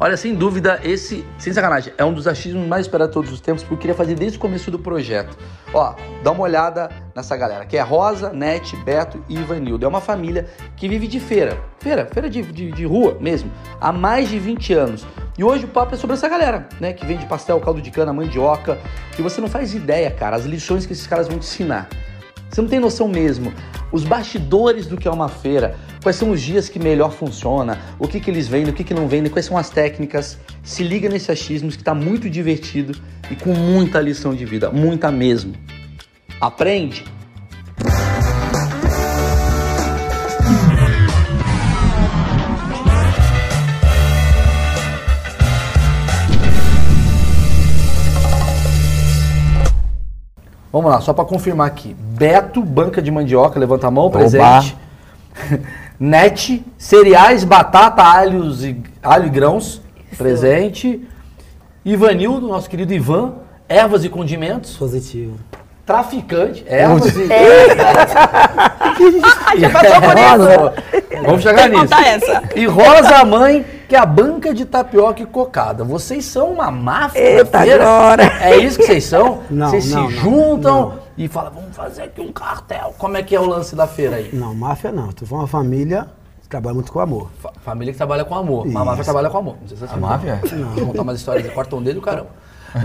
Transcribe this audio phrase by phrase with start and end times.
[0.00, 3.40] Olha, sem dúvida, esse, sem sacanagem, é um dos achismos mais esperados de todos os
[3.40, 5.36] tempos, porque eu queria fazer desde o começo do projeto.
[5.74, 9.84] Ó, dá uma olhada nessa galera, que é Rosa, Nete, Beto e Ivanildo.
[9.84, 13.50] É uma família que vive de feira, feira, feira de, de, de rua mesmo,
[13.80, 15.04] há mais de 20 anos.
[15.36, 18.12] E hoje o papo é sobre essa galera, né, que vende pastel, caldo de cana,
[18.12, 18.78] mandioca,
[19.18, 21.88] e você não faz ideia, cara, as lições que esses caras vão te ensinar.
[22.50, 23.52] Você não tem noção mesmo.
[23.92, 28.06] Os bastidores do que é uma feira, quais são os dias que melhor funciona, o
[28.06, 30.38] que, que eles vendem, o que, que não vendem, quais são as técnicas.
[30.62, 32.98] Se liga nesse achismos que está muito divertido
[33.30, 35.54] e com muita lição de vida, muita mesmo.
[36.40, 37.04] Aprende!
[50.72, 51.96] Vamos lá, só para confirmar aqui.
[51.98, 54.76] Beto, banca de mandioca, levanta a mão, presente.
[55.98, 60.16] Net, cereais, batata, alhos e, alho e grãos, Isso.
[60.16, 61.08] presente.
[61.84, 63.34] Ivanildo, nosso querido Ivan,
[63.68, 64.76] ervas e condimentos.
[64.76, 65.36] Positivo.
[65.84, 67.28] Traficante, ervas e...
[69.58, 70.74] Já passou por Rosa,
[71.24, 71.94] Vamos chegar Tem que nisso.
[72.56, 75.82] E Rosa Mãe, que é a banca de tapioca e cocada.
[75.82, 78.22] Vocês são uma máfia da Eita.
[78.42, 79.42] É isso que vocês são?
[79.50, 80.98] Não, vocês não, se não, juntam não.
[81.16, 82.94] e falam, vamos fazer aqui um cartel.
[82.98, 84.30] Como é que é o lance da feira aí?
[84.32, 85.08] Não, máfia não.
[85.08, 86.06] Tu foi uma família
[86.42, 87.30] que trabalha muito com amor.
[87.40, 88.66] Fa- Família que trabalha com amor.
[88.66, 88.78] Isso.
[88.78, 89.56] máfia trabalha com amor.
[89.60, 90.00] Não sei se você sabe.
[90.02, 90.40] máfia?
[90.74, 92.28] Vou contar umas histórias de cortam dele e o caramba.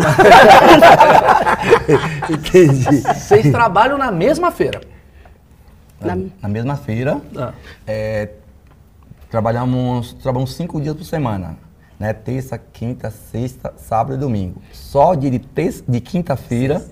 [2.29, 3.01] Entendi.
[3.01, 4.81] Vocês trabalham na mesma feira.
[5.99, 7.53] Na- Na mesma feira, Ah.
[7.87, 8.29] é,
[9.33, 11.57] trabalhamos, trabalhamos cinco dias por semana.
[11.99, 12.13] Né?
[12.13, 14.61] Terça, quinta, sexta, sábado e domingo.
[14.71, 16.83] Só de, terça- de quinta-feira,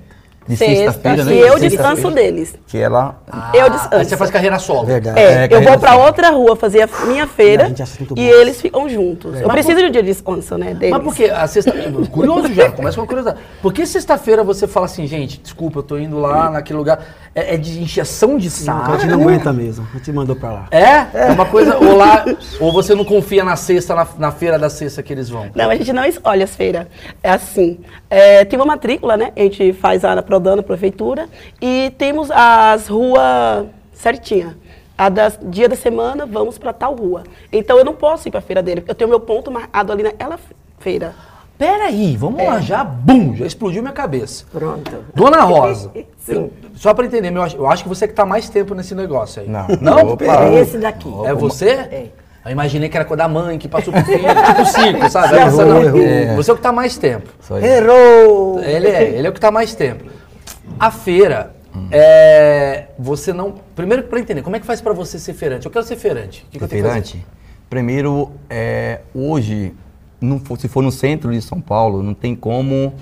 [0.47, 1.35] de Sexta, sexta-feira, né?
[1.35, 2.55] e eu descanso deles.
[2.65, 3.21] Que ela...
[3.53, 4.09] eu Aí descanso.
[4.09, 4.87] você faz carreira solo.
[4.87, 5.19] Verdade.
[5.19, 6.03] É, É, eu vou pra solo.
[6.05, 8.15] outra rua fazer a minha feira e bom.
[8.19, 9.39] eles ficam juntos.
[9.39, 10.95] Eu preciso de um dia de descanso, né, deles.
[10.95, 11.71] Mas por que a sexta...
[12.09, 13.39] Curioso já, começa com uma curiosidade.
[13.61, 16.99] Por que sexta-feira você fala assim, gente, desculpa, eu tô indo lá naquele lugar.
[17.33, 18.91] É, é de encheção de A saco?
[18.99, 19.87] gente não aguenta mesmo.
[19.93, 20.67] A gente mandou pra lá.
[20.71, 21.27] É?
[21.29, 21.77] É uma coisa.
[21.77, 22.25] Ou lá.
[22.59, 25.49] Ou você não confia na sexta, na, na feira da sexta que eles vão?
[25.55, 26.87] Não, a gente não escolhe as feiras.
[27.23, 27.79] É assim.
[28.09, 29.31] é, tem uma matrícula, né?
[29.35, 31.29] A gente faz a Prodan na prefeitura.
[31.61, 34.57] E temos as ruas certinha.
[34.97, 37.23] A das dia da semana, vamos para tal rua.
[37.51, 38.83] Então eu não posso ir para a feira dele.
[38.87, 40.37] Eu tenho meu ponto marcado ali naquela
[40.79, 41.15] feira.
[41.61, 44.45] Peraí, vamos lá, já, bum, já explodiu minha cabeça.
[44.51, 45.05] Pronto.
[45.13, 46.49] Dona Rosa, Sim.
[46.73, 49.43] só pra entender, eu acho, eu acho que você que tá mais tempo nesse negócio
[49.43, 49.47] aí.
[49.47, 49.67] Não.
[49.79, 50.13] Não?
[50.13, 50.25] Opa.
[50.25, 51.07] É esse daqui.
[51.23, 51.69] É você?
[51.69, 52.05] É.
[52.43, 55.35] Eu imaginei que era coisa da mãe, que passou pro filho, tipo cinco, sabe?
[55.37, 55.97] Errou, não.
[55.99, 56.35] errou.
[56.37, 57.29] Você é o que tá mais tempo.
[57.61, 58.59] Errou!
[58.63, 60.05] Ele é, ele é o que tá mais tempo.
[60.79, 61.53] A feira,
[61.91, 63.53] é, você não...
[63.75, 65.67] Primeiro, pra entender, como é que faz pra você ser feirante?
[65.67, 66.43] Eu quero ser feirante.
[66.47, 67.23] O que que eu tenho que fazer?
[67.69, 69.75] Primeiro, é, hoje,
[70.39, 72.93] for- se for no centro de São Paulo, não tem como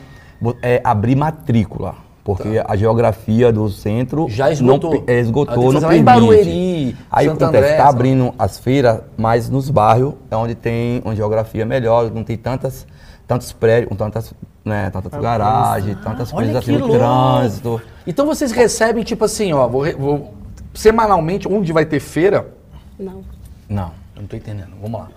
[0.62, 1.96] é, abrir matrícula.
[2.24, 4.32] Porque a geografia do centro Tá.
[4.32, 4.94] Já esgotou.
[4.94, 6.04] Não, é, Ah, esgotou, tem que não em permite.
[6.04, 7.90] Barueri, Aí Santo acontece, tá sabe?
[7.90, 12.86] abrindo as feiras, mas nos bairros é onde tem uma geografia melhor, não tem tantas,
[13.28, 14.32] tantos prédios, tantas,
[14.64, 17.82] né, tantas garagens, tantas Ah, Olha coisas assim no trânsito.
[18.06, 20.34] Então vocês recebem, tipo assim, ó, vou, vou-
[20.76, 22.48] semanalmente, onde vai ter feira,
[23.00, 23.24] Não.
[23.68, 23.92] Não.
[24.16, 25.08] eu não tô entendendo, vamos lá.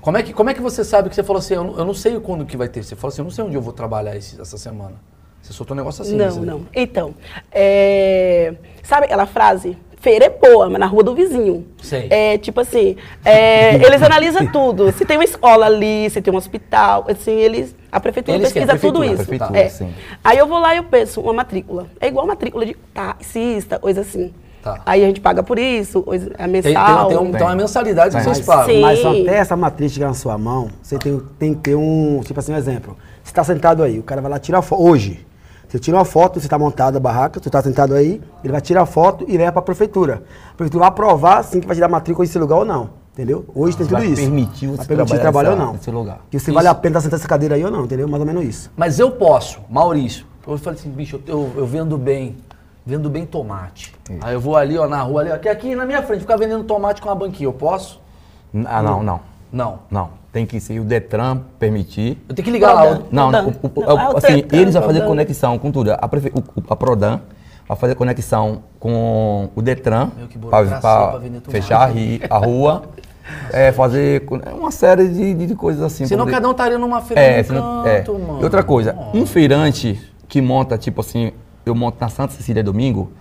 [0.00, 1.84] Como é que, como é que você sabe que você falou assim, eu não, eu
[1.84, 2.82] não sei quando que vai ter?
[2.82, 4.94] Você falou assim, eu não sei onde eu vou trabalhar esse- essa semana.
[5.42, 6.16] Você soltou um negócio assim.
[6.16, 6.46] não, né?
[6.52, 6.66] não.
[6.74, 7.14] Então,
[7.50, 9.76] é, sabe aquela frase?
[10.00, 11.66] Feira é boa, mas na rua do vizinho.
[11.82, 12.06] Sei.
[12.08, 14.92] É tipo assim, é, eles analisam tudo.
[14.92, 17.74] Se tem uma escola ali, se tem um hospital, assim, eles.
[17.90, 19.22] A prefeitura Eles pesquisa tudo prefeitura, isso.
[19.22, 19.68] a prefeitura, É.
[19.68, 19.92] sim.
[20.22, 21.88] Aí eu vou lá e eu penso, uma matrícula.
[22.00, 24.32] É igual matrícula de taxista, coisa assim.
[24.62, 24.80] Tá.
[24.84, 26.28] Aí a gente paga por isso, é Tem,
[26.62, 27.08] tem, mensal.
[27.08, 28.34] tem um- então é mensalidade que Tem.
[28.34, 28.66] vocês pagam.
[28.66, 28.80] Sim.
[28.80, 32.38] Mas até essa matriz chegar na sua mão, você tem, tem que ter um, tipo
[32.40, 32.96] assim, um exemplo.
[33.22, 34.82] Você está sentado aí, o cara vai lá tirar foto.
[34.82, 35.24] Hoje,
[35.68, 38.60] você tira uma foto, você está montado a barraca, você está sentado aí, ele vai
[38.60, 40.22] tirar a foto e leva para a prefeitura.
[40.52, 42.90] A prefeitura vai aprovar, sim, que vai te dar matrícula nesse lugar ou não.
[43.12, 43.44] Entendeu?
[43.52, 44.22] Hoje tem tudo Vai isso.
[44.22, 45.72] permitir você vai permitir trabalhar trabalho ou nessa- não.
[45.72, 46.20] nesse lugar.
[46.30, 46.54] Que se Isso.
[46.54, 48.06] vale a pena estar sentado nessa cadeira aí ou não, entendeu?
[48.06, 48.70] Mais ou menos isso.
[48.76, 50.24] Mas eu posso, Maurício.
[50.46, 52.36] Eu falei assim, bicho, eu, eu vendo bem,
[52.88, 53.94] vendo bem tomate.
[54.22, 56.38] Aí eu vou ali, ó, na rua ali, ó, aqui, aqui na minha frente, ficar
[56.38, 57.46] vendendo tomate com uma banquinha.
[57.46, 58.00] Eu posso?
[58.64, 59.20] Ah, não, não.
[59.52, 59.78] Não.
[59.90, 60.10] Não.
[60.32, 62.16] Tem que ser o Detran permitir.
[62.26, 62.82] Eu tenho que ligar lá.
[62.86, 63.00] Prodan.
[63.00, 63.46] o- Não, Prodan.
[63.62, 65.06] o- o- Não, é o assim, Detran, eles vão fazer Prodan.
[65.08, 65.92] conexão com tudo.
[65.92, 67.20] A, prefe, o, o- a Prodan
[67.68, 70.64] vai fazer conexão com o Detran Meu, que para
[71.50, 71.90] fechar
[72.30, 72.84] a, rua,
[73.52, 74.26] é, fazer
[74.58, 76.06] uma série de, de- de coisas assim.
[76.06, 77.98] Senão poder- cada um estaria numa feira é, no senão- é.
[78.00, 78.40] canto, mano.
[78.40, 81.32] E outra coisa, um feirante que monta, tipo assim,
[81.68, 83.12] eu monto na Santa Cecília domingo,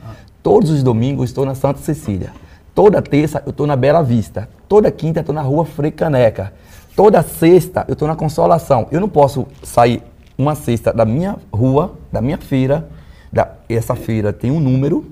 [0.41, 2.31] todos os domingos estou na Santa Cecília.
[2.73, 4.47] Toda terça eu estou na Bela Vista.
[4.67, 6.53] Toda quinta eu estou na rua Frei Caneca.
[6.95, 8.87] toda sexta eu tô na consolação.
[8.91, 10.03] Eu não posso sair
[10.37, 12.87] uma sexta da minha rua, da minha feira,
[13.33, 15.05] da, essa feira tem um número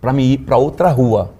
[0.00, 1.32] para me ir para outra rua.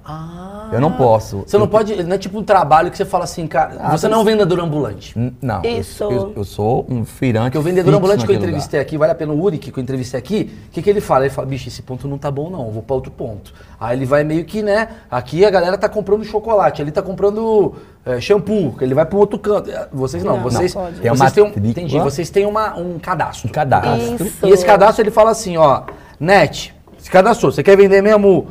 [0.72, 1.44] Eu não posso.
[1.46, 2.02] Você não Eu- pode.
[2.04, 3.76] Não é tipo um trabalho que você fala assim, cara.
[3.78, 5.14] Ah, você não é um vendedor ambulante.
[5.40, 5.62] Não.
[5.64, 6.04] eu- Isso.
[6.04, 7.44] Eu, eu sou um feirante.
[7.46, 9.78] Porque o vendedor fixo ambulante que eu entrevistei aqui, vale a pena o Uric que
[9.78, 11.24] eu entrevistei aqui, o que, que ele fala?
[11.24, 13.52] Ele fala, bicho, esse ponto não tá bom não, eu vou pra outro ponto.
[13.78, 17.74] Aí ele vai meio que, né, aqui a galera tá comprando chocolate, ali tá comprando
[18.04, 19.70] é, shampoo, que ele vai pro outro canto.
[19.92, 23.48] Vocês não, Não, vocês, não uma vocês têm um, entendi, vocês têm uma, um cadastro.
[23.48, 24.26] Um cadastro.
[24.26, 24.46] Isso.
[24.46, 25.82] E esse cadastro ele fala assim, ó,
[26.18, 28.46] net, se cadastrou, você quer vender mesmo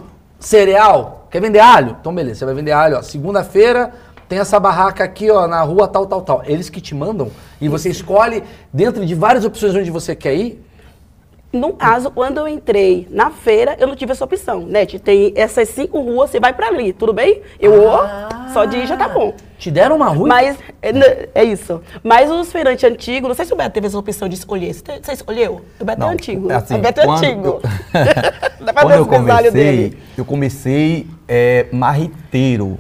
[0.46, 1.28] cereal?
[1.32, 1.98] Quer vender alho?
[2.00, 3.92] Então beleza, você vai vender alho, ó, segunda-feira
[4.28, 6.44] tem essa barraca aqui, ó, na rua tal, tal, tal.
[6.46, 7.30] Eles que te mandam
[7.62, 8.44] e você escolhe
[8.74, 10.66] dentro de várias opções onde você quer ir.
[11.54, 14.86] No caso, quando eu entrei na feira, eu não tive essa opção, né?
[14.86, 17.42] Tem essas cinco ruas, você vai pra ali, tudo bem?
[17.60, 18.00] Eu vou,
[18.52, 19.34] só de ir já tá bom.
[19.58, 20.28] Te deram uma rua?
[20.28, 21.82] Mas, é, é isso.
[22.04, 24.74] Mas os feirantes antigos, não sei se o Beto teve essa opção de escolher.
[24.74, 25.62] Você, você escolheu?
[25.80, 26.52] O Beto Não, é antigo.
[26.52, 27.46] assim, o Beto é antigo.
[27.48, 27.62] eu-
[28.66, 29.98] Dá pra Quando ver eu comecei, dele.
[30.18, 32.78] eu comecei é, marriteiro.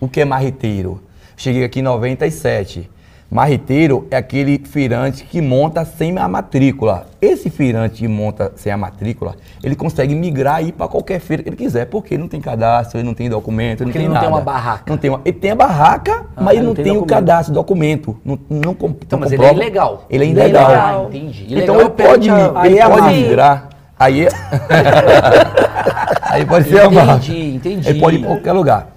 [0.00, 1.00] O que é marriteiro?
[1.36, 2.88] Cheguei aqui em 97.
[3.30, 7.06] Marriteiro é aquele feirante que monta sem a matrícula.
[7.20, 11.42] Esse feirante que monta sem a matrícula, ele consegue migrar e ir para qualquer feira
[11.42, 14.04] que ele quiser, porque ele não tem cadastro, ele não tem documento, ele Porque não
[14.04, 14.36] ele tem não tem nada.
[14.40, 14.84] uma barraca.
[14.86, 17.04] Não tem uma, ele tem a barraca, Ah, mas ele não não tem tem, o
[17.04, 18.16] cadastro, documento.
[18.24, 19.64] Não, não, com- Então, não mas ele é comprova.
[19.64, 20.04] ilegal.
[20.08, 20.62] Ele é Ele é ilegal.
[20.70, 21.00] ilegal.
[21.02, 21.44] Ah, entendi.
[21.44, 23.68] Então Ilegal ele pode, perante a- ele é pode migrar.
[23.98, 24.28] Aí é...
[26.30, 27.32] Aí pode ser a máfia.
[27.34, 27.88] Entendi, entendi.
[27.88, 28.88] Ele pode ir para qualquer lugar.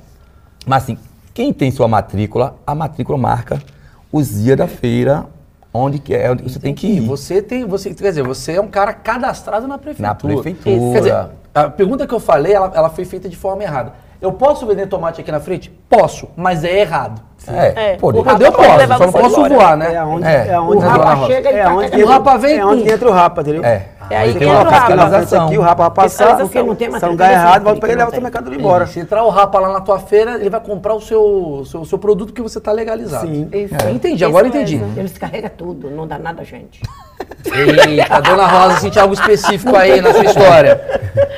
[0.65, 0.97] Mas assim,
[1.33, 3.59] quem tem sua matrícula, a matrícula marca
[4.12, 5.25] os dias da feira,
[5.74, 7.00] onde que é, onde você tem que E ir.
[7.01, 10.07] você tem, você, quer dizer, você é um cara cadastrado na prefeitura.
[10.09, 10.92] Na prefeitura.
[10.94, 11.15] Quer dizer,
[11.54, 13.94] a pergunta que eu falei, ela, ela foi feita de forma errada.
[14.19, 15.69] Eu posso vender tomate aqui na frente?
[15.88, 17.21] Posso, mas é errado.
[17.48, 18.18] É, É, pode.
[18.18, 19.94] o eu posso, só não posso voar, né?
[19.94, 20.48] É onde, É.
[20.48, 22.04] é onde O rapa chega, é tá onde cagando.
[22.04, 23.63] O rapa vem É onde com- que entra o rapa, entendeu?
[23.63, 23.86] É.
[24.09, 24.75] É aí que Tem uma o rapa.
[24.77, 26.38] fiscalização aqui, o rapa vai passar.
[26.38, 28.09] Porque não tem se é um lugar desse errado, vai jeito, pegar e não leva
[28.12, 28.88] o seu mercadoria embora.
[28.88, 31.98] Se entrar o rapa lá na tua feira, ele vai comprar o seu, seu, seu
[31.98, 33.27] produto que você tá legalizado.
[33.27, 33.50] Sim.
[33.51, 33.75] Isso.
[33.86, 34.77] É, entendi, agora Isso entendi.
[34.77, 34.94] mesmo.
[35.00, 36.81] Eles carregam tudo, não dá nada, gente.
[37.45, 40.81] Eita, a dona Rosa sentiu algo específico aí na sua história.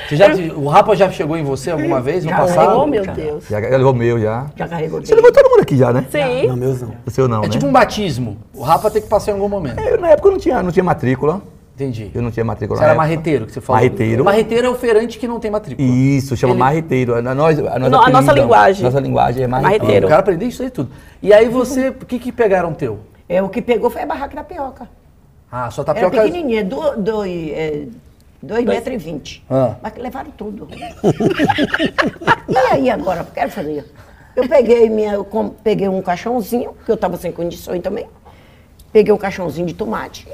[0.08, 2.80] Você já, o rapa já chegou em você alguma vez no Já, passado?
[2.80, 3.14] Oh, meu Já.
[3.14, 3.44] Deus.
[3.50, 4.46] Já, já levou o meu já.
[4.56, 5.22] Já carregou Você dele.
[5.22, 6.06] levou todo mundo aqui já, né?
[6.10, 6.48] Sim.
[6.48, 6.92] Não, meus não.
[7.06, 7.50] O seu não, É né?
[7.50, 8.38] tipo um batismo.
[8.54, 9.80] O rapa tem que passar em algum momento.
[9.80, 11.42] Eu, na época eu não tinha, não tinha matrícula.
[11.80, 12.12] Entendi.
[12.14, 13.08] Eu não tinha matrícula Você na era época.
[13.08, 13.82] marreteiro que você falou.
[13.82, 14.26] Marreteiro.
[14.26, 15.88] Marreteiro é o feirante que não tem matrícula.
[15.88, 17.16] Isso, chama Ele- marreteiro.
[17.16, 18.84] A, nós, a, nós Não, a nossa apelidamos- linguagem.
[18.84, 19.80] Nossa linguagem é marreteiro.
[19.84, 20.06] Marreteiro.
[20.06, 20.92] Eu quero aprender isso aí tudo.
[21.22, 23.00] E aí você, o que que pegaram teu?
[23.30, 24.90] É, o que pegou foi a barraca da pioca.
[25.50, 26.22] Ah, sua Era tapioca...
[26.22, 27.84] pequenininha, do, do, é,
[28.44, 29.46] 2 metros e 20.
[29.50, 29.76] Ah.
[29.82, 30.68] Mas levaram tudo.
[32.50, 33.86] e aí agora, quero fazer.
[34.36, 38.06] Eu peguei, minha, eu com- peguei um caixãozinho, que eu estava sem condições também.
[38.92, 40.28] Peguei um caixãozinho de tomate,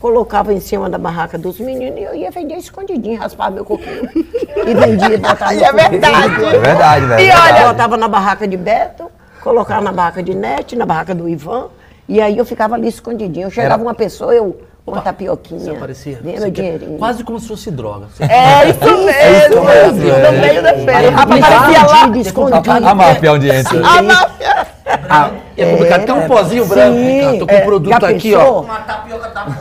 [0.00, 4.08] colocava em cima da barraca dos meninos e eu ia vender escondidinho, raspar meu coquinho.
[4.16, 6.44] E vendia, botava no É verdade.
[6.44, 7.20] É verdade, velho.
[7.22, 9.10] E olha- Botava na barraca de Beto,
[9.42, 11.66] colocava na barraca de Nete, na barraca do Ivan,
[12.08, 13.46] e aí eu ficava ali escondidinho.
[13.46, 16.18] Eu chegava Era- uma pessoa, eu, uma tapioquinha, Você aparecia.
[16.22, 16.98] vem Você meu quer- dinheirinho.
[16.98, 18.06] Quase como se fosse droga.
[18.12, 19.04] Você- É isso mesmo.
[19.04, 20.32] isso mesmo, No é.
[20.32, 21.20] meio da feira.
[21.20, 22.18] Aparecia lá.
[22.18, 22.70] escondido.
[22.88, 23.86] A máfia entra.
[23.86, 24.66] A máfia.
[25.08, 26.96] Ah, é complicado, tem um pozinho branco.
[27.20, 28.64] cara, tô com é, o produto aqui, ó.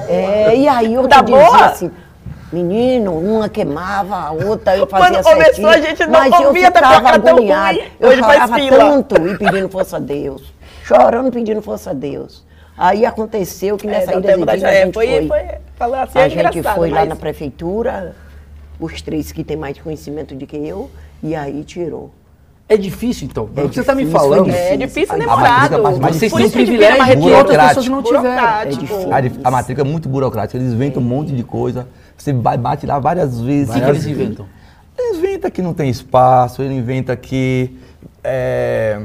[0.08, 1.66] É, e aí eu Tá te dizia boa?
[1.66, 1.92] assim,
[2.52, 6.48] menino, uma queimava, a outra eu Quando fazia começou, certinho, a gente não mas eu
[6.48, 7.74] comia ficava agoniada.
[7.80, 10.54] ruim, Eu hoje faz chorava tanto e pedindo força a Deus.
[10.84, 12.44] Chorando, pedindo força a Deus.
[12.78, 15.40] Aí aconteceu que É, nessa não ida de vinda a é, gente foi, foi.
[15.76, 18.16] foi, assim, a é gente foi lá mas- na prefeitura,
[18.80, 20.90] os três que têm mais conhecimento do que eu,
[21.22, 22.12] e aí tirou.
[22.72, 23.48] É difícil, então.
[23.48, 25.50] Pelo É que você tá me difícil, falando, É difícil e A demorado.
[25.50, 28.48] matrícula mais vocês têm um privilégio que outras pessoas não tiveram.
[28.48, 29.12] É difícil.
[29.14, 30.58] A, dif- a matrícula é muito burocrática.
[30.62, 31.88] Eles inventam um monte de coisa.
[32.16, 33.70] Você vai, bate lá várias vezes.
[33.72, 34.46] O que, que eles inventam?
[34.96, 37.76] Eles inventam que não tem espaço, ele inventa que,
[38.24, 39.00] é,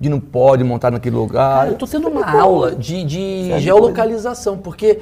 [0.00, 1.58] que não pode montar naquele lugar.
[1.60, 5.00] Cara, eu tô tendo uma aula de, de geolocalização, porque,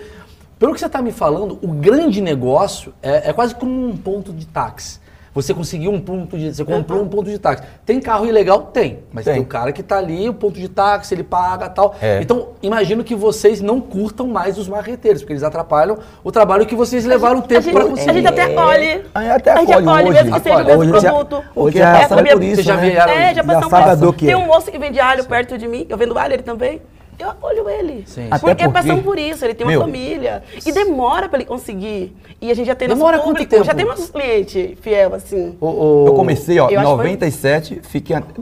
[0.58, 4.32] pelo que você está me falando, o grande negócio é, é quase como um ponto
[4.32, 5.00] de táxi.
[5.36, 6.54] Você conseguiu um ponto de.
[6.54, 7.62] Você comprou um ponto de táxi.
[7.84, 8.62] Tem carro ilegal?
[8.72, 9.00] Tem.
[9.12, 9.42] Mas tem, Tem.
[9.42, 11.94] o cara que tá ali, o ponto de táxi, ele paga tal.
[12.00, 12.20] É.
[12.22, 16.74] Então, imagino que vocês não curtam mais os marreteiros, porque eles atrapalham o trabalho que
[16.74, 18.12] vocês levaram A tempo gente, para a conseguir.
[18.14, 19.02] gente até acolhe.
[19.14, 20.12] Aí até a gente acolhe acolhe, hoje.
[20.22, 20.76] mesmo que seja o Acolhe.
[20.78, 21.44] mesmo Hoje já- produto.
[21.54, 22.88] hoje É, já sabia- sabe por isso, já né?
[22.88, 23.12] vieram.
[23.12, 24.36] É, já Já a por- que Tem é.
[24.38, 26.80] um moço que vende alho perto de mim, eu vendo alho ele também.
[27.18, 28.04] Eu acolho ele.
[28.06, 28.26] Sim.
[28.30, 29.80] Até Porque, porque- passamos por isso, ele tem uma Meu.
[29.80, 30.42] família.
[30.64, 32.14] E demora pra ele conseguir.
[32.40, 33.64] E a gente já tem nosso Demora quanto público, tempo?
[33.64, 35.56] Já tem nossos clientes fiel, assim.
[35.60, 38.32] O- o- Eu comecei, ó, em acho que foi- 97, fiquei até,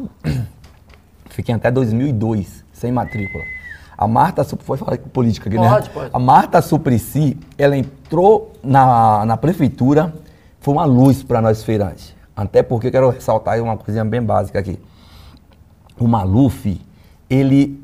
[1.31, 3.45] fiquei até 2002 sem matrícula.
[3.97, 5.90] A Marta, foi falar com política aqui, Pode, né?
[5.95, 6.11] pode.
[6.12, 10.12] A Marta Suplicy, ela entrou na, na prefeitura,
[10.59, 12.12] foi uma luz para nós feirantes.
[12.37, 14.81] Até porque eu quero ressaltar uma coisinha bem básica aqui.
[15.97, 16.81] O Maluf,
[17.31, 17.81] ele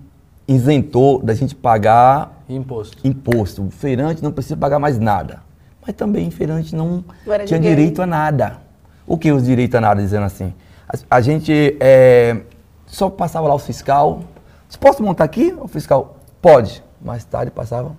[0.54, 3.07] isentou da gente pagar Imposto.
[3.07, 3.62] imposto.
[3.64, 5.40] O feirante não precisa pagar mais nada.
[5.87, 7.76] Mas também o feirante não, Não era tinha ninguém.
[7.76, 8.59] direito a nada.
[9.07, 10.52] O que os direitos a nada, dizendo assim?
[10.88, 12.38] A, a gente é,
[12.87, 14.21] só passava lá o fiscal.
[14.69, 15.54] Você posso montar aqui?
[15.61, 16.83] O fiscal, pode.
[17.00, 17.92] Mais tarde passava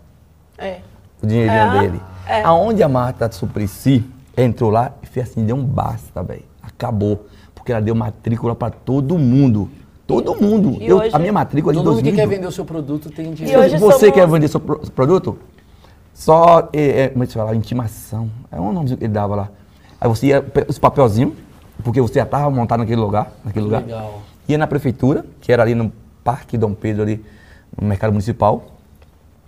[0.58, 0.80] É.
[1.24, 2.02] o dinheirinho É, dele.
[2.28, 2.44] é.
[2.44, 4.06] Aonde a Marta Suplicy
[4.38, 6.44] entrou lá e fez assim, deu um basta, velho.
[6.62, 7.26] Acabou.
[7.56, 9.70] Porque ela deu matrícula para todo mundo.
[10.12, 10.78] Todo mundo.
[10.82, 12.16] E Eu- hoje- a minha matrícula é de Todo mundo que 2000.
[12.30, 13.60] quer vender o seu produto tem E dinheiro.
[13.62, 15.38] hoje você somos- quer vender seu pro- produto?
[16.14, 17.56] Só, é, é, como é que se fala?
[17.56, 18.30] Intimação.
[18.52, 19.50] É um nome que ele dava lá.
[20.00, 21.34] Aí você ia, os papelzinhos,
[21.84, 23.82] porque você já estava montado naquele lugar, naquele lugar.
[23.84, 24.22] Legal.
[24.48, 25.92] Ia na prefeitura, que era ali no
[26.24, 27.24] Parque Dom Pedro, ali
[27.80, 28.64] no Mercado Municipal.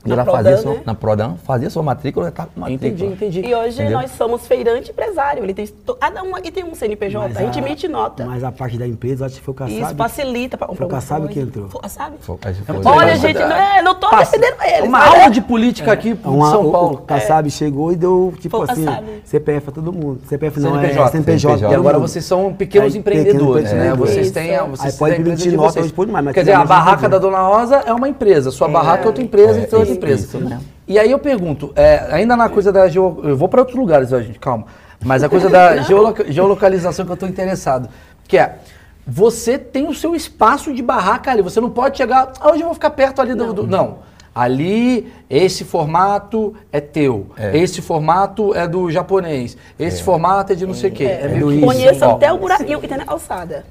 [0.05, 0.81] E Na ela Prodan, fazia sua, né?
[0.85, 2.89] na Prodan, fazia sua matrícula, estava com matrícula.
[2.89, 3.39] Entendi, entendi.
[3.47, 3.99] E hoje Entendeu?
[3.99, 5.43] nós somos feirante e empresário.
[5.43, 5.65] Ele tem
[5.99, 7.27] cada um aqui tem um CNPJ.
[7.29, 8.25] Mas a gente emite nota.
[8.25, 9.81] Mas a parte da empresa, acho que foi o Kassab.
[9.81, 11.69] Isso facilita para Foi o Kassab que entrou.
[11.69, 11.81] Foi
[12.19, 12.37] foi-
[12.85, 14.31] Olha, gente, não, é, não tô Passa.
[14.37, 14.89] defendendo eles.
[14.89, 16.93] Uma mas aula é- de política aqui em São Paulo.
[16.95, 18.85] o Kassab chegou e deu, tipo Foi assim.
[19.23, 20.19] CPF pra todo mundo.
[20.27, 21.03] CPF não CNPJ.
[21.03, 21.55] é CNPJ.
[21.57, 23.93] E todo agora vocês são pequenos Aí, empreendedores, né?
[23.95, 25.85] Vocês têm, a- vocês Aí pode a empresa emitir de nota vocês.
[25.85, 28.09] hoje, pode mais, mas Quer dizer, a antigamente não barraca da Dona Rosa é uma
[28.09, 30.25] empresa, sua barraca é outra empresa, então é empresa.
[30.25, 30.61] isso mesmo.
[30.87, 33.19] E aí eu pergunto, é, ainda na coisa da geo...
[33.23, 34.65] Eu vou para outros lugares, ó, gente, calma.
[35.03, 37.87] Mas a coisa da geoloca- geolocalização que eu estou interessado,
[38.27, 38.57] que é,
[39.05, 42.65] você tem o seu espaço de barraca ali, você não pode chegar, ah, hoje eu
[42.65, 43.53] vou ficar perto ali do...
[43.53, 43.97] do- Não.
[44.35, 47.55] Ali, esse formato é teu, É.
[47.55, 51.03] esse formato é do japonês, esse formato é de não sei o quê.
[51.03, 51.65] É, meio que isso.
[51.67, 52.15] Conheço Ó.
[52.15, 53.63] até o buraquinho que tem na calçada.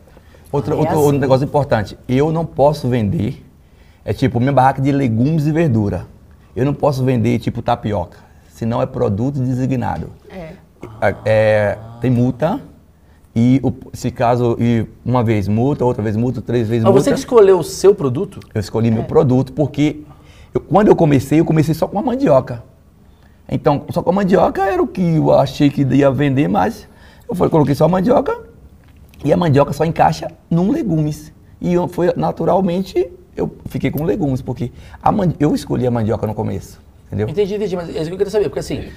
[0.53, 1.03] Outro, É outro, assim.
[1.05, 1.99] outro negócio importante.
[2.09, 3.45] Eu não posso vender,
[4.05, 6.07] é tipo, minha barraca de legumes e verdura.
[6.55, 8.19] Eu não posso vender tipo tapioca,
[8.49, 10.11] senão é produto designado.
[10.31, 10.53] É.
[11.25, 12.61] É, tem multa
[13.35, 17.05] e o- se caso e uma vez multa, outra vez multa, três vezes Mas multa.
[17.05, 18.41] você que escolheu o seu produto?
[18.55, 18.91] Eu escolhi É.
[18.91, 20.03] meu produto porque
[20.53, 22.63] eu- quando eu comecei, eu comecei só com a mandioca.
[23.49, 26.87] Então, só com a mandioca era o que eu achei que ia vender, mas
[27.29, 28.37] eu fui, coloquei só a mandioca
[29.25, 31.33] e a mandioca só encaixa num legumes.
[31.61, 34.73] E eu, foi naturalmente eu fiquei com legumes, porque
[35.39, 37.29] eu escolhi a mandioca no começo, entendeu?
[37.29, 38.91] Entendi, entendi, mas é isso que eu queria saber, porque assim,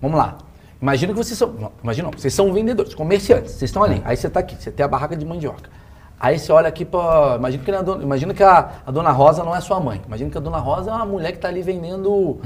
[0.00, 0.38] vamos lá.
[0.80, 1.52] Imagina que vocês são.
[1.52, 4.02] Não, imagina, não, vocês são vendedores, comerciantes, vocês estão ali.
[4.04, 5.70] Aí você está aqui, você tem a barraca de mandioca.
[6.18, 7.36] Aí você olha aqui para.
[7.36, 10.02] Imagina que, a dona, imagina que a, a dona Rosa não é sua mãe.
[10.06, 12.40] Imagina que a dona Rosa é uma mulher que está ali vendendo,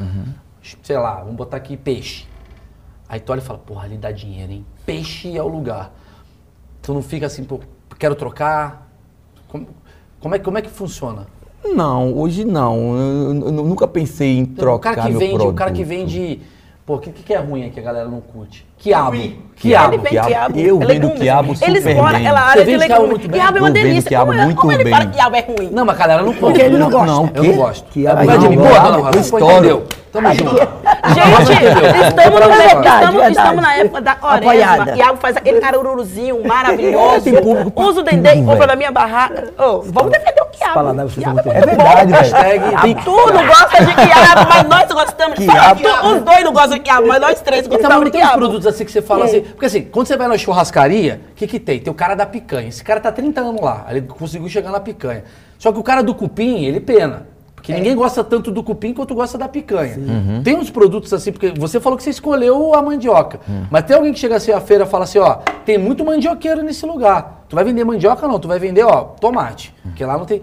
[0.82, 2.26] sei lá, vamos botar aqui peixe.
[3.08, 4.66] Aí tu olha e fala, porra, ali dá dinheiro, hein?
[4.86, 5.92] Peixe é o lugar.
[6.82, 7.60] Tu não fica assim, pô,
[7.98, 8.88] quero trocar.
[9.48, 9.66] Como,
[10.20, 11.26] como é, como é que funciona?
[11.64, 12.96] Não, hoje não.
[12.96, 16.40] Eu, eu- eu nunca pensei em trocar o cara que vende, o cara que vende.
[16.86, 18.66] Pô, o que, que é ruim aqui que a galera não curte?
[18.80, 19.16] Quiabo.
[19.56, 19.94] Quiabo.
[19.94, 20.26] Ele quiabo.
[20.28, 20.58] quiabo.
[20.58, 21.18] Eu é vendo legumes.
[21.20, 22.26] quiabo Ele super explora bem.
[22.26, 23.18] aquela Você área de quiabo legumes.
[23.26, 23.30] bem?
[23.40, 24.08] Quiabo é uma delícia.
[24.08, 24.92] quiabo como, é- muito como ele bem.
[24.92, 25.68] fala que quiabo é ruim?
[25.70, 26.40] Não, mas a galera não come.
[26.40, 27.06] Porque ele não gosta.
[27.06, 27.84] Não, Eu não gosto.
[27.90, 28.46] Quiabo É não Rosa.
[28.46, 29.52] Eu Pô, estouro.
[29.52, 29.86] entendeu?
[30.12, 30.50] Tamo junto.
[30.50, 33.30] Gente, estamos, É na- verdade, estamos, verdade.
[33.36, 34.50] estamos na época da quaresma.
[34.52, 34.96] Apoiada.
[34.96, 37.16] Iago faz aquele caruruzinho maravilhoso.
[37.16, 39.52] É, tem público pra Usa o dendê, tudo, compra na minha barraca.
[39.56, 41.08] Ô, vamos defender o quiabo.
[41.08, 42.16] Quiabo é É verdade, velho.
[42.16, 45.38] Hashtag tem- Tudo gosta de quiabo, mas nós gostamos.
[45.38, 45.80] Quiabo.
[45.80, 48.38] Tu- Os dois não gostam de quiabo, mas nós três gostamos não de quiabo.
[48.38, 49.40] produtos assim que você fala assim.
[49.42, 51.78] Porque assim, quando você vai na churrascaria, o que, que tem?
[51.80, 52.68] Tem o cara da picanha.
[52.68, 53.86] Esse cara tá 30 anos lá.
[53.90, 55.24] Ele conseguiu chegar na picanha.
[55.58, 57.26] Só que o cara do cupim, ele pena.
[57.54, 59.94] Porque ninguém gosta tanto do cupim quanto gosta da picanha.
[60.42, 63.38] Tem uns produtos assim, porque você falou que você escolheu a mandioca.
[63.70, 65.34] Mas tem alguém que chega assim à feira e fala assim, ó,
[65.66, 67.44] tem muito mandioqueiro nesse lugar.
[67.50, 69.74] Tu vai vender mandioca não, tu vai vender, ó, tomate.
[69.82, 70.40] Porque lá não tem.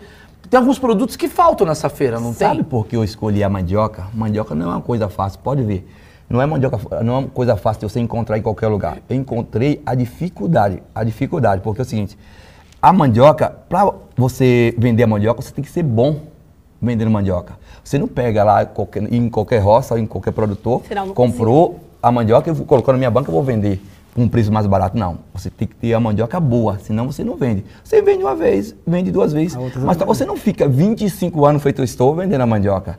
[0.47, 2.63] Tem alguns produtos que faltam nessa feira, não Sabe tem?
[2.63, 4.05] por que eu escolhi a mandioca?
[4.13, 5.85] Mandioca não é uma coisa fácil, pode ver.
[6.29, 8.97] Não é mandioca, não é uma coisa fácil de você encontrar em qualquer lugar.
[9.09, 12.17] Eu encontrei a dificuldade, a dificuldade, porque é o seguinte,
[12.81, 16.19] a mandioca, para você vender a mandioca, você tem que ser bom
[16.81, 17.53] vendendo mandioca.
[17.83, 22.11] Você não pega lá qualquer- em qualquer roça ou em qualquer produtor, Senão comprou a
[22.11, 23.81] mandioca e vou- colocou na minha banca, eu vou vender
[24.13, 24.97] com um preço mais barato.
[24.97, 27.63] Não, você tem que ter a mandioca boa, senão você não vende.
[27.83, 29.55] Você vende uma vez, vende duas vezes,
[29.85, 32.97] mas não você não fica 25 anos feito eu estou vendendo a mandioca.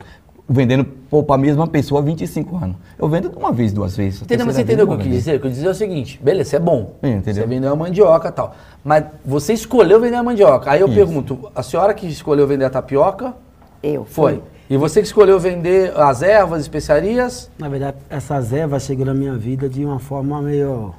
[0.51, 2.75] Vendendo para a mesma pessoa 25 anos.
[2.97, 4.23] Eu vendo uma vez, duas vezes.
[4.23, 4.47] Entendeu?
[4.47, 5.35] Mas você entendeu o que eu quis dizer?
[5.35, 6.95] O que eu quis dizer é o seguinte, beleza, é bom.
[7.03, 7.43] Sim, entendeu?
[7.43, 8.55] Você vendeu a mandioca e tal.
[8.83, 10.71] Mas você escolheu vender a mandioca.
[10.71, 10.95] Aí eu Isso.
[10.95, 13.35] pergunto, a senhora que escolheu vender a tapioca,
[13.83, 14.05] Eu.
[14.05, 14.41] foi.
[14.67, 19.35] E você que escolheu vender as ervas, especiarias, Na verdade, essas ervas chegou na minha
[19.35, 20.93] vida de uma forma meio.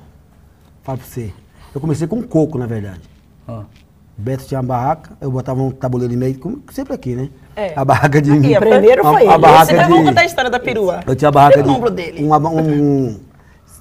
[0.82, 1.32] Falo pra você.
[1.74, 3.00] Eu comecei com coco, na verdade.
[3.48, 3.62] ah,
[4.20, 7.30] Beto tinha uma barraca, eu botava um tabuleiro em meio, como sempre aqui, né?
[7.56, 7.72] É.
[7.74, 8.30] A barraca de.
[8.32, 9.38] Aqui, a primeiro foi a, a ele.
[9.38, 11.00] barraca Esse, né, de, vamos contar a história da perua.
[11.06, 11.74] Eu tinha a barraca Pelo de.
[11.74, 12.22] ombro dele.
[12.24, 13.18] uma- um,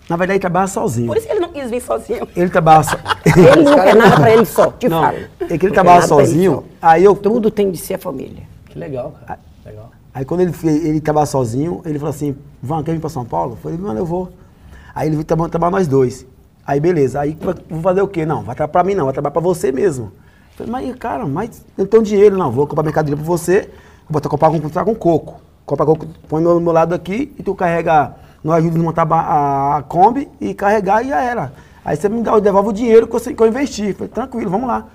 [0.09, 1.07] na verdade, ele trabalhava sozinho.
[1.07, 2.27] Por isso que ele não quis vir sozinho.
[2.35, 2.97] Ele trabalhava so...
[3.25, 5.17] Ele não quer nada pra ele só, te Não, falo.
[5.17, 7.15] é que ele Não pra ele sozinho, aí eu.
[7.15, 8.43] Tudo tem de ser a família.
[8.65, 9.39] Que legal, cara.
[9.65, 9.91] Legal.
[10.13, 13.53] Aí quando ele, ele trabalhava sozinho, ele falou assim, Van, quer vir pra São Paulo?
[13.53, 14.31] Eu falei, mano, eu vou.
[14.95, 16.25] Aí ele veio trabalhar trabalhar nós dois.
[16.65, 17.37] Aí beleza, aí
[17.69, 18.25] vou fazer o quê?
[18.25, 20.11] Não, vai trabalhar pra mim não, vai trabalhar pra você mesmo.
[20.59, 23.69] Falei, mas cara, mas eu tenho dinheiro, não, vou comprar mercadoria pra você,
[24.09, 25.39] vou botar, comprar com, comprar com coco.
[25.65, 28.13] Comprar coco, põe no meu lado aqui e tu carrega,
[28.43, 31.53] nós ajuda a montar a, Kombi e carregar e já era.
[31.85, 33.93] Aí você me dá, devolve o dinheiro que eu, que eu investi.
[33.93, 34.85] Falei, tranquilo, vamos lá.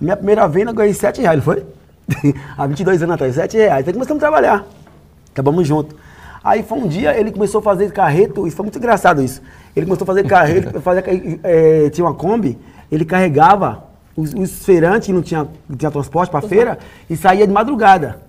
[0.00, 1.66] Minha primeira venda eu ganhei 7 reais, não foi?
[2.56, 3.88] Há 22 anos atrás, 7 reais.
[3.88, 4.64] Aí começamos a trabalhar.
[5.32, 5.96] Acabamos junto.
[6.44, 9.42] Aí foi um dia, ele começou a fazer carreto, e foi muito engraçado isso.
[9.74, 11.04] Ele começou a fazer carreto, fazer,
[11.42, 12.56] eh, tinha uma Kombi,
[12.92, 17.46] ele carregava os, os feirantes que não tinha, não tinha transporte para feira e saía
[17.46, 18.20] de madrugada.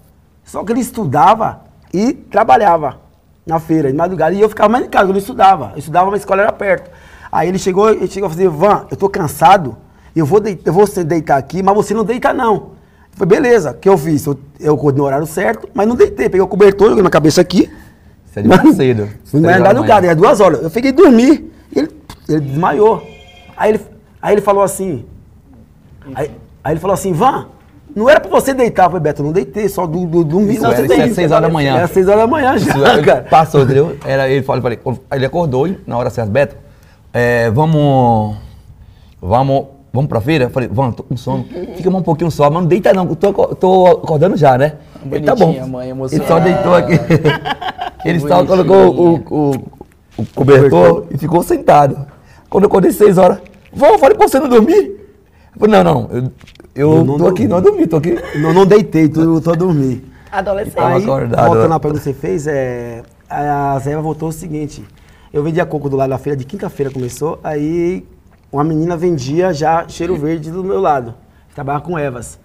[0.43, 1.61] Só que ele estudava
[1.93, 2.99] e trabalhava
[3.45, 4.33] na feira, de madrugada.
[4.33, 5.71] E eu ficava mais em casa, eu não estudava.
[5.73, 6.89] Eu estudava, mas a escola era perto.
[7.31, 9.77] Aí ele chegou, ele chegou a fazer, Van, eu tô cansado,
[10.15, 12.71] eu vou, deitar, eu vou deitar aqui, mas você não deita não.
[13.11, 14.25] Falei, beleza, o que eu fiz?
[14.25, 16.27] Eu, eu acordei no horário certo, mas não deitei.
[16.27, 17.69] Peguei o cobertor, joguei na cabeça aqui.
[18.29, 19.09] Isso é de manhã cedo.
[19.25, 20.61] Fui mais da madrugada, era duas horas.
[20.61, 21.51] Eu fiquei dormir.
[21.73, 21.91] E ele,
[22.27, 23.05] ele desmaiou.
[23.55, 23.81] Aí ele,
[24.21, 25.05] aí ele falou assim.
[26.15, 26.31] Aí,
[26.63, 27.47] aí ele falou assim, Van,
[27.95, 28.85] não era pra você deitar.
[28.85, 30.53] Eu falei, Beto, eu não deitei, só do, do, dormi.
[30.53, 31.15] Isso não, era- isso era deita.
[31.15, 31.77] seis horas da manhã.
[31.77, 33.27] Era seis horas da manhã já, Isso, aí cara.
[33.29, 33.97] Passou, entendeu?
[34.05, 34.79] Era, ele falou, falei,
[35.13, 36.55] ele acordou na hora certa, Beto,
[37.13, 38.35] é, vamos.
[39.21, 39.65] Vamos.
[39.93, 40.45] Vamos pra feira?
[40.45, 41.45] Eu falei, vamos, tô com sono.
[41.75, 44.75] Fica mais um pouquinho só, mas não deita não, tô, tô acordando já, né?
[45.11, 45.53] Ele tá bom.
[45.67, 46.93] Mãe, ele só deitou aqui.
[48.05, 49.51] ele só colocou o, o,
[50.17, 52.07] o cobertor e ficou sentado.
[52.49, 53.39] Quando eu acordei seis horas,
[53.73, 55.00] vó, eu falei pra você não dormir?
[55.59, 56.31] Não, não, eu,
[56.73, 58.15] eu, Eu não tô aqui, não dormi, tô aqui.
[58.39, 60.03] Não, não deitei, tô, tô dormir.
[60.31, 60.79] Adolescente.
[60.79, 61.45] Aí, acordado.
[61.45, 64.85] voltando à pergunta que você fez, é, a Zé voltou o seguinte.
[65.33, 68.05] Eu vendia coco do lado da feira, de quinta-feira começou, aí
[68.51, 71.13] uma menina vendia já cheiro verde do meu lado.
[71.53, 72.39] Trabalhava com Evas.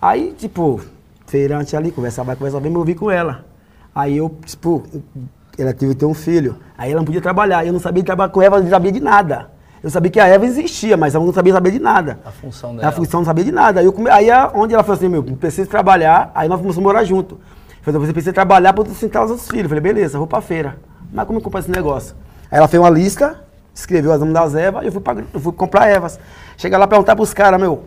[0.00, 0.80] Aí, tipo,
[1.26, 3.44] feirante ali, conversava, vai, conversava, bem, eu vi com ela.
[3.94, 4.82] Aí eu, tipo,
[5.58, 6.56] ela teve que ter um filho.
[6.76, 7.64] Aí ela não podia trabalhar.
[7.64, 9.50] Eu não sabia trabalhar com Eva, não sabia de nada.
[9.82, 12.18] Eu sabia que a Eva existia, mas eu não sabia saber de nada.
[12.24, 12.92] A função A dela.
[12.92, 13.80] função não sabia de nada.
[13.80, 14.08] Aí, eu come...
[14.10, 17.40] aí a- onde ela falou assim, meu, preciso trabalhar, aí nós fomos morar junto.
[17.82, 19.66] Falei, você precisa trabalhar para sustentar os seus filhos.
[19.68, 20.76] Falei, beleza, vou pra feira.
[21.12, 22.14] Mas como eu compro esse negócio?
[22.50, 23.40] Aí ela fez uma lista,
[23.74, 26.18] escreveu as nomes das ervas, e eu fui, pra, eu fui comprar ervas.
[26.56, 27.82] Chega lá perguntar pros caras, meu,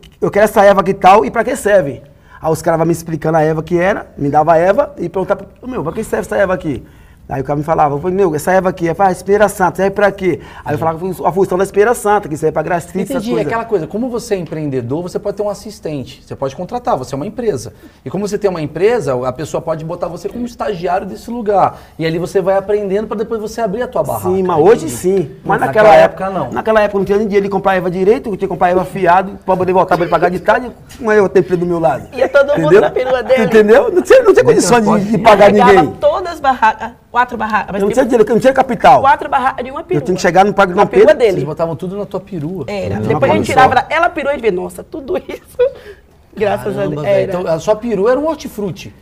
[0.00, 2.00] que- eu quero essa erva aqui tal e pra que serve?
[2.40, 5.08] Aí os caras vão me explicando a erva que era, me dava a erva e
[5.08, 6.84] perguntava, meu, pra que serve essa erva aqui?
[7.32, 9.76] Aí o cara me falava, eu falei, meu, essa erva aqui é para Espera Santa,
[9.76, 10.40] serve pra quê?
[10.62, 13.46] Aí eu falava a função da Espera Santa, que serve pra gastrite, essas Entendi, coisas.
[13.46, 17.14] aquela coisa, como você é empreendedor, você pode ter um assistente, você pode contratar, você
[17.14, 17.72] é uma empresa.
[18.04, 21.78] E como você tem uma empresa, a pessoa pode botar você como estagiário desse lugar.
[21.98, 24.28] E ali você vai aprendendo para depois você abrir a tua barraca.
[24.28, 24.90] Sim, mas hoje Entendi.
[24.90, 25.30] sim.
[25.42, 26.52] Mas Naquela naquela, época, época, não.
[26.52, 28.84] Naquela época não tinha nem dinheiro de comprar erva direito, eu tinha que comprar erva
[28.84, 32.08] fiado pra poder voltar pra ele pagar de tarde, com eu ter do meu lado.
[32.14, 33.44] Ia todo mundo na perua dele.
[33.44, 33.90] Entendeu?
[33.90, 35.92] Não tinha, não tinha condição de, de pagar ninguém.
[35.92, 39.00] todas as barracas, quatro barracas, mas Eu não tinha dinheiro, eu não tinha capital.
[39.02, 40.00] quatro barracas de uma perua.
[40.00, 41.20] Eu tinha que chegar no Parque na Dom perua Pedro.
[41.22, 41.46] Vocês dele.
[41.46, 42.64] botavam tudo na tua perua.
[42.66, 42.96] Era.
[42.98, 43.52] Não, Depois a gente só.
[43.52, 45.58] tirava, ela- ela pirou e vê, nossa, tudo isso.
[46.34, 47.02] Graças a Caramba, Deus.
[47.06, 47.30] velho.
[47.30, 47.40] Era.
[47.40, 48.92] Então, a sua perua era um hortifruti.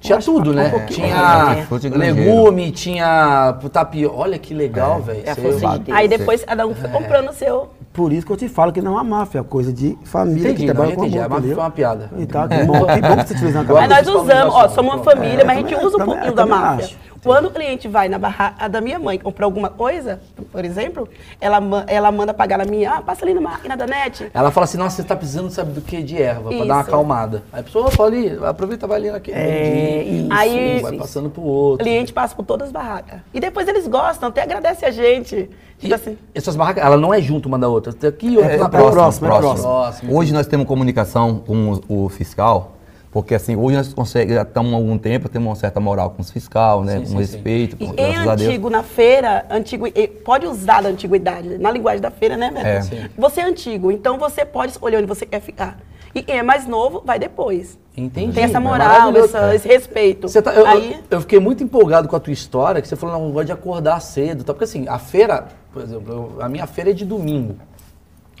[0.00, 0.70] Tinha tudo, né?
[0.70, 1.08] pouquinho.
[1.08, 1.98] Tinha granjeiro.
[1.98, 4.16] legume, tinha tapioca.
[4.16, 5.22] Olha que legal, velho.
[5.26, 5.62] É a de Deus.
[5.92, 7.68] Aí depois cada um foi comprando o seu.
[7.92, 10.40] Por isso que eu te falo que não é uma máfia, é coisa de família
[10.52, 11.18] Entendi, que não, trabalha eu com entendi.
[11.18, 12.10] amor, A máfia foi uma piada.
[12.16, 14.94] E tá, que bom, que bom que você utilizou na Mas nós usamos, ó, somos
[14.94, 16.96] uma família, É, mas a gente também- usa um pouquinho da máfia.
[17.20, 17.28] Acho.
[17.28, 21.08] Quando o cliente vai na barraca da minha mãe comprar alguma coisa, por exemplo,
[21.40, 24.30] ela, ela manda pagar na minha, ah, passa ali na máquina da net.
[24.32, 26.02] Ela fala assim, nossa, você tá precisando, sabe do que?
[26.02, 27.42] De erva, pra dar uma acalmada.
[27.52, 29.36] Aí a pessoa opa, ali, aproveita, vai ali naquele.
[29.38, 30.22] É, Entendi.
[30.24, 31.00] isso, Aí- vai isso.
[31.00, 31.84] passando pro O outro.
[31.84, 33.20] cliente passa por todas as barracas.
[33.34, 35.48] E depois eles gostam, até agradece a gente.
[35.78, 37.92] E Tipo assim, essas barracas, ela não é junto uma da outra.
[37.92, 38.92] Tem aqui outra É, na tá próxima.
[38.92, 39.62] próximo, é próximo.
[39.68, 40.16] Próximo.
[40.18, 42.72] Hoje nós temos comunicação com o, o fiscal,
[43.12, 46.22] porque assim, hoje nós conseguimos, já estamos há algum tempo, temos uma certa moral com
[46.22, 46.94] os fiscal, né?
[46.98, 48.48] Sim, com sim, respeito, E com, em graças a Deus.
[48.48, 52.66] antigo, na feira, antigo, e- pode usar da antiguidade, na linguagem da feira, né, Beto?
[52.66, 52.80] É.
[52.82, 53.08] Sim.
[53.18, 55.78] Você é antigo, então você pode escolher onde você quer ficar.
[56.14, 57.78] E quem é mais novo, vai depois.
[57.96, 58.32] Entendi.
[58.32, 60.28] Tem essa É moral, essa- esse respeito.
[60.28, 62.96] Você tá- eu, Aí, eu- eu fiquei muito empolgado com a tua história, que você
[62.96, 64.42] falou, não, eu gosto de acordar cedo.
[64.44, 64.52] Tá?
[64.52, 67.56] Porque assim, a feira, por exemplo, eu- a minha feira é de domingo.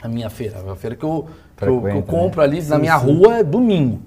[0.02, 2.78] A minha feira, a feira que eu, que eu, que eu Frequenta, compro ali na
[2.78, 4.00] minha rua é domingo.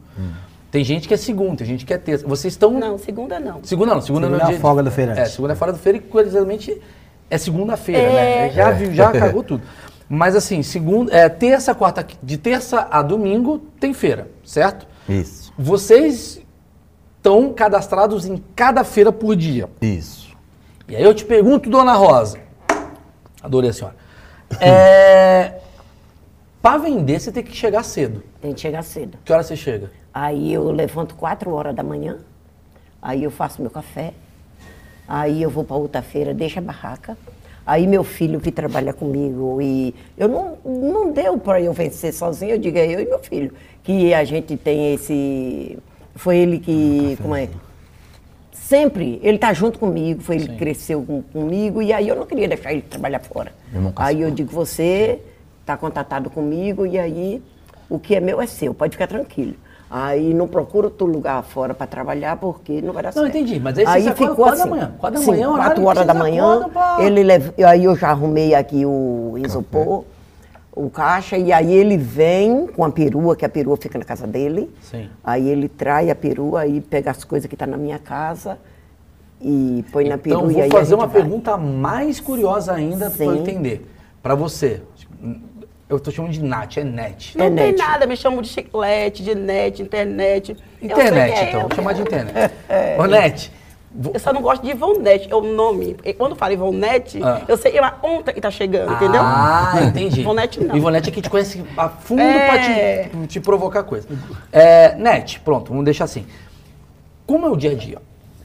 [0.73, 2.27] Tem gente que é segunda, tem gente que é terça.
[2.27, 2.71] Vocês estão.
[2.71, 3.63] não, segunda não.
[3.63, 5.19] Segunda não, segunda, Segunda não é a dia de- folga do feirante.
[5.19, 6.81] É, segunda é fora do feira e curiosamente
[7.29, 8.47] é segunda-feira, É.
[8.47, 8.49] né?
[8.49, 9.61] Já, viu, já cagou tudo.
[10.09, 14.87] Mas assim, segunda, é, terça, quarta, de terça a domingo tem feira, certo?
[15.07, 15.53] Isso.
[15.59, 16.41] Vocês
[17.17, 19.69] estão cadastrados em cada feira por dia.
[19.79, 20.35] Isso.
[20.87, 22.39] E aí eu te pergunto, dona Rosa.
[23.43, 23.95] Adorei a senhora.
[24.59, 25.53] É,
[26.63, 28.23] para vender, você tem que chegar cedo.
[28.41, 29.19] Tem que chegar cedo.
[29.23, 29.91] Que hora você chega?
[30.13, 32.17] Aí eu levanto 4 horas da manhã,
[33.01, 34.13] aí eu faço meu café,
[35.07, 37.17] aí eu vou para outra feira, deixo a barraca.
[37.65, 42.51] Aí meu filho que trabalha comigo e eu não, não deu para eu vencer sozinho,
[42.51, 45.79] eu digo é eu e meu filho, que a gente tem esse
[46.15, 47.47] foi ele que, como é?
[48.51, 52.25] Sempre, ele tá junto comigo, foi ele que cresceu com- comigo e aí eu não
[52.25, 53.51] queria deixar ele trabalhar fora.
[53.73, 55.19] Eu Aí eu digo, você
[55.65, 57.41] tá contatado comigo e aí
[57.89, 59.55] o que é meu é seu, pode ficar tranquilo.
[59.95, 63.37] Aí não procura outro lugar fora para trabalhar porque não vai dar Não, certo.
[63.37, 64.93] entendi, mas aí você acorda quatro da manhã.
[64.97, 68.83] Quatro da manhã quatro horas da manhã, pra- ele leva, aí eu já arrumei aqui
[68.87, 70.03] o isopor,
[70.75, 74.25] o caixa, e aí ele vem com a perua, que a perua fica na casa
[74.25, 74.73] dele.
[74.81, 75.09] Sim.
[75.23, 78.57] Aí ele trai a perua, aí pega as coisas que tá na minha casa
[79.39, 81.21] e põe na perua Então, e vou aí fazer uma vai.
[81.21, 83.87] pergunta mais curiosa ainda para entender.
[84.23, 84.81] Para você,
[85.93, 87.37] eu tô chamando de NAT, é NET.
[87.37, 87.77] Não É tem net.
[87.77, 90.55] nada, me chamam de chiclete, de net, internet.
[90.81, 92.53] Internet, é, então, vou chamar de internet.
[92.99, 93.51] Ô, NET,
[94.13, 95.95] Eu só não gosto de Ivonete, é o nome.
[96.17, 97.41] Quando fala Ivonete, Ah.
[97.47, 99.21] eu sei que é uma onta que tá chegando, entendeu?
[99.23, 100.21] Ah, entendi.
[100.21, 100.75] Ivonete não.
[100.75, 102.47] Ivonete é que te conhece a fundo É.
[102.47, 102.57] pra
[103.21, 104.07] te, te provocar coisa.
[104.51, 106.25] É, Net, pronto, vamos deixar assim.
[107.27, 107.99] Como é o dia a dia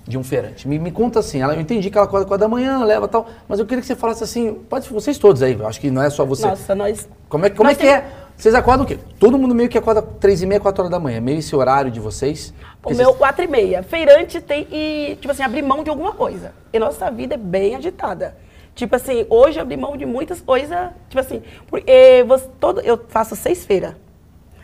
[0.09, 0.67] de um feirante?
[0.67, 3.29] Me, me conta assim, ela, eu entendi que ela acorda 4 da manhã, leva tal,
[3.47, 6.03] mas eu queria que você falasse assim, pode ser vocês todos aí, acho que não
[6.03, 6.47] é só você.
[6.47, 7.09] Nossa, nós.
[7.29, 8.05] Como é, como é nós que é?
[8.37, 8.99] Vocês acordam o quê?
[9.19, 11.91] Todo mundo meio que acorda 3 e meia, 4 horas da manhã, meio esse horário
[11.91, 12.55] de vocês.
[12.85, 13.83] O meu vocês- 4 e meia.
[13.83, 16.53] Feirante tem que, tipo assim, abrir mão de alguma coisa.
[16.73, 18.37] E nossa vida é bem agitada.
[18.77, 23.05] Tipo assim, hoje eu abri mão de muitas coisas, tipo assim, porque você, todo, eu
[23.09, 23.95] faço seis feiras.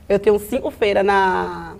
[0.09, 1.75] Eu tenho cinco feiras na,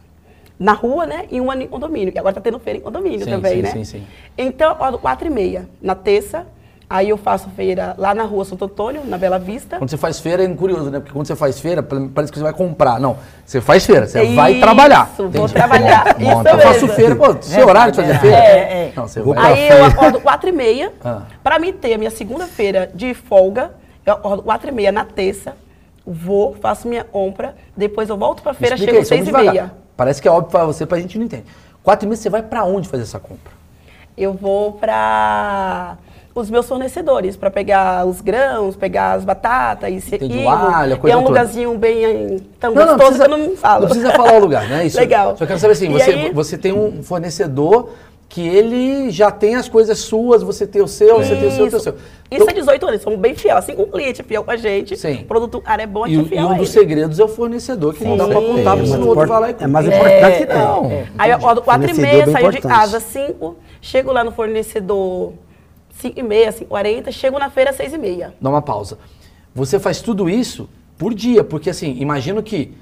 [0.59, 1.27] na rua, né?
[1.31, 2.13] E uma em condomínio.
[2.15, 3.71] E agora tá tendo feira em condomínio Sim, também, sim, né?
[3.71, 4.07] sim, sim.
[4.37, 6.47] Então eu acordo quatro e meia na terça.
[6.89, 9.79] Aí eu faço feira lá na rua Santo Antônio, na Bela Vista.
[9.79, 11.01] Quando você faz feira é curioso, né?
[11.01, 13.01] Porque quando você faz feira, parece que você vai comprar.
[13.01, 15.11] Não, você faz feira, você vai Isso, trabalhar.
[15.17, 15.53] vou Entende?
[15.55, 16.17] trabalhar.
[16.21, 16.51] Isso Monta.
[16.51, 18.37] Eu faço feira, pô, seu horário de fazer feira?
[18.37, 18.93] É, é.
[18.95, 19.53] Não, você Vou vai.
[19.53, 20.93] Aí eu acordo quatro e meia.
[21.03, 21.23] Ah.
[21.43, 23.73] Pra mim ter a minha segunda-feira de folga,
[24.05, 25.57] eu acordo quatro e meia na terça,
[26.07, 29.73] vou, faço minha compra, depois eu volto pra feira, explica chego aí, seis e meia.
[29.97, 31.45] Parece que é óbvio pra você, pra gente não entende.
[31.83, 33.53] Quatro meia você vai pra onde fazer essa compra?
[34.17, 35.97] Eu vou pra
[36.35, 40.97] os meus fornecedores, pra pegar os grãos, pegar as batatas e se- Entendi, alho, a
[40.97, 41.29] E coisa é um toda.
[41.31, 43.83] lugarzinho bem tão gostoso que eu não falo.
[43.83, 44.85] Não precisa falar o lugar, né?
[44.87, 45.37] Isso, Legal.
[45.37, 47.91] Só quero saber assim, E você, aí- você tem um fornecedor
[48.35, 51.67] que ele já tem as coisas suas, você tem o seu, você tem o seu,
[51.67, 51.93] o seu.
[51.95, 54.97] Isso Então, é 18 anos, somos bem fiel, assim, um cliente fiel com a gente.
[54.97, 55.21] Sim.
[55.23, 57.29] O produto cara é bom, e, é e fiel um a dos segredos é o
[57.29, 58.47] fornecedor, que não dá pra Sim.
[58.49, 60.91] contar, porque É senão o outro vai lá e é mais importante que não.
[61.17, 62.81] Aí eu acordo quatro e Fornecedor meia, é saio de importante.
[62.81, 65.33] casa às 5, chego lá no fornecedor
[66.01, 68.35] 5 e meia, 5 e 40, chego na feira às 6 e meia.
[68.41, 68.99] Dá uma pausa.
[69.55, 70.69] Você faz tudo isso
[70.99, 72.75] por dia, porque assim, imagino que,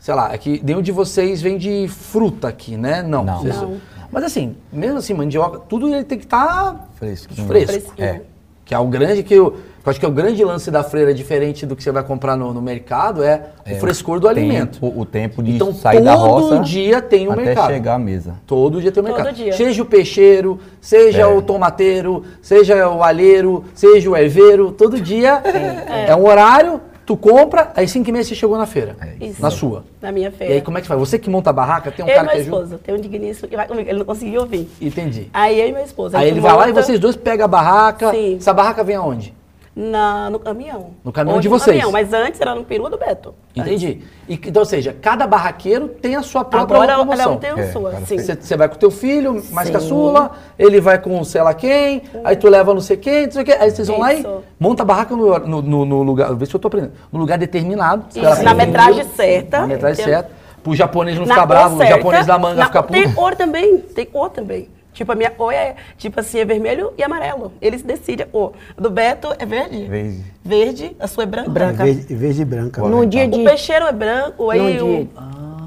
[0.00, 3.04] sei lá, é que nenhum de vocês vende fruta aqui, né?
[3.04, 3.22] Não.
[3.22, 3.38] Não.
[3.38, 3.76] Vocês- Não.
[4.10, 7.46] Mas assim, mesmo assim, mandioca, tudo ele tem que estar Fresquinho.
[7.46, 7.72] fresco.
[7.72, 8.06] Fresquinho.
[8.08, 8.20] É.
[8.64, 11.14] Que é o grande que eu, eu acho que é o grande lance da freira,
[11.14, 14.80] diferente do que você vai comprar no, no mercado, é, o frescor do alimento.
[14.80, 17.66] Tempo, o tempo de Então, sair da roça todo dia tem um até mercado.
[17.72, 18.34] chegar à mesa.
[18.44, 19.34] Todo dia tem um Todo mercado.
[19.36, 19.52] dia.
[19.52, 21.26] Seja o peixeiro, seja É.
[21.26, 25.40] o tomateiro, seja o alheiro, seja o erveiro, todo dia
[26.08, 26.12] é.
[26.16, 28.96] um horário, tu compra, aí 5 e meia você chegou na feira.
[29.20, 29.40] Isso.
[29.40, 29.84] Na sua.
[30.02, 30.54] Na minha E feira.
[30.54, 30.98] aí como é que faz?
[30.98, 32.56] Você que monta a barraca, tem um eu e cara meu que ajuda?
[32.64, 34.68] esposo, tem um digníssimo que vai comigo, ele não conseguiu ouvir.
[34.80, 35.28] Entendi.
[35.32, 36.16] Aí eu e meu esposo.
[36.16, 38.10] Aí ele vai lá e vocês dois pegam a barraca.
[38.10, 38.36] Sim.
[38.36, 39.32] Essa barraca vem aonde?
[39.78, 40.92] Na, no caminhão.
[41.04, 41.76] No caminhão Hoje de no vocês.
[41.76, 43.34] Caminhão, mas antes era no peru do Beto.
[43.54, 44.00] Entendi.
[44.26, 47.32] E, então, ou seja, cada barraqueiro tem a sua própria Agora ela locomoção.
[47.32, 48.16] não tem a É, sua, cara, sim.
[48.18, 49.74] Você, vai com o teu filho, mais Sim.
[49.74, 53.42] caçula, ele vai com sei lá quem, aí tu leva não sei quem, não sei
[53.42, 54.42] o quê, aí vocês vão lá e Isso.
[54.58, 57.36] monta a barraca no, no, no- no lugar, vê se eu tô aprendendo, no lugar
[57.36, 58.06] determinado.
[58.14, 59.60] Isso, na metragem certa.
[59.60, 60.30] Na metragem Tem- certa.
[60.62, 63.14] Pro japonês não Na ficar bravo, o certa, japonês da manga na- ficar Tem puto.
[63.14, 64.68] cor também, tem cor também.
[64.96, 67.52] Tipo, a minha cor é, tipo assim, é vermelho e amarelo.
[67.60, 68.52] Eles decidem a cor.
[68.74, 69.84] A do Beto é verde.
[69.84, 70.24] Verde.
[70.42, 71.50] Verde, a sua é branca.
[71.50, 71.84] Branca.
[71.84, 72.80] Verde, verde e branca.
[72.88, 75.08] No dia de, O peixeiro é branco, aí no dia,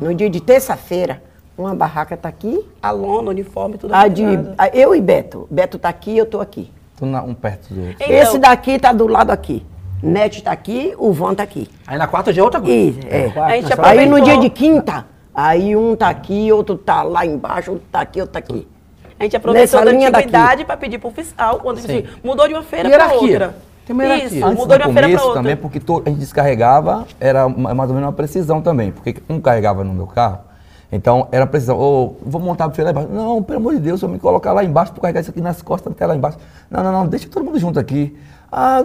[0.01, 1.21] no dia de terça-feira,
[1.55, 4.23] uma barraca tá aqui, o, a lona, o uniforme, tudo a de,
[4.57, 5.47] a- eu e Beto.
[5.51, 6.71] Beto tá aqui, eu tô aqui.
[6.97, 7.97] Tudo na- um perto do outro.
[8.03, 9.63] Então, Esse daqui tá do lado aqui.
[10.01, 11.69] Net tá aqui, o Van tá aqui.
[11.85, 12.75] Aí na quarta já é outra coisa.
[12.99, 13.25] Isso, é.
[13.39, 17.23] A gente Aí no aproveitou- dia de quinta, aí um tá aqui, outro tá lá
[17.27, 18.67] embaixo, outro tá aqui, outro tá aqui.
[19.19, 21.99] A gente aproveitou da antiguidade para pedir pro fiscal, quando Sim.
[21.99, 23.55] assim, mudou de uma feira para outra.
[23.85, 24.27] Tem uma hierarquia.
[24.37, 25.39] Isso, Antes mudou do de uma feira pra outra.
[25.41, 29.15] também, porque to- a gente descarregava, era ma- mais ou menos uma precisão também, porque
[29.27, 30.39] um carregava no meu carro,
[30.91, 33.09] então era precisão, ô, vou montar a feira lá embaixo.
[33.11, 35.61] Não, pelo amor de Deus, eu me colocar lá embaixo, vou carregar isso aqui nas
[35.61, 36.37] costas até lá embaixo.
[36.69, 38.15] Não, não, não, deixa todo mundo junto aqui.
[38.51, 38.83] Ah,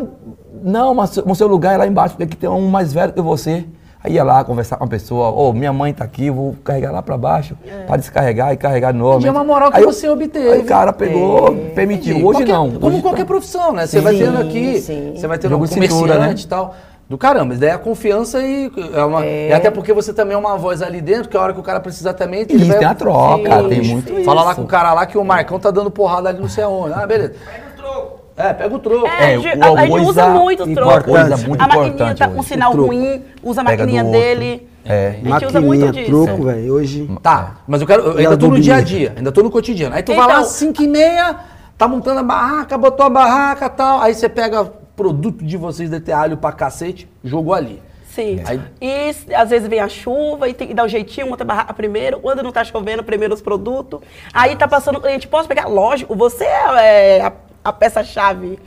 [0.62, 3.20] não, mas o seu lugar é lá embaixo, porque aqui tem um mais velho que
[3.20, 3.64] você.
[4.06, 7.00] Aí ia lá conversar com a pessoa, ô, minha mãe tá aqui, vou carregar lá
[7.00, 9.24] pra baixo, para descarregar e carregar de novo.
[9.24, 10.46] E é uma moral que Aí você obteve.
[10.50, 12.16] Aí o cara pegou, permitiu.
[12.16, 12.70] Hoje Qualquer- não.
[12.72, 13.86] Como hoje qualquer tá- profissão, né?
[13.86, 15.14] Você vai tendo aqui, sim.
[15.16, 16.44] você vai tendo um de cintura, comerciante né?
[16.44, 16.74] e tal.
[17.08, 20.34] Do caramba, isso daí é a confiança e, é uma- e até porque você também
[20.34, 22.42] é uma voz ali dentro, que a hora que o cara precisar também.
[22.42, 24.60] ele Isso, vai- tem a troca, Sim, tem muito Fala lá isso.
[24.60, 26.92] com o cara lá que o Marcão tá dando porrada ali não sei aonde.
[26.94, 27.34] Ah, beleza.
[28.36, 29.06] É, pega o troco.
[29.06, 30.90] É, É, a gente- uma a gente usa muito troco.
[30.92, 31.28] importante.
[31.28, 32.88] Coisa muito a maquininha tá com sinal O troco.
[32.88, 34.68] ruim, usa a maquininha dele.
[34.84, 35.18] É.
[35.24, 36.06] A gente usa muito disso.
[36.10, 36.74] truco, velho.
[36.74, 37.08] Hoje.
[37.22, 38.02] Tá, mas eu quero.
[38.02, 39.94] Eu ainda tô no dia a dia, ainda tô no cotidiano.
[39.94, 41.36] Aí tu vai lá Então- às 5 e meia,
[41.78, 44.00] tá montando a barraca, botou a barraca e tal.
[44.00, 44.64] Aí você pega
[44.96, 47.80] produto de vocês de ter alho pra cacete, jogou ali.
[48.10, 48.40] Sim.
[48.46, 51.46] Aí- E às vezes vem a chuva e tem que dar um jeitinho, monta a
[51.46, 52.20] barraca primeiro.
[52.20, 54.00] Quando não tá chovendo, primeiro os produtos.
[54.32, 55.66] Aí tá passando o cliente, posso pegar?
[55.66, 57.32] Lógico, você é a,
[57.64, 58.58] a peça-chave.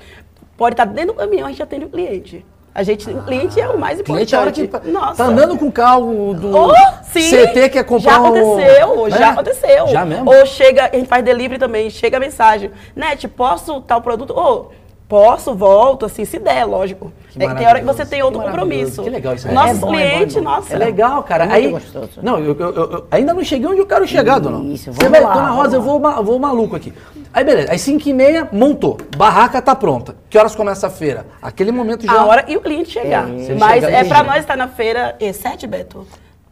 [0.58, 2.44] Pode estar dentro do caminhão, a gente atende o cliente.
[2.74, 4.92] A gente, o cliente é o mais O cliente é que importante.
[4.94, 5.24] tá Nossa.
[5.24, 6.74] andando com o carro do Oh.
[7.12, 8.26] CT quer comprar já um...
[8.28, 9.24] aconteceu, já É?
[9.30, 9.88] aconteceu.
[9.88, 10.30] Já mesmo?
[10.32, 14.32] Ou chega, a gente faz delivery também, chega a mensagem, Net, posso tal produto?
[14.38, 14.68] Ô,
[15.08, 17.12] posso, volto, assim, se der, lógico.
[17.32, 19.04] Que É, tem hora que você tem outro que compromisso.
[19.04, 19.54] Que legal isso aí.
[19.54, 20.42] Nosso É bom, é bom, é cliente, bom.
[20.42, 20.74] nossa.
[20.74, 21.46] É legal, cara.
[21.46, 22.10] Muito aí, gostoso.
[22.22, 24.74] Não, eu, eu- eu- ainda não cheguei onde eu quero chegar, dona.
[24.74, 26.94] Isso, Você vamos vai, lá, dona Rosa, eu vou, vou maluco aqui.
[27.34, 27.72] Aí, beleza.
[27.72, 28.98] Aí, 5 e meia, montou.
[29.16, 30.16] Barraca tá pronta.
[30.30, 31.26] Que horas começa a feira?
[31.42, 32.12] Aquele momento já...
[32.14, 33.30] A hora e o cliente chegar.
[33.30, 36.06] Ele Mas chegar, é pra nós estar na feira E7, Beto.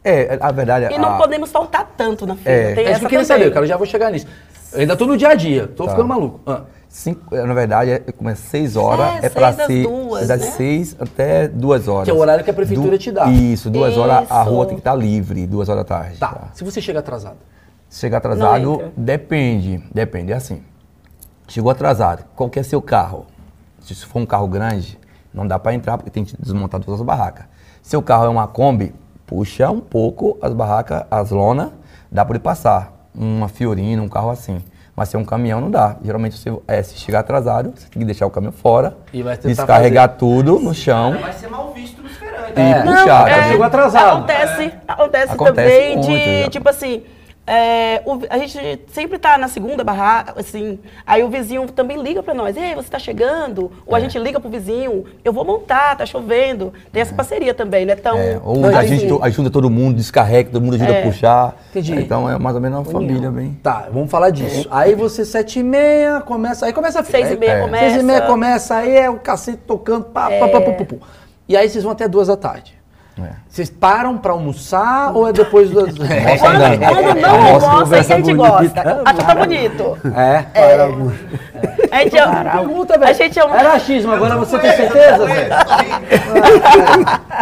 [0.03, 2.71] É, a verdade E não a- podemos faltar tanto na feira.
[2.71, 2.75] É.
[2.75, 3.65] Tem É isso que eu queria saber, cara.
[3.65, 4.27] Eu já vou chegar nisso.
[4.71, 5.67] Eu ainda tô no dia a dia.
[5.67, 5.91] Tô Tá.
[5.91, 6.39] ficando maluco.
[6.45, 6.61] Ah.
[6.95, 10.27] Cinco, na verdade, é, começa às 6 horas, É, é, pra seis às ser duas,
[10.29, 10.51] das né?
[10.51, 12.05] 6 até 2 horas.
[12.05, 13.25] Que é o horário que a prefeitura te dá.
[13.25, 14.49] Isso, 2 horas a Isso.
[14.49, 16.17] rua tem que estar livre, 2 horas da tarde.
[16.17, 16.51] Tá.
[16.53, 17.35] Se você chega atrasado.
[17.89, 20.63] Se chegar atrasado, depende, depende, é assim.
[21.49, 23.25] Chegou atrasado, qual que é seu carro?
[23.81, 24.97] Se for um carro grande,
[25.33, 27.45] não dá para entrar porque tem que desmontar todas as barracas.
[27.83, 28.95] Seu carro é uma Kombi,
[29.27, 31.71] puxa um pouco as barracas, as lonas,
[32.09, 33.09] dá para ele passar.
[33.13, 34.63] Uma Fiorina, um carro assim.
[34.95, 35.97] Mas se é um caminhão, não dá.
[36.03, 40.09] Geralmente, você, é, se chegar atrasado, você tem que deixar o caminhão fora, E descarregar
[40.17, 42.53] tudo no chão Vai ser mal visto nos feirantes.
[42.55, 42.81] e É.
[42.81, 43.29] puxar.
[43.29, 44.17] É, Chegou atrasado.
[44.19, 46.49] Acontece, acontece, Acontece também muito, de, já.
[46.49, 47.03] tipo assim,
[47.47, 52.23] é, o- a gente sempre tá na segunda barraca, assim, aí o vizinho também liga
[52.23, 53.71] pra nós, ei, você tá chegando?
[53.85, 54.01] Ou a É.
[54.01, 56.73] gente liga pro vizinho, eu vou montar, tá chovendo.
[56.91, 57.95] Tem essa parceria também, né?
[57.97, 60.99] Então, É, ou Não, a assim- gente ajuda todo mundo, descarrega, todo mundo ajuda É.
[61.01, 61.55] a puxar.
[61.69, 61.93] Entendi.
[61.95, 63.57] Então é mais ou menos uma família bem.
[63.61, 64.67] Tá, vamos falar disso.
[64.71, 66.65] Aí você, sete e meia, começa.
[66.65, 67.03] Aí começa a.
[67.03, 67.85] Seis e meia começa.
[67.89, 70.05] Seis e meia começa, aí é o cacete tocando.
[70.05, 70.95] Pá, pá, pá, pá, pá, pá.
[71.47, 72.75] E aí vocês vão até duas da tarde.
[73.17, 73.29] É.
[73.47, 75.87] Vocês param pra almoçar ou é depois das.
[76.09, 76.21] É.
[76.31, 78.83] Nossa, quando, Não, quando não almoço, almoça, a gente bonita.
[78.83, 79.01] gosta.
[79.05, 79.97] Acho que tá bonito.
[80.13, 80.45] É.
[81.91, 82.11] A gente,
[82.51, 83.09] Pergunta, velho.
[83.09, 85.49] a gente é um- Era achismo, agora você tem certeza, velho?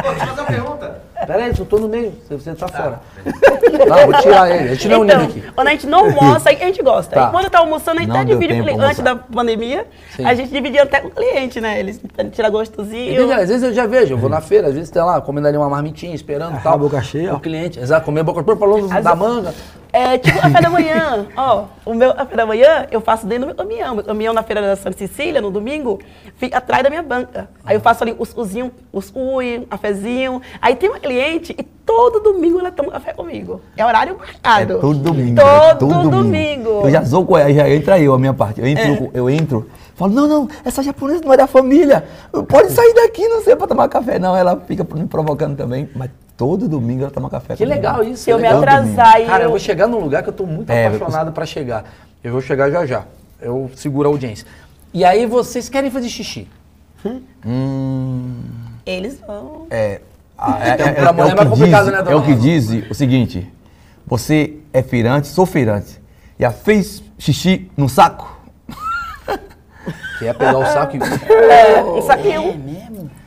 [0.04, 1.03] Pô, deixa eu fazer uma pergunta.
[1.26, 3.02] Pera aí, eu tô no meio, você, você tá fora.
[3.26, 5.44] Não, vou tirar ele, a gente não é Então, aqui.
[5.56, 7.16] quando a gente não almoça, aí a gente gosta.
[7.16, 7.28] Tá.
[7.28, 8.82] E quando tá almoçando, a gente Não até divide com o cliente.
[8.84, 10.26] Antes da pandemia, Sim.
[10.26, 11.80] a gente dividia até com o cliente, né?
[11.80, 12.00] Eles
[12.32, 13.14] tirar gostosinho.
[13.14, 13.36] Entendeu?
[13.36, 15.58] Às vezes eu já vejo, eu vou na feira, às vezes tem lá, comendo ali
[15.58, 16.74] uma marmitinha, esperando e tal.
[16.74, 17.34] a boca cheia.
[17.34, 19.54] O cliente, exato, comer a boca cheia, falando Às da manga.
[19.94, 21.28] É tipo café da manhã.
[21.38, 23.94] Ó, o meu café da manhã eu faço dentro do meu caminhão.
[23.94, 26.00] Meu caminhão na feira da Santa Cecília, no domingo,
[26.36, 27.48] fica atrás da minha banca.
[27.64, 30.42] Aí eu faço ali os uzinho, os ui, cafezinho.
[30.60, 33.62] Aí tem uma cliente e todo domingo ela toma café comigo.
[33.78, 34.80] É horário É marcado.
[34.80, 35.40] todo domingo.
[35.40, 36.70] Todo, é todo domingo.
[36.86, 38.60] Eu já sou com ela, já entra eu, a minha parte.
[38.62, 42.04] Eu entro, eu entro, falo, não, não, essa japonesa não é da família.
[42.48, 44.18] Pode sair daqui, não sei, pra tomar café.
[44.18, 45.88] Não, ela fica me provocando também.
[45.96, 48.24] Mas todo domingo ela toma café Que legal isso.
[48.24, 49.50] Se eu me atrasar e Cara, eu eu...
[49.52, 51.86] vou chegar num lugar que eu tô muito É, apaixonado pra chegar.
[52.24, 53.04] Eu vou chegar já já.
[53.42, 54.48] Eu seguro a audiência.
[54.94, 56.48] E aí vocês querem fazer xixi.
[57.46, 58.42] Hum,
[58.86, 59.68] Eles vão.
[59.70, 60.00] é,
[60.38, 62.12] a- é, Então, é- pra é mulher o é que mais complicado, diz, né, dona
[62.12, 63.52] É o que diz o seguinte,
[64.06, 66.02] você é feirante, sou feirante,
[66.40, 68.32] já fez xixi no saco?
[70.20, 71.00] Que é pegar o saco e.
[71.52, 72.42] É, um saquinho.
[72.52, 73.23] É,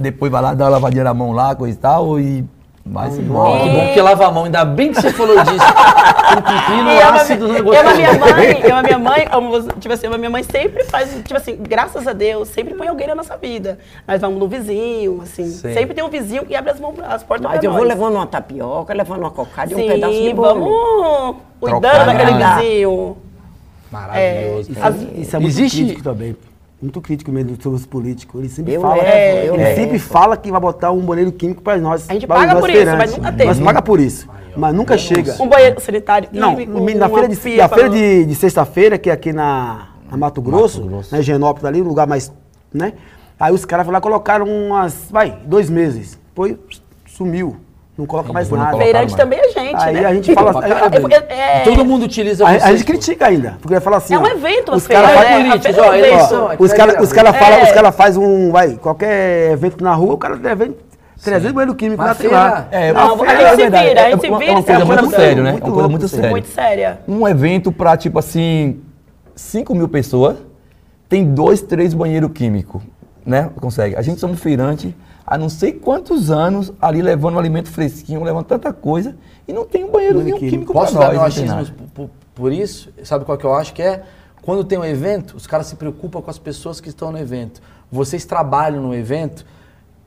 [0.00, 2.44] depois vai lá, dá uma lavadinha na mão lá, coisa e tal, e
[2.84, 3.60] vai se embora.
[3.62, 5.64] Que bom que lava a mão, ainda bem que você falou disso.
[6.30, 9.26] Um pepino E eu, ácido eu, no eu, a minha mãe, eu, a minha mãe,
[9.28, 12.72] como você- tipo assim, a minha mãe sempre faz, tipo assim, graças a Deus, sempre
[12.74, 13.80] põe alguém na nossa vida.
[14.06, 15.74] Nós vamos no vizinho, assim, Sim.
[15.74, 17.88] sempre tem um vizinho que abre as, mãos, as portas Mas pra eu vou nós.
[17.88, 20.60] levando uma tapioca, levando uma cocada e um pedaço de bolo.
[20.60, 23.16] vamos cuidando daquele vizinho.
[23.90, 24.70] Maravilhoso.
[24.72, 26.36] Isso, As- é- isso é muito Existe- crítico também.
[26.80, 28.40] Muito crítico mesmo sobre os políticos.
[28.40, 29.80] Ele sempre Eu fala, eu ele levo.
[29.80, 32.08] sempre fala que vai botar um banheiro químico para nós.
[32.08, 33.44] A gente paga por isso, mas nunca teve.
[33.44, 35.36] Nós paga por isso, mas nunca chega.
[35.40, 36.28] Um banheiro sanitário.
[36.32, 36.56] Não,
[36.96, 40.40] na feira de, pia na feira de, de sexta-feira, que é aqui na, na Mato
[40.40, 41.14] Grosso, Grosso.
[41.14, 42.32] na Higienópolis ali, um lugar mais,
[42.72, 42.94] né?
[43.38, 46.18] Aí os caras foram lá colocaram umas, vai, dois meses.
[46.28, 46.56] Depois
[47.06, 47.56] sumiu.
[48.00, 48.78] Não coloca mais nada.
[48.78, 50.06] Feirante também é gente, Aí né?
[50.06, 51.08] a gente fala assim, caramba.
[51.14, 54.14] é- é- Todo mundo utiliza a, a vocês, gente critica ainda, porque vai falar assim,
[54.14, 55.58] É um evento, os feira, caras é né?
[55.60, 55.82] Feira é
[56.22, 57.32] um os caras os cara É.
[57.34, 60.72] falam, os cara faz um, vai, qualquer evento na rua, o cara deve
[61.22, 62.68] 300 banheiros químicos Mas lá, a tem feira- lá.
[62.70, 64.52] É, Não, uma a feira, gente é se vira, a é gente se vira É
[64.52, 65.16] uma e coisa muito ajuda.
[65.16, 65.50] séria, né?
[65.50, 66.30] É uma coisa muito séria.
[66.30, 66.98] Muito séria.
[67.06, 68.80] Um evento para, tipo assim,
[69.36, 70.36] 5 mil pessoas,
[71.06, 72.80] tem dois, três banheiros químicos,
[73.26, 73.50] né?
[73.60, 73.96] Consegue.
[73.96, 74.96] A gente somos feirante
[75.30, 79.16] há não sei quantos anos ali levando um alimento fresquinho, levando tanta coisa,
[79.46, 81.06] e não tem um Banheiro químico para Posso nós.
[81.06, 81.64] dar meu achismo
[81.94, 82.92] por, por- isso?
[83.04, 84.02] Sabe qual que eu acho que é?
[84.42, 87.60] Quando tem um evento, os caras se preocupam com as pessoas que estão no evento.
[87.92, 89.46] Vocês trabalham no evento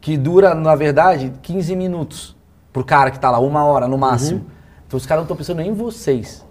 [0.01, 2.35] que dura, na verdade, 15 minutos
[2.73, 4.45] pro cara que tá lá, uma hora no máximo.
[4.87, 6.43] Então os caras não estão pensando nem em vocês.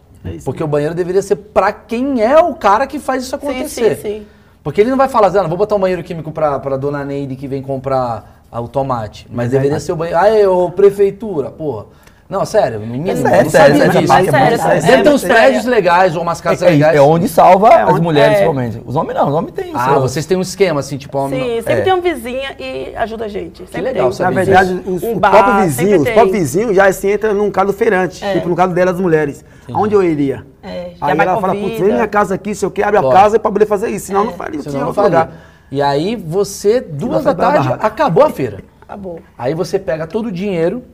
[0.45, 3.97] Porque o banheiro deveria ser pra quem é o cara que faz isso acontecer.
[3.97, 4.27] sim, sim.
[4.63, 7.05] Porque ele não vai falar assim, ah, vou botar um banheiro químico pra, pra dona
[7.05, 9.27] Neide que vem comprar o tomate.
[9.31, 10.19] Mas deveria ser o banheiro.
[10.21, 11.87] Aê, ô, prefeitura, porra.
[12.29, 15.37] Não, sério, ninguém É não sério, sabia sério, sério, sério, Deve sério, ter uns sério.
[15.37, 16.97] prédios legais ou umas casas É, é, legais.
[16.97, 18.33] é onde salva as onde- mulheres, é.
[18.37, 18.83] principalmente.
[18.87, 21.19] Os homens não, os homens têm Ah, vocês têm um esquema assim, tipo...
[21.19, 21.81] homem Sim, não- sempre É.
[21.83, 23.59] tem um vizinha e ajuda a gente.
[23.67, 24.21] Sempre legal tem.
[24.25, 27.35] Na verdade, os, Um o bar, próprio vizinho, sempre os próprios vizinhos já se entra
[27.35, 29.45] num caso feirante, tipo no caso delas, as mulheres.
[29.71, 30.47] Aonde eu iria?
[30.63, 33.39] É, Aí ela fala, putz, vem minha casa aqui, se eu quero, abre a casa
[33.39, 34.07] pra poder fazer isso.
[34.07, 35.03] Senão não faria, não faria.
[35.11, 35.33] lugar.
[35.73, 37.87] E aí você, duas da tarde, barraca.
[37.87, 38.63] acabou a feira.
[38.83, 39.21] Acabou.
[39.39, 40.85] Aí você pega todo o dinheiro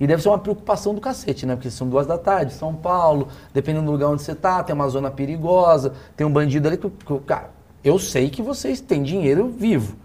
[0.00, 1.54] e deve ser uma preocupação do cacete, né?
[1.54, 4.88] Porque são duas da tarde, São Paulo, dependendo do lugar onde você tá, tem uma
[4.88, 7.50] zona perigosa, tem um bandido ali que, que- cara,
[7.84, 9.96] eu sei que vocês têm dinheiro vivo,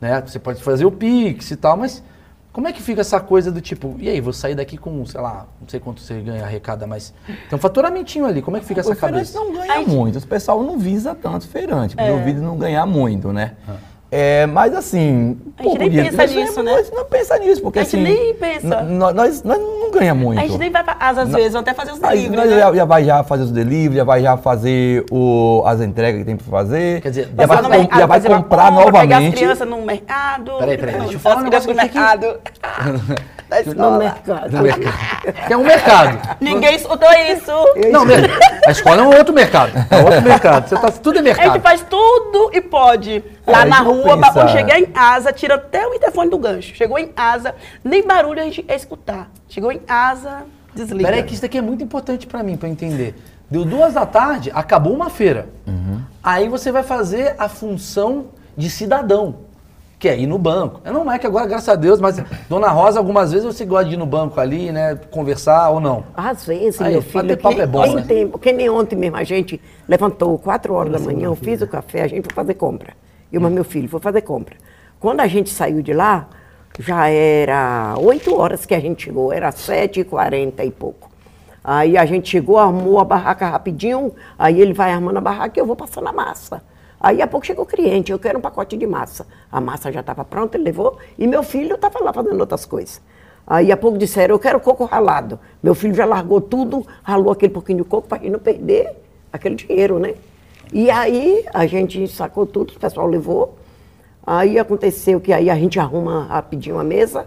[0.00, 0.20] né?
[0.26, 2.02] Você pode fazer o Pix e tal, mas
[2.52, 5.20] como é que fica essa coisa do tipo, e aí, vou sair daqui com, sei
[5.20, 7.14] lá, não sei quanto você ganha arrecada, mas
[7.48, 9.38] tem um faturamentinho ali, como é que fica essa O feirante cabeça?
[9.38, 13.32] não ganha muito, o pessoal não visa tanto feirante, porque o vídeo não ganhar muito,
[13.32, 13.52] né?
[14.12, 16.72] É, mas assim, A gente nem pensa nós nisso, não- né?
[16.72, 18.02] Nós não pensa nisso, porque A gente assim...
[18.02, 18.82] nem pensa.
[18.82, 20.38] Nós, nós, nós não ganhamos muito.
[20.40, 22.58] A gente nem vai pra casa às vezes, até fazer os Aí delivery, nós né?
[22.58, 26.24] já, já vai já fazer os delivery, já vai já fazer o, as entregas que
[26.26, 27.00] tem pra fazer.
[27.02, 29.36] Quer dizer, já vai, Passar no com- mercado, já vai comprar compra, Pegar as novamente.
[29.36, 30.52] crianças no mercado.
[30.58, 32.40] Peraí, peraí, deixa eu As falar um crianças negócio no mercado.
[33.76, 34.52] No mercado.
[34.52, 35.46] No mercado.
[35.46, 36.36] Que é um mercado.
[36.40, 37.52] Ninguém escutou isso.
[37.90, 38.04] Não,
[38.66, 39.72] a escola é um outro mercado.
[39.90, 40.68] É outro mercado.
[40.68, 41.52] Você tá, tudo é A mercado.
[41.54, 43.24] gente faz tudo e pode.
[43.46, 44.48] Lá É, na eu rua, pensar.
[44.48, 46.74] chegar em casa, tira até o interfone do gancho.
[46.74, 49.30] Chegou em casa, nem barulho a gente ia escutar.
[49.48, 51.08] Chegou em casa, desliga.
[51.08, 53.14] Peraí, que isso daqui é muito importante pra mim, pra eu entender.
[53.50, 55.48] Deu duas da tarde, acabou uma feira.
[56.22, 59.36] Aí você vai fazer a função de cidadão,
[59.98, 60.80] que é ir no banco.
[60.84, 63.94] Não é que agora, graças a Deus, mas Dona Rosa, algumas vezes você gosta de
[63.94, 64.94] ir no banco ali, né?
[65.10, 66.04] Conversar ou não.
[66.14, 68.04] Às vezes, Aí, meu filho, papo que é bom, tem né?
[68.06, 68.38] tempo.
[68.38, 72.02] Que nem ontem mesmo, a gente levantou 4 horas da manhã, eu fiz o café,
[72.02, 72.92] a gente foi fazer compra.
[73.32, 74.56] Eu e meu filho foi fazer compra.
[74.98, 76.28] Quando a gente saiu de lá,
[76.78, 81.10] já era 8 horas que a gente chegou, era 7h40 e pouco.
[81.62, 85.60] Aí a gente chegou, armou a barraca rapidinho, aí ele vai armando a barraca e
[85.60, 86.62] eu vou passando a massa.
[86.98, 89.26] Aí a pouco chegou o cliente, eu quero um pacote de massa.
[89.50, 93.00] A massa já estava pronta, ele levou, e meu filho estava lá fazendo outras coisas.
[93.46, 95.38] Aí a pouco disseram, eu quero coco ralado.
[95.62, 98.96] Meu filho já largou tudo, ralou aquele pouquinho de coco para não perder
[99.32, 100.14] aquele dinheiro, né?
[100.72, 103.58] E aí a gente sacou tudo, o pessoal levou.
[104.24, 107.26] Aí aconteceu que aí a gente arruma rapidinho a mesa.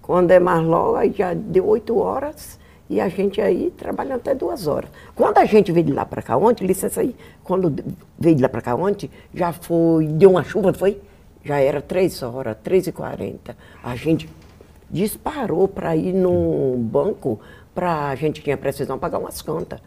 [0.00, 4.34] Quando é mais logo, aí já deu oito horas e a gente aí trabalhando até
[4.34, 4.90] duas horas.
[5.14, 7.74] Quando a gente veio de lá para cá ontem, licença aí, quando
[8.18, 11.00] veio de lá para cá ontem, já foi, deu uma chuva, foi?
[11.44, 13.56] Já era três horas, três e quarenta.
[13.82, 14.28] A gente
[14.90, 17.40] disparou para ir num banco
[17.74, 19.80] para a gente tinha precisão pagar umas contas.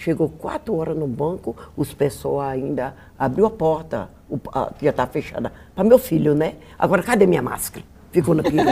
[0.00, 4.90] Chegou quatro horas no banco, os pessoal ainda abriu a porta, o- a- que já
[4.90, 6.54] estava fechada, para meu filho, né?
[6.78, 7.84] Agora, cadê minha máscara?
[8.12, 8.64] Ficou na perua.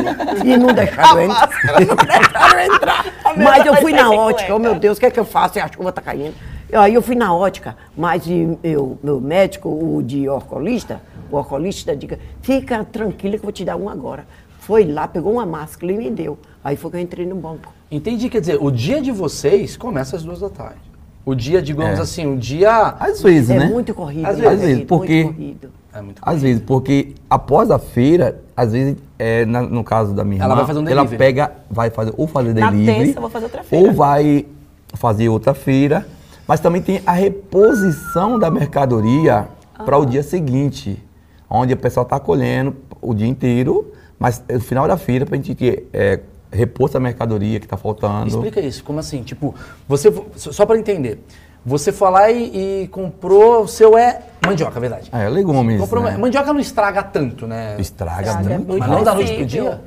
[0.45, 1.51] E não deixaram eu entrar.
[1.81, 3.05] Não deixaram eu entrar.
[3.37, 5.59] Mas eu fui na ótica, oh meu Deus, o que é que eu faço?
[5.59, 6.35] E a chuva está caindo.
[6.73, 11.01] Aí eu fui na ótica, mas e meu, meu médico, o de orcolista,
[11.31, 14.27] o orcolista, diga, fica tranquila que eu vou te dar um agora.
[14.61, 16.37] Foi lá, pegou uma máscara e me deu.
[16.65, 17.73] Aí foi que eu entrei no banco.
[17.91, 20.81] Entendi, quer dizer, o dia de vocês começa às duas da tarde.
[21.27, 22.03] O dia, digamos É.
[22.03, 22.95] assim, o dia.
[23.01, 23.67] Às vezes, É né?
[23.67, 24.25] muito corrido.
[24.27, 24.77] Às né, vezes, querido?
[24.77, 25.71] Muito porque- corrido.
[25.93, 30.23] É muito Às vezes, porque após a feira, às vezes, é, na- no caso da
[30.25, 33.21] minha Ela irmã, vai fazer um ela pega, vai fazer, ou fazer Na delivery, terça
[33.21, 33.89] vou fazer outra feira.
[33.89, 34.47] ou vai
[34.95, 36.07] fazer outra feira,
[36.47, 39.49] mas também tem a reposição da mercadoria
[39.85, 41.03] para o dia seguinte,
[41.51, 45.41] onde o pessoal está colhendo o dia inteiro, mas no final da feira para a
[45.41, 46.21] gente é,
[46.51, 48.29] repor essa mercadoria que está faltando.
[48.29, 49.23] Explica isso, como assim?
[49.23, 49.55] Tipo,
[49.89, 51.21] você, só para entender,
[51.65, 55.11] você foi lá e, e comprou o seu é mandioca, é verdade?
[55.13, 55.81] É, legumes.
[55.81, 56.17] Comprou, né?
[56.17, 57.77] Mandioca não estraga tanto, né?
[57.79, 58.79] Estraga Estraga muito.
[58.79, 59.81] Mas não da noite pro dia?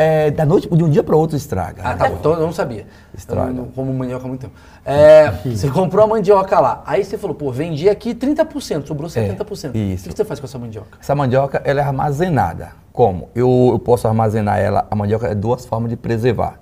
[0.00, 1.82] É, da noite, de um dia para outro estraga.
[1.84, 2.18] Ah, tá bom.
[2.20, 2.86] Então eu não sabia.
[3.12, 3.50] Estraga.
[3.50, 4.54] Eu não como mandioca há muito tempo.
[4.84, 6.84] É, você comprou a mandioca lá.
[6.86, 9.74] Aí você falou, pô, vendi aqui 30%, sobrou 70%.
[9.74, 10.06] É, isso.
[10.06, 10.98] O que você faz com essa mandioca?
[11.00, 12.70] Essa mandioca, ela é armazenada.
[12.92, 13.28] Como?
[13.34, 16.60] Eu, eu posso armazenar ela, a mandioca é duas formas de preservar.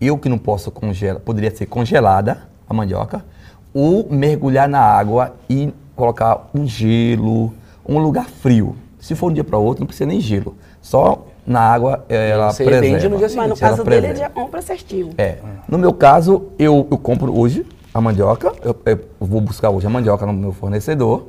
[0.00, 3.24] Eu que não posso congelar, poderia ser congelada, a mandioca,
[3.72, 7.54] ou mergulhar na água e colocar um gelo,
[7.88, 8.74] um lugar frio.
[8.98, 10.56] Se for um dia para outro, não precisa nem gelo.
[10.80, 12.86] Só na água eh, ela Você preserva.
[12.94, 13.60] vende no dia Mas no seguinte.
[13.60, 15.10] caso dele, ele compra certinho.
[15.18, 15.38] É.
[15.68, 19.90] No meu caso, eu, eu compro hoje a mandioca, eu, eu vou buscar hoje a
[19.90, 21.26] mandioca no meu fornecedor,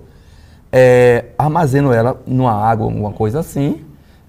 [0.72, 3.82] é, armazeno ela numa água, alguma coisa assim,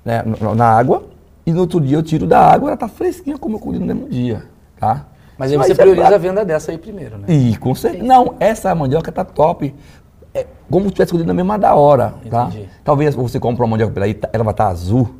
[0.04, 0.22] né,
[0.56, 1.04] na água,
[1.46, 3.86] e no outro dia eu tiro da água, ela tá fresquinha como eu colhi no
[3.86, 4.42] mesmo dia,
[4.78, 5.06] tá?
[5.36, 7.24] Mas aí você é prioriza pra- a venda dessa aí primeiro, né?
[7.28, 8.04] E com certeza.
[8.04, 9.74] Não, essa mandioca tá top.
[10.32, 12.44] É, como se tivesse colhido na mesma da hora, tá?
[12.50, 12.68] Entendi.
[12.84, 15.10] Talvez você compre uma mandioca pela aí, tá- ela vai estar azul,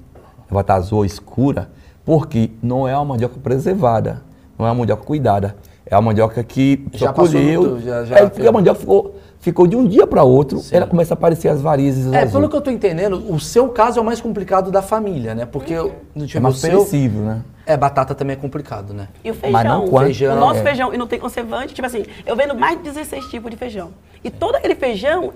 [0.45, 1.71] ela vai estar azul escura,
[2.05, 4.23] porque não é uma mandioca preservada,
[4.59, 5.57] não é uma mandioca cuidada.
[5.87, 7.79] É uma mandioca que Já colheu.
[7.81, 10.77] já- já é, porque a mandioca ficou, ficou de um dia para outro, Sim.
[10.77, 12.41] ela começa a aparecer as varizes É, azul.
[12.41, 15.45] pelo que eu tô entendendo, o seu caso é o mais complicado da família, né?
[15.45, 16.71] Porque eu ver, É mais o seu.
[16.71, 17.43] perecível, né?
[17.67, 19.09] É, batata também é complicado, né?
[19.23, 19.53] E o feijão?
[19.53, 20.63] Mas não quanto- Feijão, o nosso é.
[20.63, 23.91] feijão, e não tem conservante, tipo assim, eu vendo mais de 16 tipos de feijão.
[24.23, 25.33] E todo aquele feijão,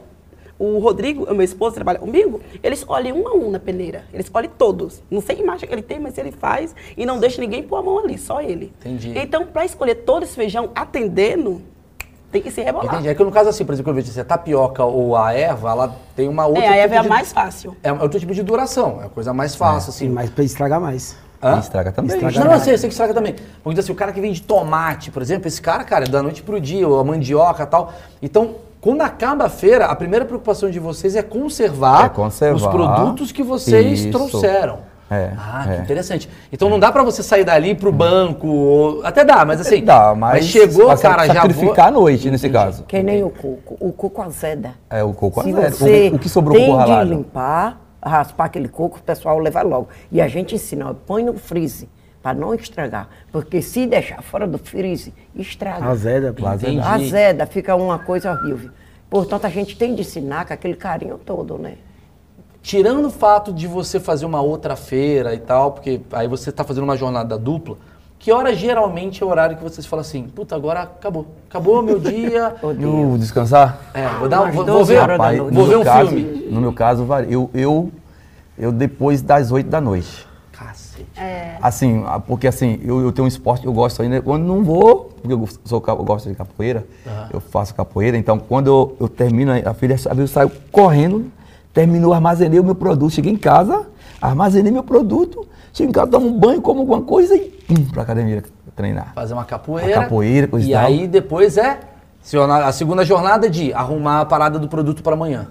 [0.58, 4.04] o Rodrigo, o meu esposo, trabalha comigo, ele escolhe um a um na peneira.
[4.12, 5.00] Ele escolhe todos.
[5.10, 7.76] Não sei que marcha que ele tem, mas ele faz e não deixa ninguém pôr
[7.76, 8.72] a mão ali, só ele.
[8.80, 9.12] Entendi.
[9.16, 11.62] Então, para escolher todo esse feijão atendendo,
[12.32, 12.92] tem que se rebolar.
[12.94, 13.08] Entendi.
[13.08, 15.70] É que no caso assim, por exemplo, quando eu disse a tapioca ou a erva,
[15.70, 16.64] ela tem uma outra.
[16.64, 17.76] É, a tipo Eva é a de- mais fácil.
[17.82, 20.14] É outro tipo de duração, é a coisa mais fácil, Sim, assim.
[20.14, 21.16] mas pra estragar mais.
[21.40, 21.54] Hã?
[21.56, 22.16] E estraga também.
[22.16, 23.36] Estraga Não, não, eu sei, eu sei que estraga também.
[23.62, 26.42] Porque assim, o cara que vende tomate, por exemplo, esse cara, cara, é da noite
[26.42, 27.92] pro dia, ou a mandioca e tal.
[28.20, 32.56] Então, quando acaba a feira, a primeira preocupação de vocês é conservar, É conservar.
[32.56, 34.10] os produtos que vocês Isso.
[34.10, 34.78] trouxeram.
[35.10, 35.76] É, Ah, que é.
[35.78, 36.28] interessante.
[36.52, 39.06] Então não dá pra você sair dali pro banco, ou...
[39.06, 39.82] até dá, mas assim.
[39.82, 41.42] Dá, mas, chegou, vai cara, já vou.
[41.50, 42.84] sacrificar à noite nesse caso.
[42.84, 43.76] Que nem o coco.
[43.80, 44.72] O coco azeda.
[44.90, 45.70] É o coco Se azeda.
[45.70, 49.38] você O, o que sobrou tem com o de limpar, raspar aquele coco, o pessoal
[49.38, 49.88] leva logo.
[50.12, 51.88] E a gente ensina, ó, põe no freeze,
[52.22, 53.08] para não estragar.
[53.30, 55.86] Porque se deixar fora do freeze, estraga.
[55.86, 56.48] Azeda, pô.
[56.52, 56.80] Entendi.
[56.80, 58.70] Azeda, fica uma coisa horrível.
[59.08, 61.74] Portanto, a gente tem de ensinar com aquele carinho todo, né?
[62.60, 66.64] Tirando o fato de você fazer uma outra feira e tal, porque aí você tá
[66.64, 67.78] fazendo uma jornada dupla,
[68.18, 71.26] que hora geralmente é o horário que vocês falam assim, puta, agora acabou.
[71.48, 72.56] Acabou meu dia.
[72.62, 73.80] Eu descansar?
[73.94, 75.54] É, vou, dar, vou, vou 12 ver, Rapaz, noite.
[75.54, 76.48] vou no ver meu um caso, filme.
[76.50, 77.32] No meu caso, varia.
[77.32, 77.92] eu, eu,
[78.58, 80.27] eu depois das 8 da noite.
[81.14, 81.58] Cacete.
[81.60, 84.20] Assim, porque assim, eu, eu tenho um esporte que eu gosto ainda.
[84.22, 86.84] Quando não vou, porque eu, sou, eu gosto de capoeira,
[87.32, 91.30] eu faço capoeira, então quando eu, eu termino a filha, eu saio correndo,
[91.72, 93.86] terminou, armazenei o meu produto, cheguei em casa,
[94.20, 98.02] armazenei meu produto, chego em casa, tomo um banho, como alguma coisa e pum, pra
[98.02, 98.42] academia
[98.74, 99.12] treinar.
[99.14, 99.98] Fazer uma capoeira.
[99.98, 101.80] A capoeira, coisa E e aí depois é
[102.64, 105.48] a segunda jornada de arrumar a parada do produto para amanhã.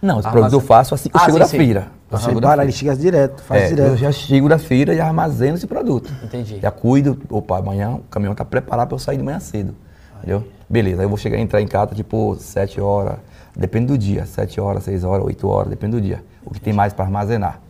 [0.00, 1.56] Não, esse Armazém- produto eu faço assim eu Ah, chego sim, da sim.
[1.56, 1.86] feira.
[2.10, 2.94] Eu Você chego da para, ele feira.
[2.96, 3.88] chega direto, faz É, direto.
[3.88, 6.10] eu já chego da feira e armazeno esse produto.
[6.22, 6.58] Entendi.
[6.60, 9.74] Já cuido, opa, amanhã o caminhão tá preparado para eu sair de manhã cedo.
[10.18, 10.44] Entendeu?
[10.68, 13.16] Beleza, aí eu vou chegar entrar em casa tipo 7 horas,
[13.56, 16.22] depende do dia, 7 horas, 6 horas, 8 horas, depende do dia.
[16.44, 17.60] O que tem mais para armazenar.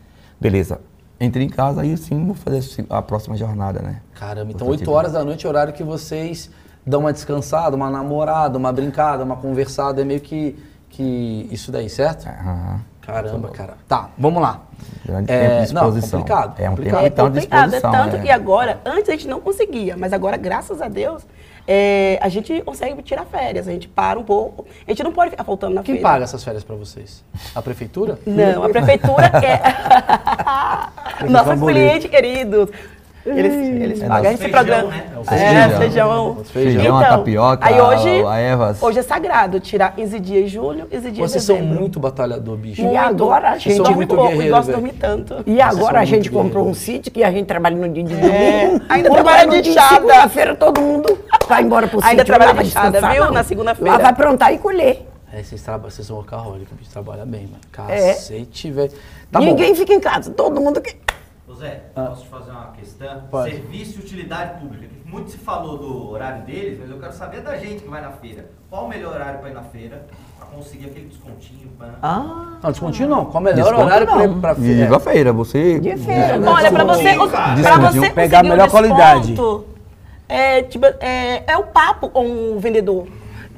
[0.41, 0.81] Beleza.
[1.21, 3.97] Entrei em casa, aí sim vou fazer a próxima jornada, né?
[4.15, 4.93] Caramba, então Outro 8 tipo.
[4.93, 6.49] horas da noite é o horário que vocês
[6.87, 10.57] dão uma descansada, uma namorada, uma brincada, uma conversada, é meio que,
[10.91, 12.27] que isso daí, certo?
[12.29, 12.81] Aham.
[13.01, 13.75] Caramba, cara.
[13.89, 14.61] Tá, vamos lá.
[15.05, 16.61] Grande tempo de não, complicado.
[16.61, 17.01] É um complicado.
[17.01, 18.19] tempo É Então, à complicado, é tanto é.
[18.21, 21.27] que agora, antes a gente não conseguia, mas agora, graças a Deus,
[21.67, 24.67] é, a gente consegue tirar férias, a gente para um pouco.
[24.87, 26.09] A gente não pode ficar faltando na Quem feira.
[26.09, 27.25] paga essas férias pra vocês?
[27.55, 28.19] A prefeitura?
[28.27, 31.25] Não, a prefeitura é.
[31.29, 32.71] Nossos clientes queridos.
[33.37, 34.89] Eles, eles É pagam esse feijão, programa.
[34.91, 35.05] né?
[35.15, 35.25] É o É,
[35.69, 35.79] feijão.
[35.79, 36.37] feijão.
[36.45, 38.83] Feijão, a tapioca, Aí hoje, a ervas.
[38.83, 42.83] hoje é sagrado tirar 15 dias em julho, 15 dias Vocês são muito batalhador, bicho.
[42.83, 45.37] E agora a gente são dorme muito pouco, guerreiro, gosto de dormir tanto.
[45.47, 48.15] E agora a são gente comprou um sítio que a gente trabalha no dia de
[48.15, 48.85] É, domingo.
[48.89, 49.73] ainda trabalha é no de.
[49.73, 51.19] Segunda-feira todo mundo
[51.49, 52.25] vai embora pro Ainda sítio.
[52.27, 53.31] trabalha não vai de descansar, viu?
[53.31, 53.93] Na segunda-feira.
[53.93, 55.07] Lá vai plantar e colher.
[55.33, 56.91] É, vocês, traba- vocês são workaholic, bicho.
[56.91, 57.91] Trabalha bem, mano.
[57.93, 58.13] É.
[58.13, 58.91] Cacete, velho.
[59.31, 60.97] Tá Ninguém fica em casa, todo mundo que...
[61.59, 63.23] Ô Zé, posso te fazer uma questão?
[63.29, 63.51] Pode.
[63.51, 64.95] Serviço e utilidade pública.
[65.05, 68.13] Muito se falou do horário deles, mas eu quero saber da gente que vai na
[68.13, 68.47] feira.
[68.71, 70.07] Qual o melhor horário para ir na feira?
[70.55, 71.89] Conseguir aquele descontinho pra...
[72.01, 73.25] Ah, Não, descontinho não.
[73.25, 74.41] Qual o melhor Desconto horário pra, não.
[74.41, 75.81] pra Viva a feira, você.
[75.81, 76.49] de feira, né?
[76.49, 77.15] Olha, pra você,
[77.63, 79.35] pra você Pegar a melhor qualidade.
[80.29, 83.09] É, tipo, é, é o papo com o vendedor.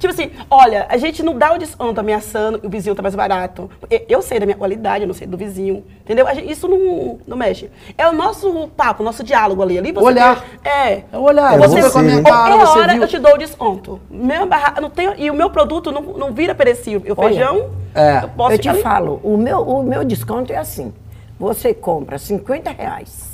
[0.00, 3.14] Tipo assim, olha, a gente não dá o desconto ameaçando que o vizinho tá mais
[3.14, 3.70] barato.
[4.08, 5.84] Eu sei da minha qualidade, eu não sei do vizinho.
[6.02, 6.26] Entendeu?
[6.34, 7.70] Gente- isso não, não mexe.
[7.98, 9.78] É o nosso papo, o nosso diálogo ali.
[9.78, 10.42] ali você Olhar.
[10.64, 11.02] é.
[11.12, 12.22] É o olhar, É Você, você, com a minha né?
[12.22, 13.02] cara, qualquer hora viu.
[13.02, 14.00] eu te dou o desconto.
[14.10, 17.12] Meu barra, não tenho, e o meu produto não, não vira perecível.
[17.12, 18.24] O feijão, é.
[18.24, 20.92] eu posso eu te ali- falo, o meu, o meu desconto é assim.
[21.38, 23.30] Você compra 50 reais.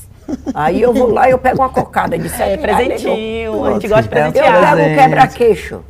[0.53, 3.87] Aí eu vou lá e eu pego uma cocada de 7 É, presentinho, a gente
[3.87, 4.77] gosta de Eu É, presentear.
[4.77, 5.81] pego um quebra-queixo.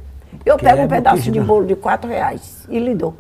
[0.47, 3.15] Eu pego um pedaço de bolo de 4 reais e lhe dou.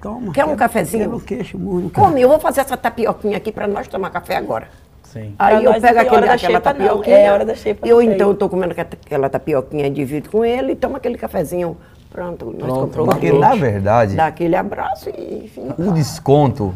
[0.00, 0.32] Toma.
[0.32, 1.10] Quer um cafezinho?
[1.10, 1.92] quebra queixo, muito.
[1.92, 4.68] Come, eu vou fazer essa tapioquinha aqui pra nós tomar café agora.
[5.02, 5.34] Sim.
[5.38, 6.78] Aí Pra eu pego aquele, hora da aquela xepa, não.
[6.86, 7.16] tapioquinha.
[7.18, 10.96] É hora da xepa Eu então tô comendo aquela- tapioquinha, divido com ele e tomo
[10.96, 11.76] aquele cafezinho.
[12.10, 15.68] Pronto, nós Pronto, compramos Porque, na verdade, Dá aquele abraço e enfim.
[15.78, 16.74] o desconto.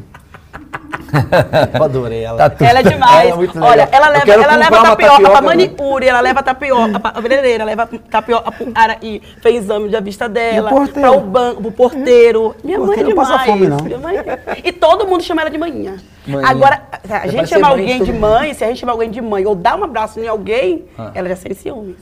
[1.74, 2.38] Eu adorei ela.
[2.38, 3.28] Tá tudo- Ela é demais.
[3.30, 3.70] Ela é.
[3.70, 5.46] Olha, ela leva, ela leva tapioca, pra tapioca, né?
[5.46, 10.28] manicure, ela leva tapioca pra cabeleireira, leva tapioca pro cara e fez exame da vista
[10.28, 11.00] dela, porteiro?
[11.09, 12.55] para o banco, pro porteiro.
[12.64, 13.28] Minha mãe é Porteiro não demais.
[13.38, 13.76] passa fome, não.
[13.78, 14.16] Minha mãe-
[14.64, 15.96] E todo mundo chama ela de manhã.
[16.44, 18.20] Agora, se a gente chama mãe de alguém de mundo.
[18.20, 21.11] mãe, se a gente chama alguém de mãe ou dá um abraço em alguém, Ah.
[21.14, 21.96] ela já sente ciúmes.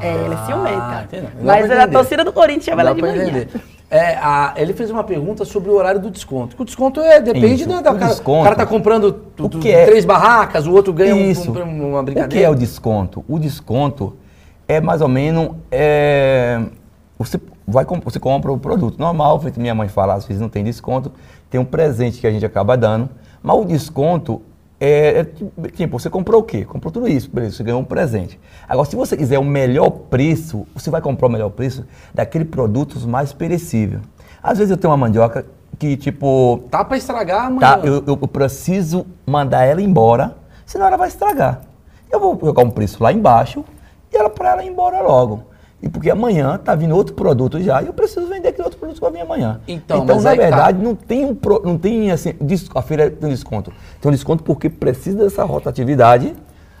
[0.00, 1.08] é, ela é ciumenta.
[1.10, 3.22] Dá Mas pra a torcida do Corinthians chama ela de pra manhã.
[3.24, 3.48] entender.
[3.90, 6.54] É, a- ele fez uma pergunta sobre o horário do desconto.
[6.60, 8.06] O desconto é, depende Isso, da, da o cara.
[8.12, 11.50] desconto- o cara tá comprando tu- O tu- é- três barracas, o outro ganha Isso.
[11.50, 12.28] um- uma O brincadeira.
[12.28, 13.24] que é o desconto?
[13.26, 14.14] O desconto
[14.66, 15.52] é mais ou menos.
[15.70, 16.60] é,
[17.18, 20.62] você, vai, você compra o produto normal, feito minha mãe fala, às vezes não tem
[20.62, 21.10] desconto,
[21.48, 23.08] tem um presente que a gente acaba dando,
[23.42, 24.42] mas o desconto
[24.80, 26.64] é, é tipo, você comprou o quê?
[26.64, 28.38] Comprou tudo isso, beleza, você ganhou um presente.
[28.68, 33.04] Agora, se você quiser o melhor preço, você vai comprar o melhor preço daquele produtos
[33.04, 34.00] mais perecível.
[34.42, 35.44] Às vezes eu tenho uma mandioca
[35.78, 37.60] que, tipo, Tá pra estragar amanhã.
[37.60, 41.62] Tá, eu, eu preciso mandar ela embora, senão ela vai estragar.
[42.10, 43.64] Eu vou jogar um preço lá embaixo
[44.12, 45.47] e ela para ela ir embora logo.
[45.80, 48.96] E porque amanhã tá vindo outro produto já e eu preciso vender aquele outro produto
[48.96, 49.60] que vai vir amanhã.
[49.68, 50.42] Então, então mas na aí tá.
[50.42, 52.34] verdade, não tem um pro- não tem assim,
[52.74, 53.72] a feira tem um desconto.
[54.00, 56.34] Tem um desconto porque precisa dessa rotatividade.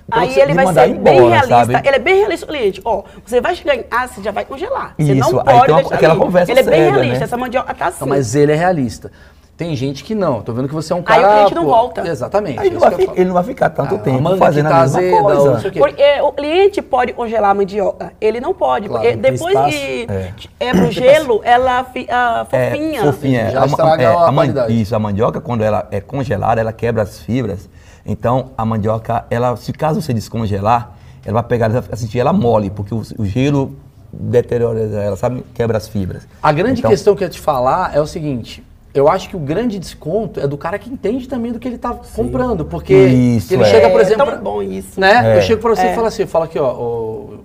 [0.08, 1.48] pra Aí ele vai ser bem embora, realista.
[1.72, 1.88] sabe?
[1.88, 2.80] Ele é bem realista, cliente.
[2.84, 4.94] Ó, você vai chegar em casa, você já vai congelar.
[4.98, 6.22] Você Isso, não aí pode tem uma- deixar aquela ali.
[6.22, 7.18] conversa Ele é bem séria, realista.
[7.18, 7.24] né?
[7.24, 8.00] Essa mandioca tá assim.
[8.00, 9.12] Não, mas ele é realista.
[9.58, 10.40] Tem gente que não.
[10.40, 11.26] Tô vendo que você é um Aí cara.
[11.28, 12.06] o cliente não pô, volta.
[12.08, 12.60] Exatamente.
[12.60, 14.76] Aí ele, isso não vai, ele não vai ficar tanto Ah, a tempo fazendo tá
[14.76, 15.50] a mesma azeda, coisa.
[15.50, 15.78] não sei o quê.
[15.80, 18.12] Porque o cliente pode congelar a mandioca.
[18.20, 18.86] Ele não pode.
[18.88, 19.70] Claro, porque depois espaço.
[19.76, 20.32] que É.
[20.60, 20.72] é.
[20.72, 23.02] pro gelo, ela fica É, fofinha.
[23.02, 23.50] fofinha.
[23.50, 24.80] Já ma- estraga a man- qualidade.
[24.80, 27.68] Isso, a mandioca, quando ela é congelada, ela quebra as fibras.
[28.06, 30.92] Então, a mandioca, ela, se caso você descongelar,
[31.26, 33.74] ela vai pegar, ela vai sentir ela mole, porque o, o gelo
[34.12, 35.44] deteriora ela, sabe?
[35.52, 36.28] Quebra as fibras.
[36.40, 38.62] A grande Então, questão que eu ia te falar é o seguinte.
[38.98, 41.78] Eu acho que o grande desconto é do cara que entende também do que ele
[41.78, 42.64] tá comprando.
[42.64, 43.66] Porque Isso, ele é.
[43.66, 44.26] chega, por É exemplo.
[44.26, 44.98] tão bom isso.
[45.00, 45.34] Né?
[45.34, 45.38] É.
[45.38, 45.92] Eu chego pra você É.
[45.92, 47.38] e falo assim, fala aqui, ó, ô,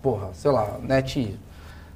[0.00, 1.36] porra, sei lá, Net,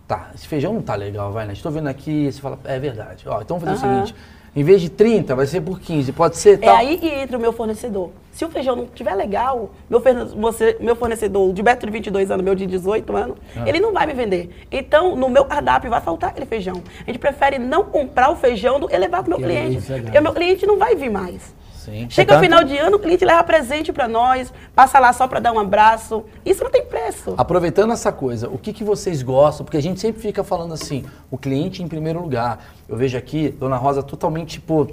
[0.09, 3.25] tá, esse feijão não tá legal, vai, Net, tô vendo aqui, você fala, é verdade,
[3.29, 4.03] ó, então vamos fazer Aham.
[4.03, 4.25] o seguinte,
[4.57, 6.77] em vez de 30, vai ser por 15, pode ser, É tal.
[6.77, 8.11] aí que entra o meu fornecedor.
[8.33, 10.03] Se o feijão não estiver legal, meu,
[10.37, 13.69] você, meu fornecedor, de Beto de 22 anos, meu de 18 anos, Ah.
[13.69, 14.49] ele não vai me vender.
[14.73, 16.83] Então, no meu cardápio vai faltar aquele feijão.
[17.03, 19.77] A gente prefere não comprar o feijão do que levar para o meu cliente.
[19.79, 21.55] isso é Porque o meu cliente não vai vir mais.
[21.87, 22.11] Sim.
[22.11, 25.27] Chega É tanto- final de ano, o cliente leva presente para nós, passa lá só
[25.29, 26.25] para dar um abraço.
[26.45, 27.33] Isso não tem preço.
[27.39, 29.65] Aproveitando essa coisa, o que, que vocês gostam?
[29.65, 32.63] Porque a gente sempre fica falando assim, o cliente em primeiro lugar.
[32.89, 34.87] Eu vejo aqui, Dona Rosa totalmente, pô,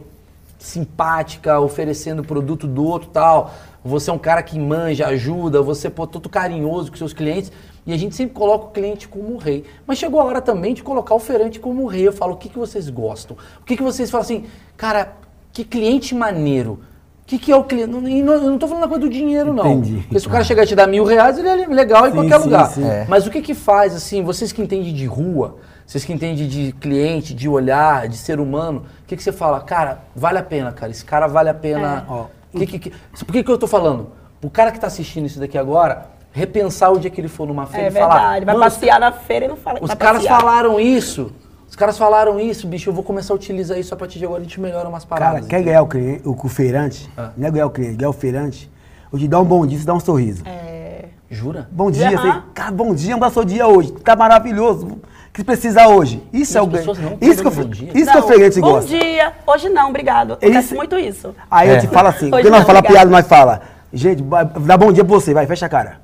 [0.59, 3.51] simpática, oferecendo o produto do outro tal.
[3.83, 7.51] Você é um cara que manja, ajuda, você, pô, todo carinhoso com seus clientes.
[7.85, 9.65] E a gente sempre coloca o cliente como rei.
[9.85, 12.07] Mas chegou a hora também de colocar o feirante como rei.
[12.07, 13.35] Eu falo, o que, que vocês gostam?
[13.59, 14.45] O que, que vocês falam assim,
[14.77, 15.15] cara,
[15.53, 16.79] que cliente maneiro.
[17.21, 17.87] O que, que é o cliente?
[17.89, 19.65] Não, e eu não tô falando a coisa do dinheiro, não.
[19.65, 20.01] Entendi.
[20.01, 22.15] Porque se o cara chegar a te dar mil reais, ele é legal em Sim,
[22.17, 22.65] qualquer sim, lugar.
[22.67, 22.83] sim.
[22.85, 23.05] É.
[23.07, 25.55] Mas o que que faz, assim, vocês que entendem de rua,
[25.87, 29.61] vocês que entendem de cliente, de olhar, de ser humano, o que que você fala?
[29.61, 30.91] Cara, vale a pena, cara.
[30.91, 32.05] Esse cara vale a pena.
[32.09, 32.25] Ó,
[32.57, 32.91] Que que- que-
[33.25, 34.09] por que que eu tô falando?
[34.43, 37.65] O cara que tá assistindo isso daqui agora, repensar o dia que ele for numa
[37.65, 38.15] feira É e falar...
[38.15, 38.45] verdade.
[38.45, 40.39] Vai "Mano, passear na feira e não fala que os caras passear.
[40.41, 41.31] falaram isso.
[41.73, 42.91] Os caras falaram isso, bicho.
[42.91, 44.41] Eu vou começar a utilizar isso a partir de agora.
[44.41, 45.47] A gente melhora umas Cara, paradas.
[45.47, 47.09] quer ganhar o, cliente, o, o feirante?
[47.17, 47.31] Ah.
[47.35, 48.71] Não é ganhar o cliente, ganhar o feirante.
[49.11, 50.43] Eu te dá um bom dia, você dá um sorriso.
[50.45, 51.05] É.
[51.31, 51.67] Jura?
[51.71, 52.17] Bom dia, Aham.
[52.33, 53.91] você, cara, bom dia, um seu dia hoje.
[53.91, 54.85] Tá maravilhoso.
[54.85, 55.01] O
[55.33, 56.21] que precisa hoje?
[56.31, 56.91] Isso E é o não ganho.
[57.19, 57.91] Isso que, eu, bom dia?
[57.95, 58.89] isso que o Não, feirante bom gosta.
[58.89, 59.33] dia.
[59.47, 60.37] Hoje não, obrigado.
[60.39, 61.33] Ele Acontece se- muito isso.
[61.49, 61.79] Aí eu É.
[61.79, 63.07] te falo assim, Hoje porque nós não, fala obrigada.
[63.07, 63.61] piada, nós fala,
[63.91, 64.21] gente,
[64.63, 66.01] dá bom dia pra você, vai, fecha a cara.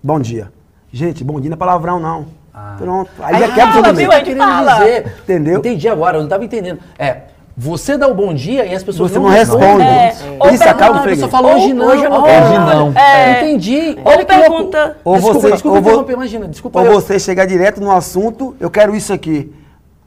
[0.00, 0.52] Bom dia.
[0.92, 2.26] Gente, bom dia não é palavrão, não.
[2.76, 3.10] Pronto.
[3.20, 4.04] Aí Aí já quebra fala, todo viu?
[4.06, 4.14] mundo.
[4.14, 4.78] A gente fala.
[5.22, 5.58] Entendeu?
[5.58, 6.80] Entendi agora, eu não estava entendendo.
[6.98, 7.22] É,
[7.56, 9.82] você dá o bom dia e as pessoas Você não responde.
[9.82, 11.20] É, ou Isso acaba pergunta- o A freguês.
[11.24, 11.86] pessoa fala hoje não.
[11.86, 12.92] Hoje não Ah, Hoje não.
[12.98, 13.42] É.
[13.42, 13.98] Entendi.
[14.04, 16.48] Ou Olha pergunta- Ou desculpa, você, desculpa ou, interromper, imagina.
[16.48, 16.92] Desculpa ou eu.
[16.92, 19.52] você chegar direto no assunto, eu quero isso aqui.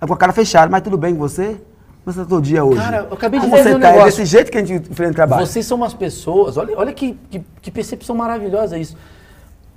[0.01, 1.55] É com a cara fechada, mas tudo bem com você?
[2.03, 2.79] Como você tá todo dia hoje?
[2.79, 3.87] Cara, eu acabei de Como dizer você um tá?
[3.87, 4.11] É negócio.
[4.19, 5.45] desse jeito que a gente enfrenta o trabalho.
[5.47, 8.95] Vocês são umas pessoas, olha, olha que, que, que percepção maravilhosa isso.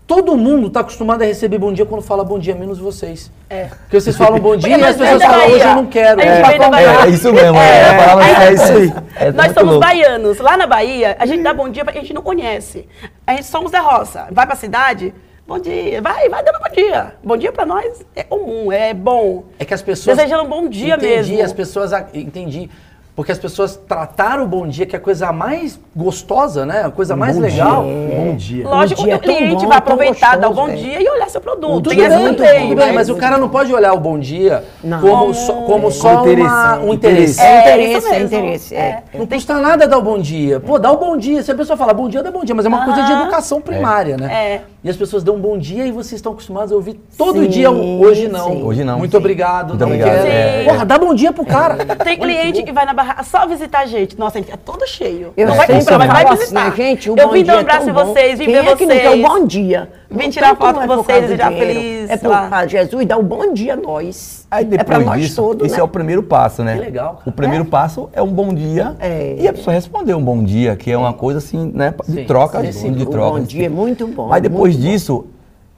[0.09, 3.31] Todo mundo está acostumado a receber bom dia quando fala bom dia, menos vocês.
[3.51, 3.65] É.
[3.67, 6.21] Porque vocês falam bom dia Porque e as nós pessoas falam hoje eu não quero.
[6.21, 6.29] A É.
[6.29, 8.93] É, é isso mesmo, é, É, a palavra é isso aí.
[9.17, 9.87] É Nós muito somos louco.
[9.87, 10.39] baianos.
[10.39, 12.89] Lá na Bahia, a gente dá bom dia pra quem a gente não conhece.
[13.27, 14.29] A gente somos da roça.
[14.33, 15.13] Vai pra cidade,
[15.47, 16.01] bom dia.
[16.01, 17.13] Vai, vai dando bom dia.
[17.23, 19.45] Bom dia pra nós é comum, é bom.
[19.59, 20.17] É que as pessoas.
[20.17, 21.45] Desejando um bom dia entendi, mesmo.
[21.45, 21.93] as pessoas.
[21.93, 22.71] a- Entendi.
[23.19, 26.85] Porque as pessoas trataram o bom dia, que é a coisa mais gostosa, né?
[26.85, 27.83] A coisa mais bom legal.
[27.83, 28.65] Bom dia.
[28.65, 30.77] Lógico dia que é o cliente bom, vai aproveitar, dar o gostoso, bom é.
[30.77, 31.83] dia e olhar seu produto.
[31.83, 35.01] Tudo bem, tudo bem, mas o mas- cara não pode olhar o bom dia Não.
[35.01, 37.33] como só, como só Como uma- interesse, um interesse.
[37.33, 37.43] interesse.
[37.43, 37.59] É É,
[37.89, 38.75] interesse, é interesse.
[38.77, 39.03] É.
[39.13, 40.61] Não custa nada dar o bom dia.
[40.61, 41.43] Pô, dá o bom dia.
[41.43, 42.55] Se a pessoa fala bom dia, dá bom dia.
[42.55, 44.33] Mas é uma coisa de educação primária, né?
[44.33, 44.61] É.
[44.83, 47.69] E as pessoas dão bom dia e vocês estão acostumados a ouvir todo Sim, dia
[47.69, 48.49] um hoje não.
[48.53, 48.63] sim.
[48.63, 48.99] Hoje não.
[48.99, 49.17] Muito Sim.
[49.17, 49.69] obrigado.
[49.71, 50.23] Muito não obrigado.
[50.23, 50.29] quero.
[50.29, 50.65] É.
[50.65, 51.85] Porra, dá bom dia pro cara.
[52.05, 54.17] Tem cliente que vai na barraca só visitar a gente.
[54.17, 55.33] Nossa, a gente é todo cheio.
[55.37, 56.71] Eu não vai comprar, mas vai assim, visitar.
[56.71, 58.77] né, gente, o eu bom vim dar um abraço em vocês, vim Quem ver é
[58.77, 58.89] que vocês.
[58.89, 59.91] não quer o bom dia?
[60.09, 62.49] Vim tirar foto é com por vocês, causa do desejar dinheiro, feliz, É sei lá.
[62.49, 64.38] por Jesus dá o bom dia a nós.
[64.51, 65.81] Aí é depois pra nós disso, todos, esse né?
[65.81, 66.75] é o primeiro passo, né?
[66.75, 67.29] Que legal, cara.
[67.29, 69.37] O primeiro passo é um bom dia É.
[69.39, 72.25] e a pessoa responder um bom dia, que é uma coisa assim, né, de Sim,
[72.25, 73.03] troca, sim, de sim.
[73.03, 73.39] O troca.
[73.39, 74.29] bom dia é muito bom.
[74.29, 74.83] Mas depois bom.
[74.83, 75.27] disso,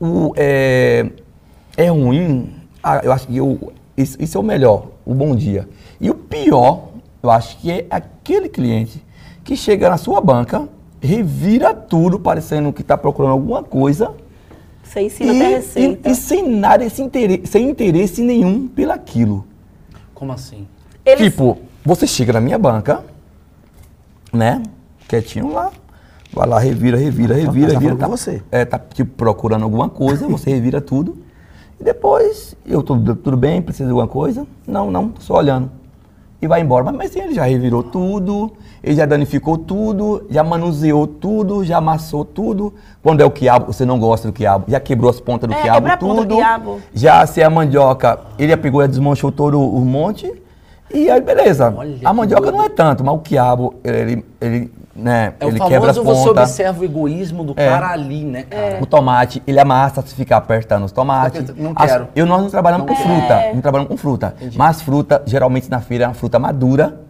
[0.01, 1.07] o, é,
[1.77, 5.69] é ruim, ah, eu acho que eu, isso, isso é o melhor, o bom dia.
[6.01, 6.91] E o pior,
[7.23, 9.05] eu acho que é aquele cliente
[9.43, 10.69] que chega na sua banca,
[11.01, 14.13] revira tudo, parecendo que está procurando alguma coisa,
[14.91, 16.09] Você ensina até e, receita.
[16.09, 19.47] e- e sem nada, esse interesse, sem interesse nenhum pelaquilo.
[20.13, 20.67] Como assim?
[21.07, 23.05] Eles- Tipo, você chega na minha banca,
[24.33, 24.61] né?
[25.09, 25.71] Quietinho lá.
[26.33, 27.97] Vai lá, revira, revira, revira, tá revira.
[27.97, 28.43] falando com você.
[28.51, 31.19] É, tá tipo procurando alguma coisa, você revira tudo.
[31.81, 34.45] E depois, eu tô tudo bem, precisa de alguma coisa?
[34.67, 35.71] Não, não, tô só olhando.
[36.43, 36.85] E vai embora.
[36.85, 38.51] Mas, mas sim, ele já revirou tudo,
[38.83, 42.73] ele já danificou tudo, já manuseou tudo, já amassou tudo.
[43.03, 45.63] Quando é o quiabo, você não gosta do quiabo, já quebrou as pontas do É,
[45.63, 46.37] quiabo ponta do tudo.
[46.37, 46.81] quiabo.
[46.95, 50.33] Já se é a mandioca, ele já pegou e desmanchou todo o monte.
[50.93, 51.73] E aí, beleza.
[51.77, 54.73] Olha a mandioca não é tanto, mas o quiabo, ele, ele,
[55.03, 56.51] né, É ele o quebra as famoso você pontas.
[56.51, 57.69] observa o egoísmo do É.
[57.69, 58.79] cara ali, né, cara?
[58.83, 61.55] O tomate, ele amassa se ficar apertando os tomates.
[61.57, 62.09] Não As- quero.
[62.15, 63.15] eu, nós não trabalhamos Não com quero.
[63.19, 63.53] fruta.
[63.55, 64.35] Não trabalhamos com fruta.
[64.57, 67.01] Mas fruta, geralmente na feira, é uma fruta madura.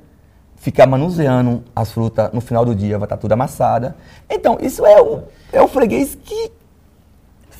[0.56, 3.96] Ficar manuseando as frutas no final do dia, vai estar tudo amassada.
[4.28, 5.20] Então, isso é o,
[5.52, 6.50] é o freguês que.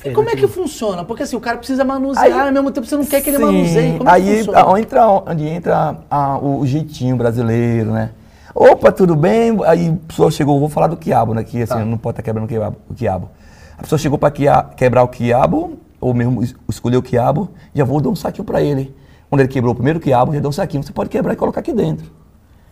[0.03, 1.03] E como é que funciona?
[1.03, 3.37] Porque assim, o cara precisa manusear Aí- ao mesmo tempo você não quer que ele
[3.37, 3.97] Sim, manuseie.
[3.97, 4.65] Como é que aí funciona?
[4.67, 8.09] onde entra, onde entra ah, o jeitinho brasileiro, né?
[8.53, 9.57] Opa, tudo bem?
[9.65, 11.43] Aí a pessoa chegou, vou falar do quiabo, né?
[11.43, 11.85] Que assim, Tá.
[11.85, 12.45] não pode estar quebrando
[12.89, 13.29] o quiabo.
[13.77, 14.31] A pessoa chegou para
[14.75, 18.61] quebrar o quiabo, ou mesmo es- escolher o quiabo, já vou dar um saquinho para
[18.61, 18.93] ele.
[19.29, 20.83] Quando ele quebrou o primeiro quiabo, já deu um saquinho.
[20.83, 22.11] Você pode quebrar e colocar aqui dentro.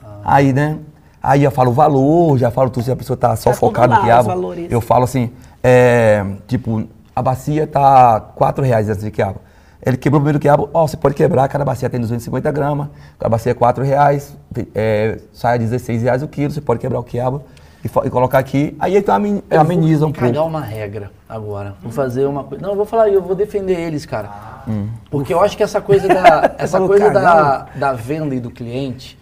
[0.04, 0.20] Ah.
[0.26, 0.78] Aí, né?
[1.24, 3.96] Aí eu falo o valor, já falo tudo, se a pessoa tá só Tá focada
[3.96, 4.30] no quiabo.
[4.70, 5.32] Eu falo assim,
[5.64, 6.84] é, tipo,
[7.16, 9.40] a bacia tá 4 reais essa de quiabo.
[9.86, 13.30] Ele quebrou o primeiro quiabo, ó, você pode quebrar, cada bacia tem 250 gramas, cada
[13.30, 14.36] bacia é 4 reais,
[14.76, 17.44] é, sai 16 reais o quilo, você pode quebrar o quiabo
[17.84, 18.76] e, e colocar aqui.
[18.78, 20.50] Aí então amen- Eu ameniza um vou cagar pouco.
[20.50, 21.76] uma regra agora.
[21.82, 22.62] Vou fazer uma coisa.
[22.62, 24.64] Não, eu vou falar, eu vou defender eles, cara.
[24.68, 24.90] Hum.
[25.10, 28.52] Porque eu acho que essa coisa da, essa Falou coisa da, da venda e do
[28.52, 29.18] cliente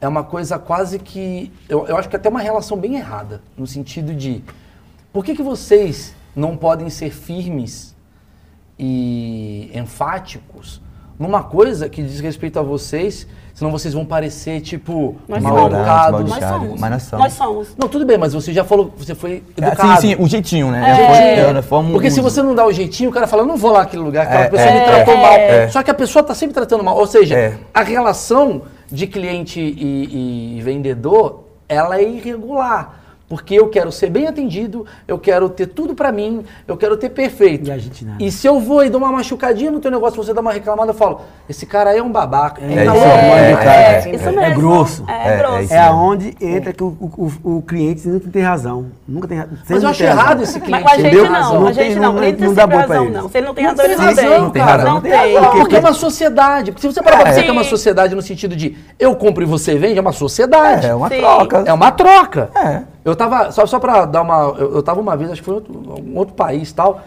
[0.00, 1.52] é uma coisa quase que.
[1.68, 3.40] Eu, eu acho que até uma relação bem errada.
[3.56, 4.42] No sentido de.
[5.12, 7.94] Por que, que vocês não podem ser firmes
[8.84, 10.80] e enfáticos
[11.18, 16.28] numa coisa que diz respeito a vocês, senão vocês vão parecer, tipo, mal educados.
[16.28, 16.80] Nós somos.
[16.80, 17.24] mas nós somos.
[17.24, 17.68] Nós somos.
[17.78, 20.00] Não, tudo bem, mas você já falou, você foi É, educado.
[20.00, 20.82] sim, sim, o jeitinho, né?
[21.46, 21.56] É.
[21.58, 23.70] É, fomos- Porque se você não dá o jeitinho, o cara fala, eu não vou
[23.70, 25.22] lá naquele lugar, aquela É, pessoa é, me tratou é.
[25.22, 25.32] mal.
[25.34, 25.68] É.
[25.68, 26.96] Só que a pessoa está sempre tratando mal.
[26.98, 27.58] Ou seja, É.
[27.72, 33.00] a relação de cliente e, e vendedor, ela é irregular.
[33.32, 37.08] Porque eu quero ser bem atendido, eu quero ter tudo pra mim, eu quero ter
[37.08, 37.66] perfeito.
[37.70, 38.22] E a gente nada.
[38.22, 40.90] E se eu vou e dou uma machucadinha no teu negócio, você dá uma reclamada,
[40.90, 42.60] eu falo, esse cara aí é um babaca.
[42.62, 44.32] Ele É tá é, é, é, É, é, isso é.
[44.32, 44.40] mesmo.
[44.42, 45.04] É grosso.
[45.08, 45.72] É, É, é grosso.
[45.72, 48.88] É aonde entra que o, o, o, o cliente nunca tem razão.
[49.08, 49.54] Nunca tem razão.
[49.66, 50.84] Mas eu acho errado esse cliente.
[50.84, 51.30] Mas a gente não,
[51.60, 52.12] Não a gente tem- não.
[52.12, 53.16] não- Ele dá boa pra razão, eles.
[53.16, 53.28] não.
[53.30, 54.22] Se ele não tem Não razão, ele tem não tem.
[54.26, 55.60] razão, Não tem razão, Não tem.
[55.60, 56.74] Porque é uma sociedade.
[56.76, 57.30] Se você parar pra É.
[57.30, 60.12] pensar que é uma sociedade no sentido de eu compro e você vende, é uma
[60.12, 60.86] sociedade.
[60.86, 61.62] É uma troca.
[61.64, 62.50] É uma troca.
[62.54, 62.91] É.
[63.04, 64.54] Eu tava, só, só pra dar uma.
[64.58, 67.00] Eu, eu tava uma vez, acho que foi em outro, um outro país e tal,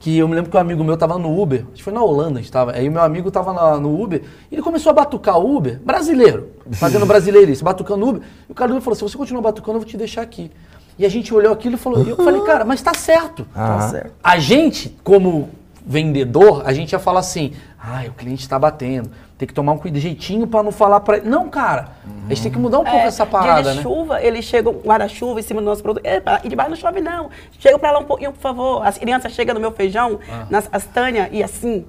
[0.00, 2.02] que eu me lembro que um amigo meu tava no Uber, acho que foi na
[2.02, 4.90] Holanda a gente tava, aí o meu amigo tava na- no Uber, e ele começou
[4.90, 8.82] a batucar o Uber, brasileiro, fazendo brasileirice, batucando o Uber, e o cara do Uber
[8.82, 10.50] falou, se você continuar batucando, eu vou te deixar aqui.
[10.98, 13.46] E a gente olhou aquilo e falou, e eu falei, cara, mas tá certo.
[13.54, 13.88] Aham.
[13.90, 14.12] certo.
[14.24, 15.50] A gente, como
[15.86, 19.10] vendedor, a gente ia falar assim, ai, o cliente tá batendo,
[19.42, 21.28] tem que tomar um jeitinho pra não falar pra ele.
[21.28, 21.88] Não, cara,
[22.26, 23.82] a gente tem que mudar um pouco É, essa dia parada, de né?
[23.82, 26.04] chuva, eles chegam guarda-chuva em cima do nosso produto.
[26.44, 27.28] E debaixo não chove, não.
[27.58, 28.86] Chega pra lá um pouquinho, por favor.
[28.86, 30.46] As crianças chegam no meu feijão, Ah.
[30.48, 31.84] nas castanhas, e assim.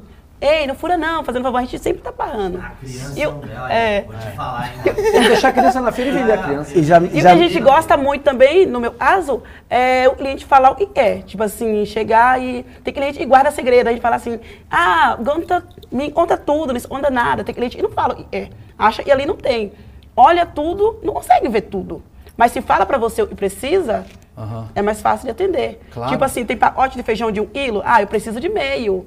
[0.45, 2.61] Ei, não fura não, fazendo favor, a gente sempre tá parando.
[2.81, 4.93] Criança, E eu- olha, é, vou te falar, hein?
[5.29, 6.77] Deixar a criança na feira e vender a criança.
[6.77, 10.05] E já, E o que já, a gente gosta muito também, no meu caso, é
[10.09, 11.23] o cliente falar o que quer.
[11.23, 12.63] Tipo assim, chegar e.
[12.83, 13.87] Tem cliente que guarda segredo.
[13.87, 14.37] A gente fala assim,
[14.69, 17.41] ah, conta, me conta tudo, não esconda nada.
[17.45, 18.49] Tem cliente que não fala o que quer.
[18.77, 19.71] Acha e ali não tem.
[20.13, 22.03] Olha tudo, não consegue ver tudo.
[22.35, 24.05] Mas se fala pra você o que precisa,
[24.37, 24.67] Aham.
[24.75, 25.79] é mais fácil de atender.
[25.93, 26.11] Claro.
[26.11, 29.05] Tipo assim, tem pacote de feijão de um quilo, ah, eu preciso de meio.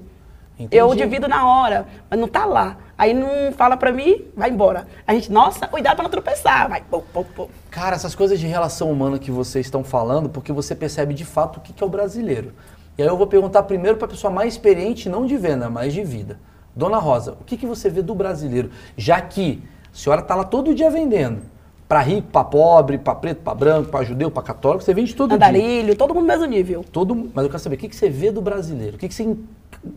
[0.59, 0.77] Entendi.
[0.77, 2.79] Eu divido na hora, mas não tá lá.
[2.97, 4.87] Aí não fala pra mim, vai embora.
[5.07, 6.69] A gente, nossa, cuidado pra não tropeçar.
[6.69, 7.49] Vai, pô, pô, pô.
[7.71, 11.59] Cara, essas coisas de relação humana que vocês estão falando, porque você percebe de fato
[11.59, 12.55] o que que é o brasileiro.
[12.97, 15.93] E aí eu vou perguntar primeiro para a pessoa mais experiente, não de venda, mas
[15.93, 16.39] de vida.
[16.75, 18.71] Dona Rosa, o que, que você vê do brasileiro?
[18.97, 21.43] Já que a senhora está lá todo dia vendendo.
[21.89, 25.29] Para rico, para pobre, para preto, para branco, para judeu, para católico, você vende todo
[25.29, 25.37] dia.
[25.37, 26.85] Andarilho, todo mundo no mesmo nível.
[26.91, 28.97] Todo, mas eu quero saber, o que, que você vê do brasileiro?
[28.97, 29.37] O que, que você,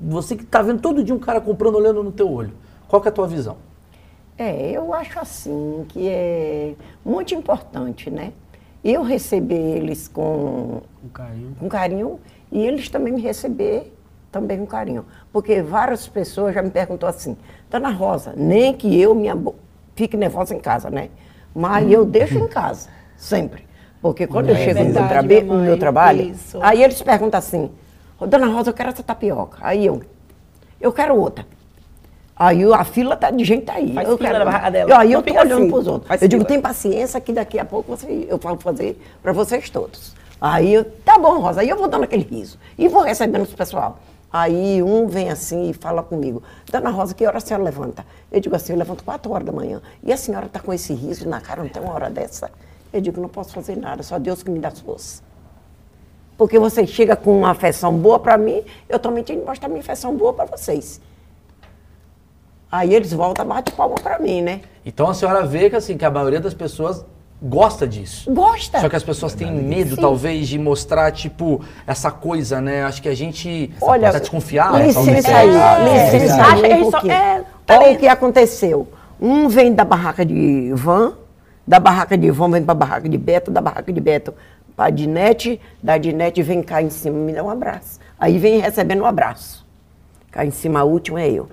[0.01, 2.53] você que está vendo todo dia um cara comprando, olhando no teu olho.
[2.87, 3.57] Qual que é a tua visão?
[4.37, 6.73] É, eu acho assim que é
[7.03, 8.31] muito importante, né?
[8.83, 11.55] Eu receber eles com, Um carinho.
[11.59, 12.19] com carinho
[12.51, 13.93] e eles também me receber
[14.31, 15.05] também com carinho.
[15.33, 17.35] Porque várias pessoas já me perguntou assim,
[17.69, 19.55] Dona Rosa, nem que eu minha bo-
[19.95, 21.09] fique nervosa em casa, né?
[21.53, 23.67] Mas eu deixo em casa, sempre.
[24.01, 26.57] Porque quando eu É chego no meu, verdade, trabe- no meu trabalho, isso.
[26.61, 27.69] aí eles perguntam assim, "Ô,
[28.28, 29.57] Dona Rosa, eu quero essa tapioca.
[29.61, 30.01] Aí eu,
[30.80, 31.45] eu quero outra.
[32.36, 33.93] Aí a fila tá de gente aí.
[33.93, 34.99] Faz eu fila quero na dela.
[34.99, 36.22] Aí eu tô olhando assim, pros outros.
[36.22, 36.47] eu digo, fila.
[36.47, 40.15] tem paciência que daqui a pouco você, eu vou fazer para vocês todos.
[40.39, 42.57] Aí eu, tá bom, Rosa, aí eu vou dando aquele riso.
[42.78, 43.99] E vou recebendo os pessoal.
[44.32, 46.41] Aí um vem assim e fala comigo,
[46.72, 48.05] Dona Rosa, que hora a senhora levanta?
[48.32, 49.82] Eu digo assim, eu levanto 4 horas da manhã.
[50.03, 52.49] E a senhora está com esse riso na cara, não tem uma hora dessa?
[52.93, 55.22] Eu digo, não posso fazer nada, só Deus que me dá força.
[56.39, 59.81] Porque você chega com uma afeição boa para mim, eu também tenho que mostrar minha
[59.81, 61.01] afeição boa para vocês.
[62.71, 64.61] Aí eles voltam, bate palma para mim, né?
[64.85, 67.03] Então a senhora vê que, assim, que a maioria das pessoas
[67.41, 68.31] gosta disso.
[68.31, 68.79] Gosta.
[68.79, 70.01] Só que as pessoas têm medo, Sim.
[70.01, 72.83] talvez, de mostrar, tipo, essa coisa, né?
[72.85, 74.71] Acho que a gente Olha, tá desconfiado.
[74.77, 74.95] talvez.
[74.95, 77.95] licença aí, É, licença aí a um só- é, Olha ali.
[77.95, 78.87] o que aconteceu.
[79.19, 81.15] Um vem da barraca de Ivan,
[81.67, 84.33] da barraca de Ivan vem para a barraca de Beto, da barraca de Beto
[84.80, 87.99] para a Dinete, da Dinete vem cá em cima me dá um abraço.
[88.17, 89.67] Aí vem recebendo um abraço.
[90.32, 91.49] Cá em cima, a última é eu.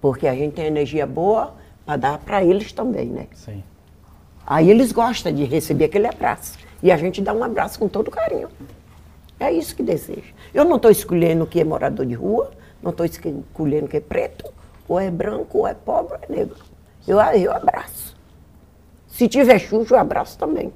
[0.00, 1.54] Porque a gente tem energia boa
[1.84, 3.26] para dar para eles também, né?
[3.34, 3.62] Sim.
[4.46, 6.56] Aí eles gostam de receber aquele abraço.
[6.82, 8.48] E a gente dá um abraço com todo carinho.
[9.38, 10.32] É isso que desejo.
[10.54, 12.50] Eu não estou escolhendo que é morador de rua,
[12.82, 14.50] não estou escolhendo que é preto,
[14.88, 16.56] ou é branco, ou é pobre, ou é negro.
[17.06, 18.16] Eu, eu abraço.
[19.06, 20.72] Se tiver xuxa, eu abraço também.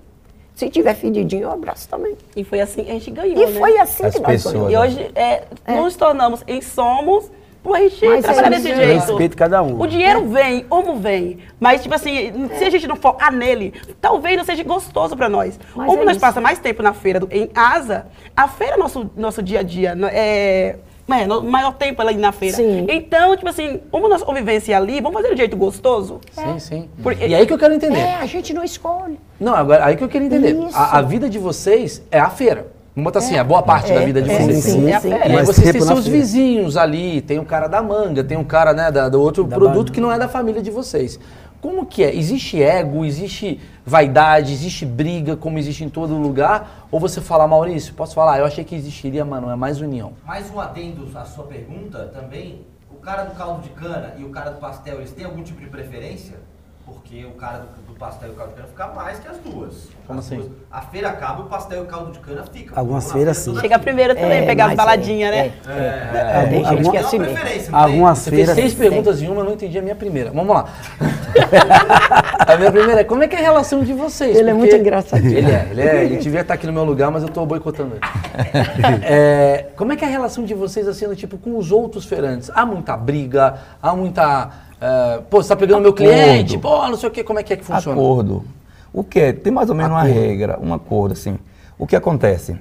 [0.54, 2.16] Se tiver fedidinho, eu abraço também.
[2.36, 3.58] E foi assim que a gente ganhou, E né?
[3.58, 4.72] foi assim As que nós pessoas, ganhamos.
[4.72, 7.30] E hoje é, nos tornamos em somos
[7.62, 9.06] por a gente Mas trabalhar é desse jeito.
[9.06, 9.80] respeito cada um.
[9.80, 11.38] O dinheiro vem, como vem.
[11.60, 15.58] Mas, tipo assim, se a gente não focar nele, talvez não seja gostoso pra nós.
[15.74, 18.76] Mas como é nós passamos mais tempo na feira, do- em asa, a feira é
[18.76, 19.94] nosso, nosso dia a dia.
[19.94, 20.76] no- É,
[21.14, 22.56] é, no maior tempo ali na feira.
[22.56, 22.86] Sim.
[22.88, 26.20] Então, tipo assim, como nossa convivência ali, vamos fazer de jeito gostoso?
[26.32, 26.88] Sim, sim.
[27.02, 27.98] Porque- E aí que eu quero entender.
[28.00, 29.18] É, a gente não escolhe.
[29.38, 30.56] Não, agora aí que eu queria entender.
[30.74, 32.66] A, a vida de vocês é a feira.
[32.94, 34.64] Vamos botar assim, a boa parte da vida de é, vocês.
[34.64, 35.08] sim, é a sim.
[35.08, 35.24] feira.
[35.24, 36.18] E aí Mais vocês têm seus feira.
[36.18, 39.56] vizinhos ali, tem o cara da manga, tem o cara né, da, do outro Da
[39.56, 39.90] produto banana.
[39.94, 41.18] que não é da família de vocês.
[41.62, 42.14] Como que é?
[42.14, 46.86] Existe ego, existe vaidade, existe briga, como existe em todo lugar?
[46.90, 48.38] Ou você fala, Maurício, posso falar?
[48.38, 50.12] Eu achei que existiria, mano, é mais união.
[50.24, 52.64] Mais um adendo à sua pergunta também.
[52.90, 55.60] O cara do caldo de cana e o cara do pastel, eles têm algum tipo
[55.60, 56.38] de preferência?
[56.84, 59.36] Porque o cara do, do pastel e o caldo de cana fica mais que as
[59.38, 59.88] duas.
[60.06, 60.36] Como As assim?
[60.36, 62.78] duas- a feira acaba e o pastel e o caldo de cana fica.
[62.78, 63.60] Algumas feiras, feira sim.
[63.62, 63.84] Chega aqui.
[63.84, 65.52] primeiro também, É, pegar as mas baladinhas, é, né?
[65.68, 67.36] É, É, tem gente que é Tem assim mesmo.
[67.38, 67.62] tem?
[67.72, 68.54] Algumas Você fez feiras.
[68.56, 70.30] seis perguntas em uma, eu não entendi a minha primeira.
[70.32, 70.68] Vamos lá.
[72.46, 74.36] a minha primeira é, como é que é a relação de vocês?
[74.36, 75.38] Ele é muito engraçadinho.
[75.38, 76.04] Ele é, ele é.
[76.04, 78.00] Ele devia estar aqui no meu lugar, mas eu estou boicotando ele.
[79.04, 82.04] É, como é que é a relação de vocês, assim, no tipo, com os outros
[82.04, 82.50] feirantes?
[82.54, 84.50] Há muita briga, há muita...
[84.82, 87.52] é, pô, você tá pegando meu cliente, pô, não sei o quê, como é que
[87.52, 88.00] é que funciona?
[88.00, 88.44] Acordo.
[88.92, 89.32] O que é?
[89.32, 91.38] Tem mais ou menos uma regra, um acordo, assim.
[91.78, 92.56] O que acontece?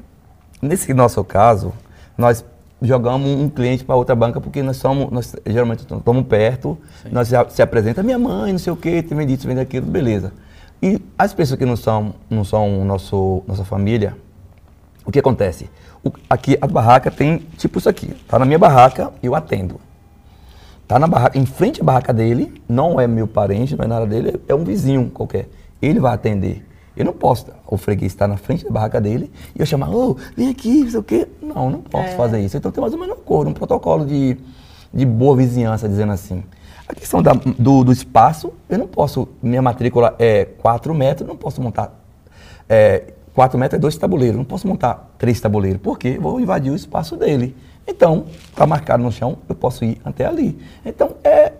[0.61, 1.73] Nesse nosso caso,
[2.17, 2.45] nós
[2.81, 6.77] jogamos um cliente para outra banca porque nós somos, nós geralmente estamos perto,
[7.11, 10.31] nós se, se apresenta minha mãe, não sei o quê, tem vendido, vende aquilo, beleza.
[10.81, 14.15] E as pessoas que não são, não são nosso, nossa família,
[15.05, 15.69] o que acontece?
[16.03, 18.15] O- aqui a barraca tem tipo isso aqui.
[18.27, 19.79] Tá na minha barraca, eu atendo.
[20.91, 24.05] Tá na barraca, em frente à barraca dele, não é meu parente, não é nada
[24.05, 25.47] dele, é um vizinho qualquer.
[25.81, 26.65] Ele vai atender.
[26.97, 30.17] Eu não posso, o freguês está na frente da barraca dele e eu chamar, ô,
[30.35, 31.29] vem aqui, não sei o quê.
[31.41, 32.57] Não, não posso fazer isso.
[32.57, 34.35] Então tem mais ou menos um coro, um protocolo de,
[34.93, 36.43] de boa vizinhança, dizendo assim.
[36.85, 41.37] A questão da- do, do espaço, eu não posso, minha matrícula é 4 metros, não
[41.37, 41.97] posso montar
[42.67, 46.69] é, 4 metros é dois tabuleiros, não posso montar três tabuleiros, porque eu vou invadir
[46.69, 47.55] o espaço dele.
[47.87, 50.57] Então, está marcado no chão, eu posso ir até ali.
[50.85, 51.51] Então, é,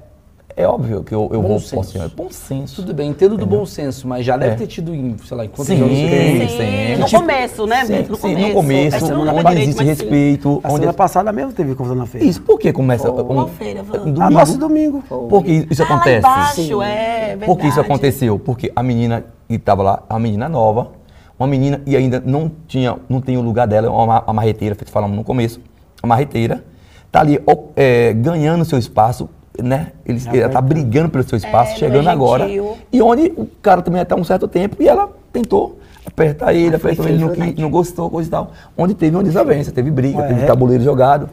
[0.55, 1.59] é óbvio que eu, eu Bom vou...
[1.59, 1.76] senso.
[1.76, 2.01] Posso ir.
[2.01, 2.76] É bom senso.
[2.78, 4.55] Tudo bem, entendo do bom senso, mas já deve É.
[4.55, 6.47] ter tido, em, sei lá, em quantos Sim, anos você tem?
[6.47, 6.57] sim.
[6.57, 7.93] Sim, no Tipo, começo, né, Sim?
[8.07, 8.47] No sim, começo.
[8.47, 10.49] no começo, dava onde direito, existe respeito.
[10.63, 10.76] A onde...
[10.76, 12.28] semana passada mesmo teve confusão na feira.
[12.28, 13.11] Isso, por que começa...
[13.11, 13.97] Qual feira, Van?
[13.99, 14.22] domingo.
[14.22, 15.01] A nossa domingo.
[15.09, 16.19] Por que isso Ah, lá acontece?
[16.19, 17.45] embaixo, é verdade.
[17.45, 18.39] Por que isso aconteceu?
[18.39, 20.91] Porque a menina que estava lá, a menina nova,
[21.38, 24.91] uma menina e ainda não tinha, não tem o lugar dela, uma, uma marreteira, feito
[24.91, 25.59] falamos no começo,
[26.08, 26.64] marreteira,
[27.12, 27.39] tá ali
[27.76, 29.30] é, ganhando seu espaço,
[29.62, 29.91] né?
[30.06, 32.47] Ele, ela tá brigando pelo seu espaço, É, chegando é agora.
[32.91, 37.08] E onde o cara também até um certo tempo e ela tentou apertar ele, apertou
[37.08, 38.52] ele, não, quis, não gostou, coisa e tal.
[38.78, 40.45] Onde teve uma desavença, teve briga, Ué, teve é?
[40.45, 41.30] tabuleiro jogado.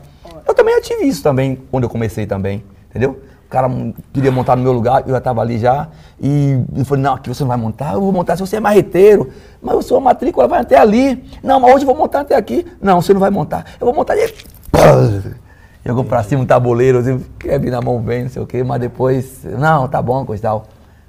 [0.46, 3.20] Eu também já tive isso também, quando eu comecei também, entendeu?
[3.46, 3.70] O cara
[4.12, 5.88] queria montar no meu lugar, eu já estava ali já,
[6.20, 8.60] e eu falei, não, aqui você não vai montar, eu vou montar se você é
[8.60, 9.30] marreteiro,
[9.62, 11.24] mas a sua matrícula vai até ali.
[11.42, 12.66] Não, mas hoje eu vou montar até aqui.
[12.80, 14.34] Não, você não vai montar, eu vou montar ali.
[15.84, 18.62] Jogou pra cima um tabuleiro, assim, quer vir na mão bem, não sei o quê,
[18.62, 20.66] mas depois, não, tá bom, coisa e tal.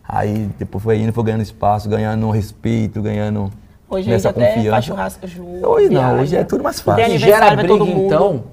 [0.08, 3.52] Aí depois foi indo, foi ganhando espaço, ganhando respeito, ganhando
[3.90, 4.82] Hoje a gente nessa até faz confiança.
[4.82, 5.68] churrasco junto.
[5.68, 6.22] Hoje não, viaja.
[6.22, 7.04] hoje é tudo mais fácil.
[7.04, 8.06] O que gera vai briga, todo mundo.
[8.06, 8.44] então,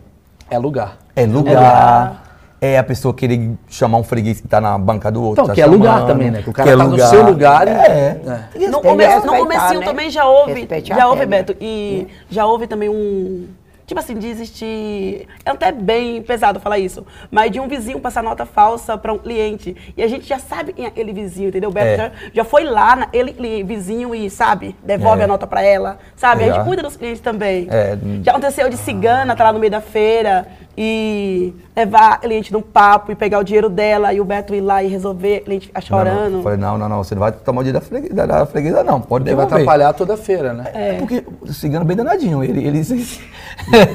[0.51, 0.99] é lugar.
[1.15, 2.23] É lugar.
[2.61, 5.45] É a pessoa querer chamar um freguês que tá na banca do outro.
[5.45, 6.43] Então, tá que é lugar chamando, também, né?
[6.43, 8.21] Que o cara que é tá no seu lugar e- É.
[8.55, 8.69] É.
[8.69, 9.87] No, Tem come, que no comecinho né?
[9.87, 11.27] também já houve, já houve.
[11.27, 13.47] Beto, e já houve também um,
[13.87, 18.23] tipo assim, de existir, é até bem pesado falar isso, mas de um vizinho passar
[18.23, 21.71] nota falsa para um cliente, e a gente já sabe quem é aquele vizinho, entendeu?
[21.71, 21.97] O Beto É.
[21.97, 25.25] já, já foi lá, na, ele, ele, vizinho, e sabe, devolve É.
[25.25, 26.45] a nota para ela, sabe?
[26.45, 26.55] A Já.
[26.55, 27.69] gente cuida dos clientes também.
[27.71, 27.97] É.
[28.23, 32.61] Já aconteceu de cigana, tá lá no meio da feira, e levar a cliente num
[32.61, 35.67] papo e pegar o dinheiro dela, e o Beto ir lá e resolver, a cliente
[35.69, 36.05] ficar Não, não.
[36.05, 36.35] chorando.
[36.39, 38.47] Eu Falei, não, não, não, você não vai tomar o dinheiro da freguesa, da, da
[38.47, 39.55] freguesa não, pode vai devolver.
[39.55, 40.65] atrapalhar toda a feira, né?
[40.75, 42.67] É porque o cigano é bem danadinho, ele...
[42.67, 42.79] ele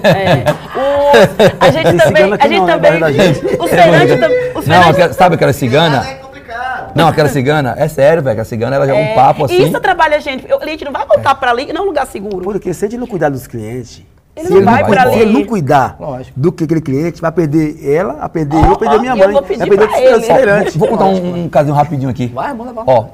[0.04, 0.44] É.
[0.52, 2.34] Os- a gente também.
[2.34, 3.14] A gente não, né, também.
[3.14, 3.46] gente.
[3.46, 4.54] Os feirantes também.
[4.54, 6.06] Não, feirantes- aquela- sabe aquela cigana?
[6.08, 6.92] É complicado.
[6.96, 9.64] Não, aquela cigana, é sério, velho, a cigana ela joga um é, papo assim.
[9.66, 10.52] Isso atrapalha a gente.
[10.52, 12.42] O cliente não vai voltar pra ali, que não é um lugar seguro.
[12.44, 14.02] Porque se a gente não cuidar dos clientes,
[14.36, 15.14] Ele se não ele vai por ali.
[15.14, 16.40] se ele não cuidar Lógico.
[16.40, 19.34] do que aquele cliente, vai perder ela, vai perder Ó, eu, perder ó, minha mãe,
[19.34, 20.76] vai perder os feirantes.
[20.78, 22.28] Vou contar um, um casinho rapidinho aqui.
[22.28, 22.84] Vai, manda lá.
[22.88, 23.06] Ó,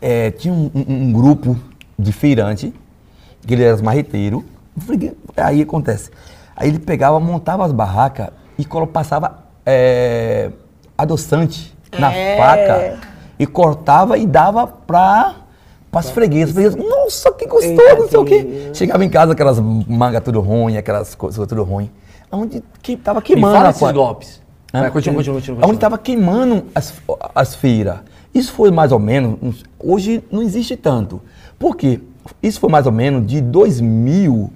[0.00, 1.56] é, tinha um, um- um grupo
[1.98, 2.72] de feirante,
[3.46, 4.44] que ele era marreteiro.
[5.36, 6.10] Aí acontece.
[6.56, 8.28] Aí ele pegava, montava as barracas
[8.58, 10.50] e passava é,
[10.96, 12.36] adoçante na É.
[12.38, 12.98] faca
[13.38, 15.34] e cortava e dava pra
[16.00, 16.56] as freguesas.
[16.56, 18.42] As freguesas, Nossa, que gostoso, Eita, não sei o quê.
[18.44, 21.90] que- Chegava em casa aquelas mangas tudo ruim, aquelas coisas tudo ruim.
[22.30, 23.54] Onde que tava Me queimando.
[23.54, 24.40] fala a esses golpes.
[24.72, 24.80] Hã?
[24.80, 25.64] Vai, continua, continua, continua.
[25.66, 26.94] Onde estava queimando as,
[27.34, 27.98] as feiras.
[28.34, 31.20] Isso foi mais ou menos, hoje não existe tanto.
[31.58, 32.00] Por quê?
[32.42, 34.50] Isso foi mais ou menos de 2000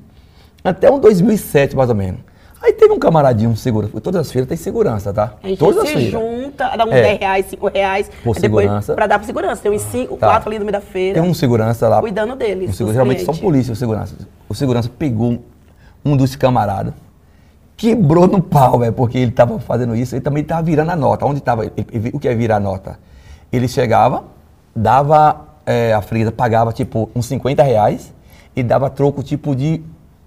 [0.64, 2.20] até um 2007, mais ou menos.
[2.66, 5.34] Aí teve um camaradinho, um segurança, porque todas as feiras têm segurança, tá?
[5.40, 6.10] A gente todas as se feiras.
[6.10, 7.02] junta, dá uns É.
[7.02, 8.10] 10 reais, 5 reais.
[8.24, 8.94] Por segurança.
[8.94, 9.62] Pra dar pra segurança.
[9.62, 10.26] Tem uns 5, Tá.
[10.26, 11.20] 4 ali no meio da feira.
[11.20, 12.00] Tem um segurança lá.
[12.00, 14.16] Cuidando deles, Um segurança, geralmente são polícia, o segurança.
[14.48, 15.38] O segurança pegou
[16.04, 16.92] um dos camaradas,
[17.76, 20.16] quebrou no pau, velho, porque ele tava fazendo isso.
[20.16, 21.24] Ele também tava virando a nota.
[21.24, 21.66] Onde tava?
[21.66, 22.98] ele- ele- o que é virar a nota?
[23.52, 24.24] Ele chegava,
[24.74, 28.12] dava, é, a freguesa pagava tipo uns 50 reais
[28.56, 29.82] e dava troco tipo de,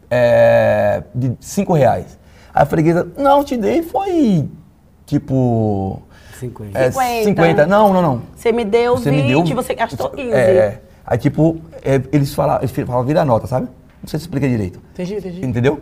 [0.10, 2.18] é, de 5 reais.
[2.54, 4.48] Aí a freguesa, não, te dei, foi
[5.06, 6.02] tipo.
[6.40, 6.80] 50.
[6.80, 7.24] é, 50.
[7.26, 7.68] 50.
[7.68, 8.22] Não, não, não.
[8.36, 9.56] Você me deu Você 20, me deu.
[9.56, 10.32] você gastou 15.
[10.32, 10.82] É, é.
[11.06, 13.68] Aí, tipo, é, eles falavam, eles falavam vira nota, sabe?
[14.02, 14.80] Não sei se explica direito.
[14.94, 15.46] Entendi, entendi.
[15.46, 15.82] Entendeu?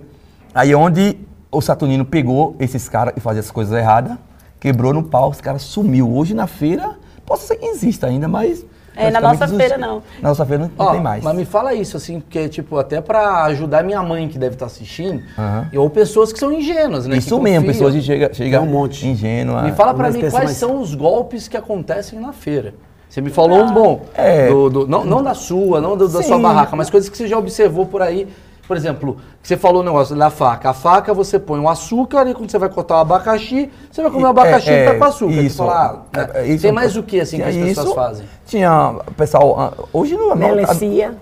[0.55, 1.17] Aí onde
[1.51, 4.17] o Saturnino pegou esses caras e fazia as coisas erradas,
[4.59, 6.11] quebrou no pau, os caras sumiu.
[6.11, 8.65] Hoje na feira, posso ser que exista ainda, mas.
[8.97, 10.01] É, na nossa os- feira, não.
[10.21, 11.23] Na nossa feira não, não Ó, tem mais.
[11.23, 14.65] Mas me fala isso, assim, porque, tipo, até pra ajudar minha mãe que deve estar
[14.65, 15.69] assistindo, Aham.
[15.75, 17.17] ou pessoas que são ingênuas, né?
[17.17, 17.73] Isso que mesmo, confiam.
[17.73, 19.07] pessoas que chega, chega um monte.
[19.07, 19.61] ingênua.
[19.61, 22.73] Me fala pra Uma mim quais mais- são os golpes que acontecem na feira.
[23.09, 24.49] Você me falou um bom, É.
[24.49, 27.27] do- do- não, não da sua, não do- da sua barraca, mas coisas que você
[27.27, 28.27] já observou por aí,
[28.67, 30.71] Por exemplo, você falou o negócio da faca.
[30.71, 34.11] A faca você põe o açúcar e quando você vai cortar o abacaxi, você vai
[34.11, 35.33] comer o abacaxi É, e tá com açúcar.
[35.33, 35.57] Tu Isso.
[35.57, 36.29] fala, ah, né?
[36.33, 36.63] É, isso.
[36.63, 37.95] Tem mais o que assim que as pessoas isso.
[37.95, 38.25] fazem?
[38.45, 40.29] Tinha, o pessoal, ah, hoje não...
[40.29, 41.15] não Melancia.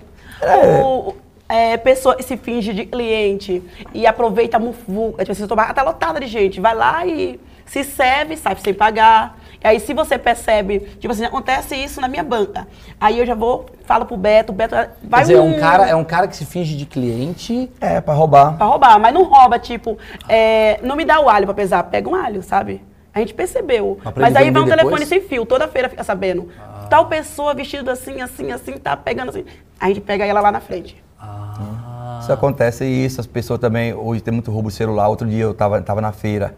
[0.82, 1.14] O,
[1.48, 3.62] é, pessoa se finge de cliente
[3.94, 5.24] e aproveita a muvuca.
[5.24, 6.60] Tipo, você toma, tá lotada de gente.
[6.60, 9.38] Vai lá e se serve, sai sem pagar.
[9.66, 12.68] E aí, se você percebe, tipo assim, acontece isso na minha banca.
[13.00, 15.88] Aí eu já vou, falo pro Beto, o Beto vai Quer dizer, é um cara,
[15.88, 17.68] é um cara que se finge de cliente.
[17.80, 18.56] É, pra roubar.
[18.56, 19.98] Pra roubar, mas não rouba, tipo,
[20.28, 22.80] é, não me dá o alho pra pesar, pega um alho, sabe?
[23.12, 23.98] A gente percebeu.
[24.14, 25.08] Mas aí vai um vender telefone depois?
[25.08, 26.48] sem fio, toda feira fica sabendo.
[26.88, 29.44] Tal pessoa vestida assim, assim, assim, tá pegando assim.
[29.80, 31.02] A gente pega ela lá na frente.
[32.20, 35.08] Isso acontece isso, as pessoas também, hoje tem muito roubo de celular.
[35.08, 36.54] Outro dia eu tava, tava na feira.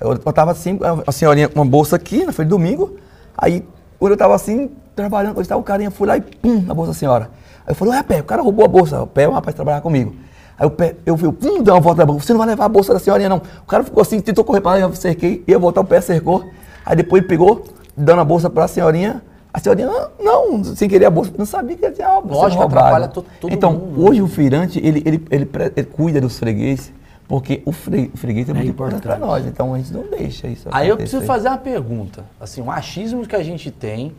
[0.00, 2.96] Eu, eu tava assim, a senhorinha com uma bolsa aqui, na feira de domingo.
[3.36, 3.64] Aí,
[3.98, 6.92] quando eu tava assim, trabalhando, quando estava o carinha, fui lá e pum, na bolsa
[6.92, 7.30] da senhora.
[7.66, 9.02] Aí eu falei, ué, Pé, o cara roubou a bolsa.
[9.02, 10.14] O Pé é um rapaz trabalhava comigo.
[10.58, 12.26] Aí o Pé, eu vi, pum, deu uma volta na bolsa.
[12.26, 13.38] Você não vai levar a bolsa da senhorinha, não.
[13.62, 16.44] O cara ficou assim, tentou correr pra lá, eu cerquei, ia voltar, o Pé cercou.
[16.84, 17.64] Aí depois ele pegou,
[17.96, 19.22] dando a bolsa pra senhorinha.
[19.52, 22.62] A senhorinha, "Ah, não, sem querer a bolsa, não sabia que tinha a bolsa Lógico,
[22.62, 22.80] roubada.
[22.80, 24.06] atrapalha to- todo Então, mundo.
[24.08, 26.92] hoje o feirante, ele, ele, ele, pre- ele cuida dos freguês,
[27.30, 30.48] porque o, fre, o freguês é muito importante para nós, então a gente não deixa
[30.48, 31.16] isso Aí eu acontecer.
[31.18, 32.24] preciso fazer uma pergunta.
[32.40, 34.12] Assim, um achismo que a gente tem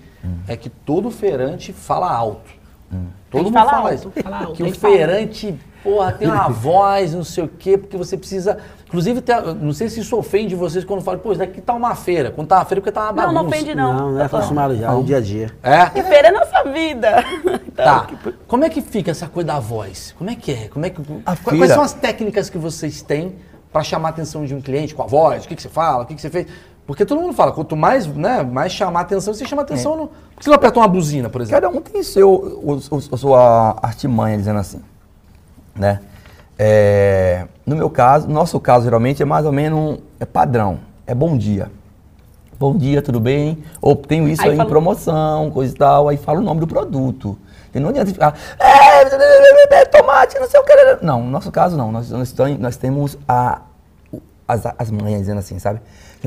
[0.47, 2.49] é que todo feirante fala alto.
[2.89, 4.11] Todo Tem que mundo fala alto, isso.
[4.23, 4.93] fala alto, que o que falar.
[5.83, 8.57] Porra, tem uma voz, não sei o quê, porque você precisa.
[8.87, 11.95] Inclusive, tem- não sei se isso ofende vocês quando falam, pô, isso daqui tá uma
[11.95, 12.29] feira.
[12.31, 13.33] Quando tá uma feira, porque tá uma bagunça.
[13.33, 13.93] Não, não ofende não.
[13.93, 15.49] Não, não é acostumado já, no dia a dia.
[15.63, 15.99] É?
[15.99, 17.23] E feira é nossa vida.
[17.71, 18.07] Então, Tá.
[18.47, 20.13] Como é que fica essa coisa da voz?
[20.17, 20.67] Como é que é?
[20.67, 23.35] Como é que, A quais feira- são as técnicas que vocês têm
[23.71, 25.45] para chamar a atenção de um cliente com a voz?
[25.45, 26.03] O que, que você fala?
[26.03, 26.47] O que, que você fez?
[26.85, 29.95] Porque todo mundo fala, quanto mais, né, mais chamar a atenção, você chama a atenção.
[29.95, 30.07] No...
[30.07, 31.61] Por que você não aperta uma buzina, por exemplo?
[31.61, 34.81] Cada um tem seu, o, o- a sua artimanha, dizendo assim,
[35.75, 35.99] né?
[36.57, 41.13] É, no meu caso, no nosso caso, geralmente, é mais ou menos, é padrão, é
[41.15, 41.71] bom dia.
[42.59, 43.63] Bom dia, tudo bem?
[43.81, 46.59] Ou tenho isso Aí aí, em fala- promoção, coisa e tal, aí fala o nome
[46.59, 47.35] do produto.
[47.73, 50.73] E não adianta ficar, é, é, tomate, não sei o que.
[51.01, 53.61] Não, no nosso caso não, nós, nós, nós temos a,
[54.47, 55.79] as, as manhas dizendo assim, sabe?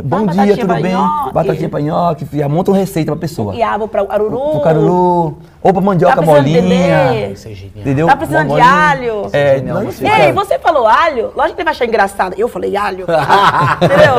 [0.02, 0.92] Bom dia, tudo pra bem?
[0.92, 1.32] nhoque.
[1.32, 3.52] Batatinha pra nhoque, já monta uma receita pra pessoa.
[3.52, 4.50] Quiabo para o aruru.
[4.50, 7.28] Pro caruru, ou pra mandioca Tá molinha.
[7.30, 7.76] Isso é genial.
[7.76, 8.06] Entendeu?
[8.08, 8.68] Tá precisando de Molinha.
[8.90, 9.26] alho?
[9.32, 10.04] É, Genial, não, você.
[10.04, 11.32] E aí, você falou alho?
[11.36, 12.34] Lógico que ele vai achar engraçado.
[12.36, 13.06] Eu falei alho.
[13.80, 14.14] Entendeu?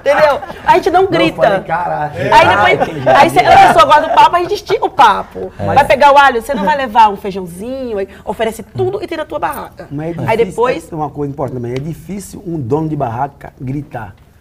[0.00, 0.40] Entendeu?
[0.66, 1.60] A gente não grita.
[1.60, 2.12] caralho.
[2.32, 5.52] Aí depois, aí se a pessoa gosta do papo, a gente estica o papo.
[5.56, 9.22] Vai pegar o alho, você não vai levar um feijãozinho, aí oferece tudo e tira
[9.22, 9.86] a tua barraca.
[9.90, 12.96] Mas é difícil, aí depois, é uma coisa importante também, é difícil um dono de
[12.96, 13.83] barraca gritar.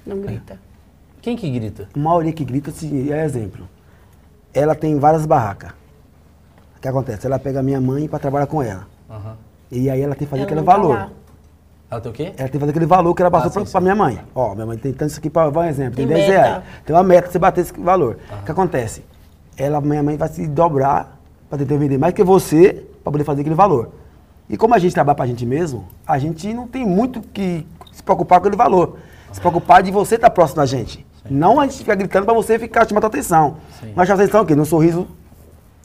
[0.05, 0.59] Não grita.
[1.21, 1.87] Quem que grita?
[1.95, 3.67] A maioria que grita, se, é exemplo.
[4.53, 5.71] Ela tem várias barracas.
[6.77, 7.25] O que acontece?
[7.25, 8.85] Ela pega a minha mãe para trabalhar com ela.
[9.09, 9.35] Aham.
[9.71, 10.95] E aí ela tem que fazer Ela aquele tá valor.
[10.95, 11.09] lá.
[11.89, 12.23] Ela tem o quê?
[12.23, 13.83] Ela tem que fazer aquele valor que ela passou Ah, pra sim, pra sim.
[13.83, 14.19] minha mãe.
[14.35, 16.41] Ó, minha mãe tem tanto isso aqui para um exemplo, tem, Tem 10 meta.
[16.41, 16.63] reais.
[16.85, 18.17] Tem uma meta, você bater esse valor.
[18.41, 19.03] O que acontece?
[19.57, 21.17] Ela, minha mãe vai se dobrar
[21.49, 23.91] para tentar vender mais que você para poder fazer aquele valor.
[24.49, 28.03] E como a gente trabalha pra gente mesmo, a gente não tem muito que se
[28.03, 28.97] preocupar com aquele valor.
[29.33, 31.05] Se preocupar de você estar próximo da gente.
[31.29, 33.57] Não a gente ficar gritando para você ficar chamando a atenção.
[33.95, 34.55] Mas chamar a atenção o quê?
[34.55, 35.07] No sorriso,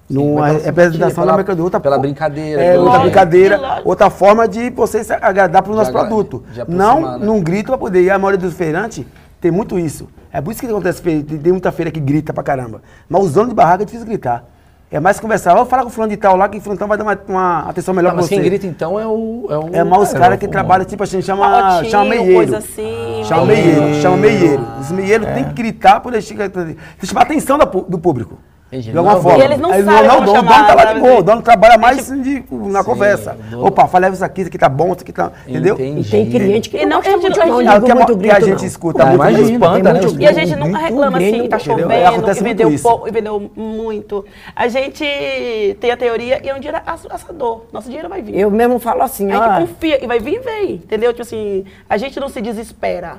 [0.09, 1.64] numa pela representação da mercadoria.
[1.64, 3.88] outra pela brincadeira, É, outra brincadeira, Lógico.
[3.88, 6.44] outra forma de você se agradar para o nosso produto.
[6.66, 7.24] Não né?
[7.24, 8.03] num grito para poder.
[8.03, 9.05] E a maioria dos feirantes
[9.40, 10.09] tem muito isso.
[10.32, 12.82] É por isso que acontece, tem tem muita feira que grita pra caramba.
[13.09, 14.44] Mas os donos de barraca é difícil gritar.
[14.91, 15.55] É mais conversar.
[15.55, 17.59] Vou falar com o fulano de tal lá, que o fulano vai dar uma, uma
[17.68, 18.36] atenção melhor Tá, pra mas você.
[18.36, 19.47] quem grita então é o.
[19.51, 22.34] É, o, É mais os é, caras o- que trabalham, tipo assim, chama, chama meieiro.
[22.34, 23.80] coisa assim, Chama meieiro.
[23.82, 24.66] meieiro, chama meieiro.
[24.80, 28.39] Os meieiros têm que gritar por eles chamar a atenção do público.
[28.70, 28.92] Entendi.
[28.92, 29.38] De alguma Não, forma.
[29.38, 31.22] e eles não Aí sabem não, como o dono chamar, tá lá de boa, o
[31.22, 33.36] dono trabalha É mais tipo- de- na Sim, conversa.
[33.50, 35.32] dono- Opa, fala isso aqui, isso aqui tá bom, isso aqui tá.
[35.46, 35.74] Entendeu?
[35.74, 36.00] Entendi.
[36.06, 37.90] E tem cliente que E não não- muito não- não, a É liga o que
[37.90, 38.66] a, muito que a grito, gente não.
[38.66, 39.22] escuta Ah, muito.
[39.40, 39.92] espanta, Tem né?
[40.02, 41.76] muito E a gente nunca grito, reclama assim, grito, tá entendeu?
[41.78, 44.24] chovendo, que muito vendeu pouco, que vendeu muito.
[44.54, 47.62] A gente tem a teoria e é um dinheiro ass- assador.
[47.72, 48.38] Nosso dinheiro vai vir.
[48.38, 50.74] Eu mesmo falo assim, a gente confia e vai vir, vem.
[50.74, 51.10] Entendeu?
[51.14, 53.16] Tipo assim, a gente não se desespera.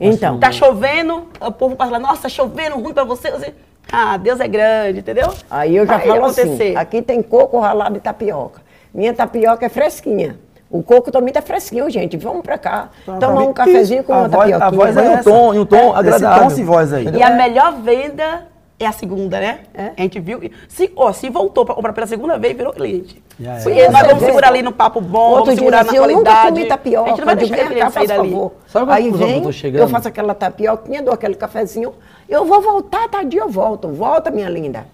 [0.00, 3.30] Então, Tá chovendo, o povo fala, nossa, chovendo ruim pra você.
[3.30, 3.54] você
[3.92, 5.32] ah, Deus é grande, entendeu?
[5.50, 6.50] aí eu já Vai falo acontecer.
[6.50, 8.60] assim, aqui tem coco ralado e tapioca.
[8.92, 10.38] Minha tapioca é fresquinha.
[10.70, 12.16] O coco também tá fresquinho, gente.
[12.16, 12.88] Vamos pra cá.
[13.04, 15.90] Tomar um cafezinho com A uma voz- a voz é um tom, e um tom
[15.90, 16.42] Esse agradável.
[16.44, 17.08] tom sem voz aí.
[17.14, 18.48] E a melhor venda
[18.84, 19.60] é a segunda, né?
[19.74, 19.92] É.
[19.96, 20.40] A gente viu.
[20.68, 23.22] Se, ó, se voltou para comprar pela segunda vez, virou cliente.
[23.42, 23.60] É.
[23.62, 26.02] Porque nós vamos segurar ali no papo bom, Outro vamos dia segurar assim, na eu
[26.16, 26.48] nunca qualidade.
[26.54, 27.04] comi tapioca.
[27.04, 28.30] A gente não vai eu deixar digo, esse "Vem cá, cliente sair dali.
[28.30, 29.88] favor." Sabe Aí que eu vem, eu, chegando?
[29.88, 31.92] faço aquela tapioquinha, dou aquele cafezinho.
[32.28, 33.88] Eu vou voltar, tadinho, eu volto.
[33.88, 34.86] Volta, minha linda.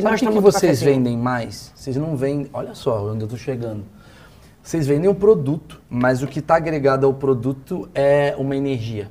[0.00, 0.94] Sabe o que, que vocês cafezinho.
[0.94, 1.70] vendem mais?
[1.74, 2.48] Vocês não vendem.
[2.52, 3.84] Olha só onde eu tô chegando.
[4.62, 9.10] Vocês vendem um produto, mas o que está agregado ao produto é uma energia.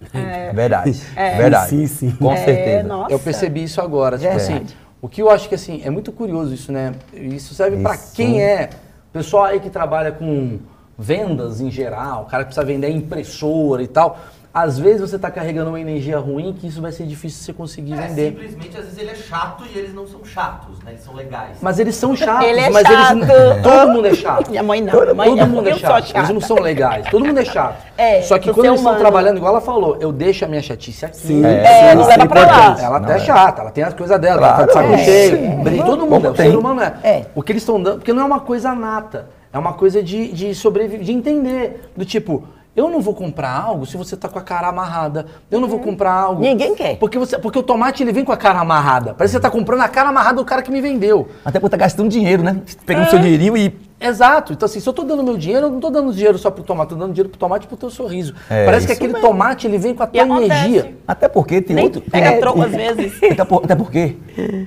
[0.54, 0.92] Verdade.
[1.36, 1.70] Verdade.
[1.70, 2.10] Sim, sim.
[2.12, 2.82] Com certeza.
[2.88, 3.12] nossa.
[3.12, 4.18] Eu percebi isso agora.
[4.18, 4.66] Tipo assim,
[5.00, 6.94] o que eu acho que assim, é muito curioso isso, né?
[7.12, 8.70] Isso serve para quem é
[9.12, 10.58] pessoal aí que trabalha com
[10.98, 14.18] vendas em geral, o cara que precisa vender impressora e tal.
[14.52, 17.92] Às vezes você está carregando uma energia ruim que isso vai ser difícil você conseguir
[17.92, 18.30] É, vender.
[18.30, 20.90] simplesmente, às vezes ele é chato e eles não são chatos, né?
[20.90, 21.58] Eles são legais.
[21.62, 23.16] Mas eles são chatos, Ele é mas chato.
[23.18, 24.50] eles todo mundo é chato.
[24.50, 26.06] Minha mãe não, Todo, mãe todo é, mundo é chato.
[26.08, 26.18] chata.
[26.18, 27.06] Eles não são legais.
[27.08, 27.76] Todo mundo é chato.
[27.96, 28.98] É, Só que quando é eles estão humano.
[28.98, 31.16] trabalhando, igual ela falou, eu deixo a minha chatice aqui.
[31.16, 31.44] Sim.
[31.46, 32.76] É, não leva pra lá.
[32.82, 34.88] Ela até é chata, ela tem as coisas dela, ela tá de Claro.
[34.88, 35.04] saco É.
[35.04, 35.62] cheio.
[35.62, 36.94] brinca, Todo mundo, é, o ser humano é.
[37.04, 37.26] É.
[37.36, 40.32] O que eles estão dando, porque não é uma coisa nata, é uma coisa de,
[40.32, 41.88] de sobreviver, de entender.
[41.96, 42.42] Do tipo,
[42.76, 45.26] eu não vou comprar algo se você tá com a cara amarrada.
[45.50, 46.40] Eu não vou comprar algo.
[46.40, 46.96] Ninguém quer.
[46.98, 49.12] Porque, você, porque o tomate ele vem com a cara amarrada.
[49.14, 51.28] Parece que você tá comprando a cara amarrada do cara que me vendeu.
[51.44, 52.60] Até porque tá gastando dinheiro, né?
[52.86, 53.90] Pegando seu dinheirinho e.
[54.02, 54.54] Exato.
[54.54, 56.62] Então, assim, se eu tô dando meu dinheiro, eu não tô dando dinheiro só pro
[56.64, 58.34] tomate, tô dando dinheiro pro tomate e pro teu sorriso.
[58.48, 60.94] É, Parece que aquele tomate, ele vem com a tua energia.
[61.06, 62.00] Até porque tem Nem outro.
[62.00, 63.12] pega tem- troco às vezes.
[63.30, 64.16] Até, por- até porque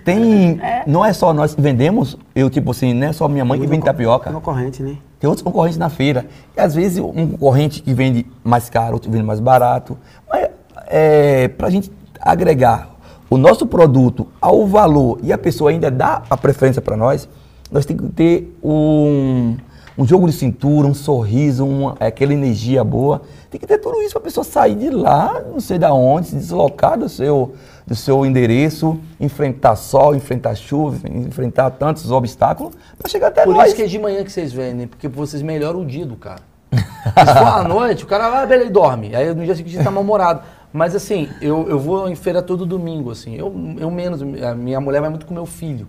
[0.05, 0.59] tem.
[0.85, 3.65] Não é só nós que vendemos, eu, tipo assim, não é só minha mãe que
[3.65, 4.29] vende tapioca.
[4.29, 4.97] Uma corrente, né?
[5.23, 6.25] Tem outros concorrentes na feira.
[6.53, 9.97] E às vezes um concorrente que vende mais caro, outro vende mais barato.
[10.29, 10.49] Mas
[10.87, 12.89] é, para a gente agregar
[13.29, 17.29] o nosso produto ao valor e a pessoa ainda dá a preferência para nós,
[17.71, 19.55] nós temos que ter um,
[19.97, 23.21] um jogo de cintura, um sorriso, uma, aquela energia boa.
[23.49, 26.27] Tem que ter tudo isso para a pessoa sair de lá, não sei da onde,
[26.27, 27.53] se deslocar do seu,
[27.85, 33.67] do seu endereço, enfrentar sol, enfrentar chuva, enfrentar tantos obstáculos, para chegar até Por nós.
[33.67, 36.41] isso que é de manhã que vocês vendem, porque vocês melhoram o dia do cara.
[36.71, 39.15] Se for à noite, o cara vai, beleza, ele dorme.
[39.15, 40.41] Aí no dia seguinte ele tá mal-humorado.
[40.71, 43.35] Mas assim, eu, eu vou em feira todo domingo, assim.
[43.35, 45.87] Eu, eu menos, a minha mulher vai muito com meu filho.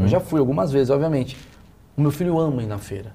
[0.00, 1.36] Eu já fui algumas vezes, obviamente.
[1.96, 3.12] O meu filho ama ir na feira.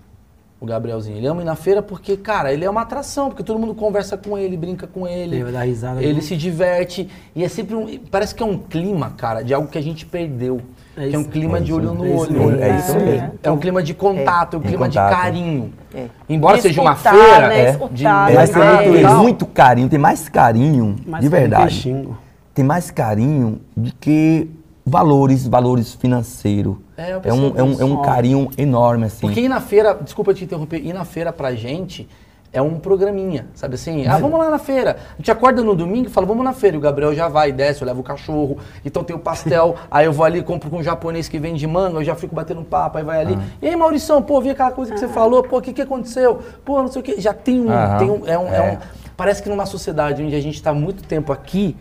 [0.63, 1.17] O Gabrielzinho.
[1.17, 4.15] Ele ama ir na feira porque, cara, ele é uma atração, porque todo mundo conversa
[4.15, 5.35] com ele, brinca com ele.
[5.35, 7.09] Ele vai dar risada Ele se diverte.
[7.35, 7.99] E é sempre um.
[8.09, 10.61] Parece que é um clima, cara, de algo que a gente perdeu.
[10.95, 12.63] É que é um clima É de olho no olho.
[12.63, 13.31] É isso mesmo.
[13.43, 15.73] É um clima de contato, é um clima de carinho.
[15.93, 16.05] É.
[16.29, 17.59] Embora De seja uma escutar, feira, né?
[17.59, 17.93] é, Escutar,
[18.29, 18.61] de Mas tem
[19.03, 22.05] muito, muito carinho, tem mais carinho, Mais de verdade.
[22.53, 24.49] Tem mais carinho do que
[24.85, 26.75] valores, valores financeiros.
[26.97, 29.21] É, É um, é um, é um carinho enorme, assim.
[29.25, 32.07] Porque ir na feira, desculpa te interromper, ir na feira pra gente
[32.55, 34.05] é um programinha, sabe assim?
[34.05, 34.97] Ah, vamos lá na feira.
[35.13, 36.75] A gente acorda no domingo e fala, vamos na feira.
[36.75, 38.59] E o Gabriel já vai, desce, eu levo o cachorro.
[38.85, 41.97] Então tem o pastel, aí eu vou ali, compro com um japonês que vende manga,
[41.97, 43.39] eu já fico batendo papo, aí vai ali.
[43.59, 46.43] E aí, Maurição, pô, vi aquela coisa que você falou, pô, o que, que aconteceu?
[46.63, 47.15] Pô, não sei o quê.
[47.17, 48.79] Já tem um, tem um, é um, é um- É.
[49.17, 51.75] Parece que numa sociedade onde a gente está muito tempo aqui,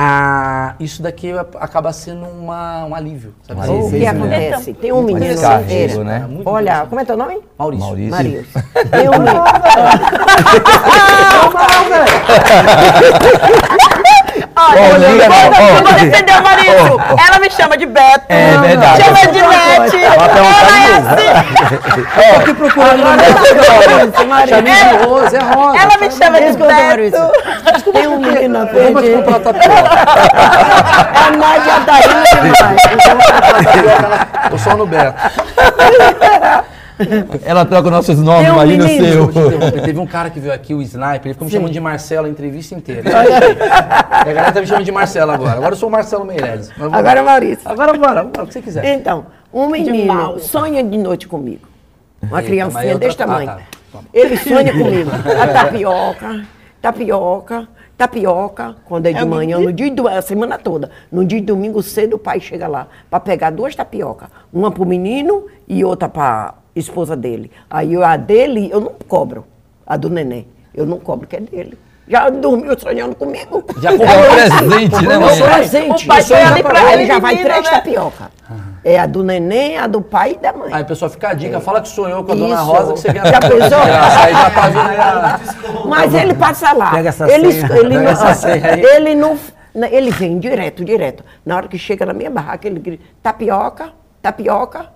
[0.00, 3.34] ah, isso daqui acaba sendo uma, um alívio.
[3.42, 3.68] Sabe?
[3.68, 3.88] Um?
[3.88, 4.72] O que acontece?
[4.74, 6.04] Tem um menino na feira.
[6.04, 6.20] né?
[6.20, 7.40] Muito Olha, como é teu nome?
[7.58, 7.84] Maurício.
[7.84, 8.10] Maurício.
[8.12, 8.46] Marius.
[8.92, 9.42] Tem um menino.
[14.58, 17.00] Olha, eu liga, vou, não, eu vou defender o Maurício.
[17.26, 18.24] Ela me chama de Beto.
[18.28, 19.04] É verdade.
[19.04, 20.04] Chama de Nete.
[20.04, 21.28] Ela tem um Ela é assim.
[22.18, 25.78] Eu tô aqui procurando no Chamei de Rosa, é Rosa.
[25.78, 27.92] Ela me chama de Beto.
[27.92, 28.58] Tem um menino
[29.28, 29.68] uma tapioca.
[31.18, 31.74] A Nádia
[32.08, 32.82] rindo demais.
[34.50, 35.14] Tô só no Beto.
[37.44, 39.82] Ela troca nossos nomes, um imagina o seu.
[39.82, 42.30] Teve um cara que veio aqui, o Sniper, ele ficou me chamando de Marcelo a
[42.30, 43.02] entrevista inteira.
[44.10, 45.52] A galera tá me chamando de Marcelo agora.
[45.58, 46.70] Agora eu sou o Marcelo Meirelles.
[46.92, 47.68] Agora, Maurício.
[47.70, 48.84] Agora bora, bora, o que você quiser.
[48.84, 51.66] Então, um menino sonha de noite comigo.
[52.20, 53.48] Uma mas criancinha outra- desse tamanho.
[53.50, 53.62] ah, tá.
[53.92, 54.04] Toma.
[54.12, 55.10] Ele sonha comigo.
[55.40, 56.44] A tapioca,
[56.82, 58.76] tapioca, tapioca.
[58.84, 60.90] Quando é de É o manhã, no dia do, a semana toda.
[61.10, 64.28] No dia de domingo cedo, o pai chega lá para pegar duas tapiocas.
[64.52, 67.50] Uma pro menino e outra pra esposa dele.
[67.68, 69.44] Aí a dele, eu não cobro.
[69.86, 70.46] A do neném.
[70.74, 71.78] Eu não cobro, que é dele.
[72.06, 73.62] Já dormiu sonhando comigo.
[73.80, 75.42] Já É um comprou presente, né, Comprou mãe?
[75.54, 76.04] presente.
[76.04, 77.70] O pai foi ali pra ele, ele, já vai três né?
[77.70, 78.30] tapioca.
[78.82, 80.70] É a do neném, a do pai e da mãe.
[80.72, 81.60] Aí, pessoal, fica a dica.
[81.60, 82.64] Fala que sonhou com a Dona Isso.
[82.64, 83.84] Rosa que você ganha Já pensou?
[83.84, 85.40] Graça, Aí já tá.
[85.86, 86.90] Mas ele passa lá.
[86.92, 87.66] Pega essa ele, senha.
[87.76, 88.80] ele, Pega não, essa senha aí.
[88.96, 89.38] ele não.
[89.90, 91.22] Ele vem direto, direto.
[91.44, 93.92] Na hora que chega na minha barraca, ele grita: tapioca,
[94.22, 94.86] tapioca.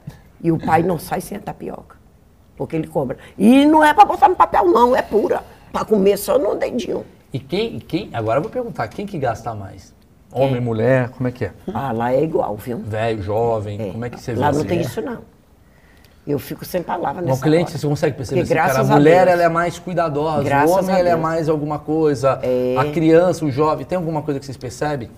[0.43, 1.97] E o pai não sai sem a tapioca.
[2.57, 3.17] Porque ele cobra.
[3.39, 5.43] E não é para botar no papel, não, é pura.
[5.73, 7.05] Para comer só no dedinho.
[7.33, 8.11] E quem, quem...
[8.13, 9.95] Agora eu vou perguntar, quem que gasta mais?
[10.31, 11.53] Homem, mulher, como é que é?
[11.73, 12.79] Ah, lá é igual, viu?
[12.79, 13.91] Velho, jovem, É.
[13.93, 14.69] como é que você vê Lá não assim?
[14.69, 15.19] tem isso, não.
[16.27, 17.79] Eu fico sem palavra Um nessa cliente, hora.
[17.79, 19.33] você consegue perceber Porque assim, cara, a a mulher Deus.
[19.33, 22.77] ela é mais cuidadosa, Graças o homem ele é mais alguma coisa, É.
[22.79, 25.11] a criança, o jovem, tem alguma coisa que vocês percebem?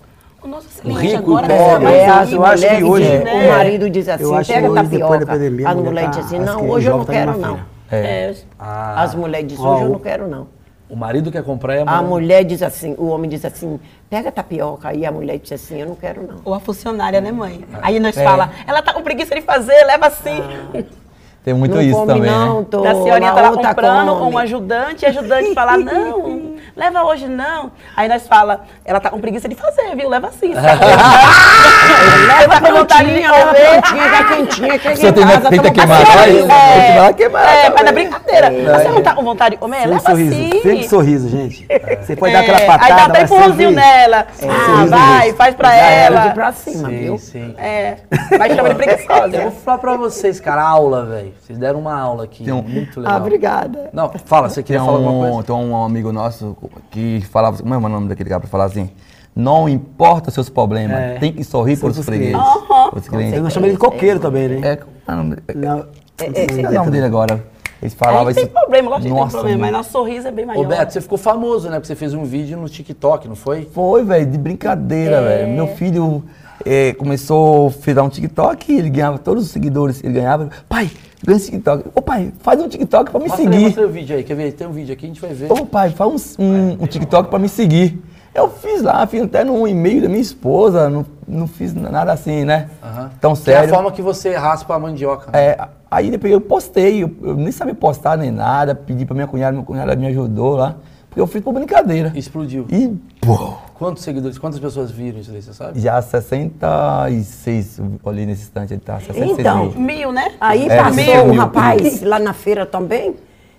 [0.45, 1.87] O nosso cliente rico, agora pobre.
[1.87, 3.45] é É, eu acho que hoje- né?
[3.45, 5.17] o marido diz assim, Eu acho que pega hoje, tapioca.
[5.19, 7.37] da pandemia, a a mulher mulher tá- diz assim, não, hoje eu não tá quero
[7.37, 7.59] não.
[7.91, 8.35] É.
[8.59, 10.47] Ah, As mulheres dizem, hoje eu não quero não.
[10.87, 12.03] o marido quer comprar e a A mulher...
[12.09, 14.89] mulher diz assim, o homem diz assim, pega tapioca.
[14.89, 16.35] Aí a mulher diz assim, eu não quero não.
[16.45, 17.65] Ou a funcionária, né, mãe?
[17.81, 18.23] Aí nós É.
[18.23, 20.43] fala, ela tá com preguiça de fazer, leva assim.
[21.45, 22.65] Tem muito não isso come também, não, né?
[22.71, 24.33] tô, Da senhorinha tá lá comprando, come.
[24.33, 27.71] um ajudante, e ajudante fala, não, leva hoje não.
[27.95, 30.09] Aí nós fala, ela tá com preguiça de fazer, viu?
[30.09, 30.53] Leva assim.
[30.53, 30.61] Tá
[32.61, 33.81] com vontade de comer.
[33.81, 36.49] quentinha, é quentinha, que é Você em tem, casa, tenta queimar nós?
[36.49, 36.93] É.
[36.95, 38.51] Tenta queimar É, mas na brincadeira.
[38.79, 39.85] Você não tá com vontade de comer?
[39.87, 40.49] Leva sorriso, assim.
[40.63, 41.67] sempre sorriso, gente.
[42.01, 44.25] Você pode dar É, aquela patada, Aí dá até vai empurrãozinho nela.
[44.41, 46.31] Ah, sorriso vai, faz pra ela.
[46.31, 47.17] pra cima, Sim, viu?
[47.19, 47.53] sim.
[47.59, 47.97] É,
[48.39, 49.51] mas chama de Eu vou preguiçosa.
[49.63, 51.34] falar pra vocês, cara, aula, velho.
[51.41, 53.15] Vocês deram uma aula aqui, Tem um- muito legal.
[53.15, 53.89] Ah, obrigada.
[53.93, 55.43] Não, fala, você Tem queria falar alguma um, coisa?
[55.43, 56.57] tem um amigo nosso
[56.91, 58.89] que falava, como é o nome daquele cara pra falar assim?
[59.35, 61.15] Não importa os seus problemas, É.
[61.19, 62.33] tem que sorrir para os fregueses.
[62.35, 62.69] clientes.
[62.69, 62.89] Aham.
[62.95, 63.37] Os clientes.
[63.39, 64.59] Eu chamo ele de coqueiro também, né?
[64.71, 65.85] É, como é o nome- Não,
[66.19, 67.43] esqueci o nome dele agora.
[67.81, 68.53] Eles falavam gente tem isso.
[68.53, 70.63] problema, lógico que tem problema, mas nosso sorriso é bem maior.
[70.63, 71.75] Ô, Beto, você ficou famoso, né?
[71.75, 73.65] Porque você fez um vídeo no TikTok, não foi?
[73.73, 75.49] Foi, velho, de brincadeira, velho.
[75.49, 76.23] Meu filho
[76.65, 80.49] eh, começou a fazer um TikTok, ele ganhava todos os seguidores, ele ganhava.
[80.69, 80.89] Pai,
[81.23, 81.85] ganha esse TikTok.
[81.93, 83.63] Ô pai, faz um TikTok pra me Mostra aí, seguir.
[83.65, 84.51] mostra aí o vídeo aí, quer ver?
[84.53, 85.51] Tem um vídeo aqui, a gente vai ver.
[85.51, 88.01] Ô pai, faz um, um, um TikTok pra me seguir.
[88.33, 92.43] Eu fiz lá, fiz até no e-mail da minha esposa, não, não fiz nada assim,
[92.43, 92.69] né?
[92.83, 93.09] Aham.
[93.21, 93.73] Tão Que é a sério.
[93.73, 95.31] forma que você raspa a mandioca.
[95.31, 95.39] né?
[95.41, 95.57] É,
[95.89, 99.53] aí depois eu postei, eu, eu nem sabia postar nem nada, pedi pra minha cunhada,
[99.53, 100.75] minha cunhada me ajudou lá,
[101.15, 102.11] eu fiz por brincadeira.
[102.15, 102.65] Explodiu.
[102.69, 102.87] E,
[103.21, 105.81] pô, Quantos seguidores, quantas pessoas viram isso aí, você sabe?
[105.81, 109.79] já 66, eu olhei nesse instante, ele tá 66 Então, mil.
[109.81, 110.33] Mil, né?
[110.39, 113.15] Aí É, passou mil, um mil, rapaz lá na feira também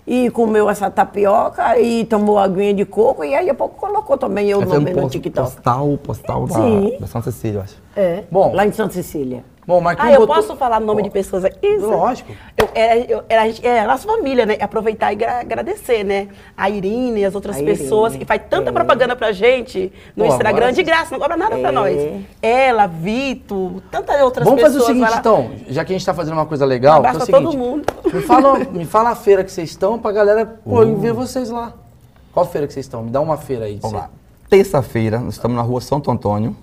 [0.06, 4.48] e comeu essa tapioca e tomou aguinha de coco e aí a pouco colocou também
[4.48, 5.50] eu Aí foi nome um no TikTok.
[5.52, 6.96] postal, postal da, Sim.
[7.00, 7.76] da Santa Cecília, eu acho.
[7.96, 8.52] É, Bom.
[8.54, 9.44] lá em Santa Cecília.
[9.66, 10.36] Bom, Marquinhos Ah, eu botou...
[10.36, 11.66] posso falar nome de pessoas aqui?
[11.66, 11.88] Isso.
[11.88, 12.30] Lógico.
[12.56, 14.56] Eu, é, eu, é, a gente, é a nossa família, né?
[14.60, 16.28] Aproveitar e gra- agradecer, né?
[16.56, 18.72] A Irine e as outras A Irine, pessoas que faz tanta é.
[18.72, 21.72] propaganda pra gente no Pô, Instagram, agora de graça, não cobra nada pra É.
[21.72, 21.96] nós.
[22.40, 24.82] Ela, Vito, tantas outras Vamos pessoas.
[24.84, 25.18] fazer o seguinte, lá.
[25.18, 27.26] então, já que a gente tá fazendo uma coisa legal, Um é abraço o a
[27.26, 27.84] todo seguinte, mundo.
[28.14, 30.96] Me fala, me fala a feira que vocês estão pra galera pô, Uh.
[30.96, 31.72] ver vocês lá.
[32.32, 33.02] Qual feira que vocês estão?
[33.02, 33.78] Me dá uma feira aí.
[33.82, 34.10] Vamos lá.
[34.48, 36.54] Terça-feira, nós estamos na rua Santo Antônio.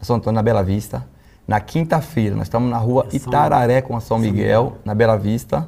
[0.00, 1.04] São Antônio, na Bela Vista.
[1.50, 5.66] Na quinta-feira, nós estamos na rua Itararé com a São Miguel, na Bela Vista.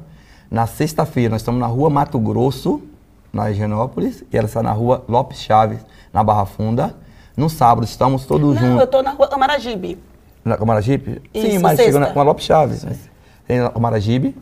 [0.49, 2.81] Na sexta-feira, nós estamos na rua Mato Grosso,
[3.33, 4.23] na Higienópolis.
[4.31, 5.79] E ela está na rua Lopes Chaves,
[6.13, 6.95] na Barra Funda.
[7.35, 8.79] No sábado, estamos todos Não, juntos.
[8.79, 9.97] eu tô na rua Amaragibe.
[10.45, 11.21] Na Camaragibe?
[11.35, 11.83] Sim, mas sexta.
[11.83, 12.85] chegou na, com a Lopes Chaves.
[12.85, 12.95] né?
[13.45, 14.37] Tem na Camaragibe.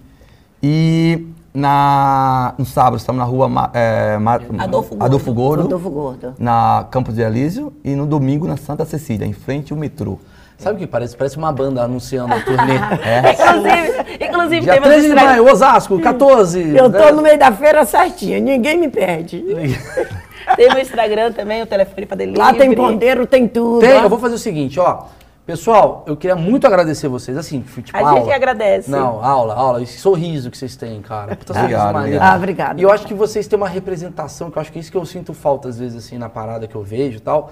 [0.61, 5.03] E na, no sábado estamos na rua é, Ma- Adolfo Gordo.
[5.05, 6.33] Adolfo Gordo, Rodolfo Gordo.
[6.37, 7.73] na Campos de Elísio.
[7.83, 10.19] E no domingo na Santa Cecília, em frente ao metrô.
[10.61, 11.17] Sabe o que parece?
[11.17, 12.75] Parece uma banda anunciando a turnê.
[13.03, 13.31] É.
[13.31, 16.75] Inclusive, inclusive Dia tem 13 de maio, Osasco, 14.
[16.75, 16.99] Eu né?
[16.99, 19.43] tô no meio da feira certinha, ninguém me perde.
[20.55, 22.39] Tem no Instagram também, o telefone pra delivery.
[22.39, 23.79] Lá tem ponteiro, tem tudo.
[23.79, 24.03] Tem, ó.
[24.03, 25.03] eu vou fazer o seguinte, ó.
[25.45, 28.13] Pessoal, eu queria muito agradecer vocês, assim, tipo A aula.
[28.15, 28.89] gente que agradece.
[28.89, 31.35] Não, aula, aula, esse sorriso que vocês têm, cara.
[31.35, 32.17] Puta sorriso Obrigado, maneiro.
[32.17, 32.33] obrigado.
[32.33, 32.79] Ah, obrigado.
[32.79, 34.97] E eu acho que vocês têm uma representação, que eu acho que é isso que
[34.97, 37.51] eu sinto falta, às vezes, assim, na parada que eu vejo e tal.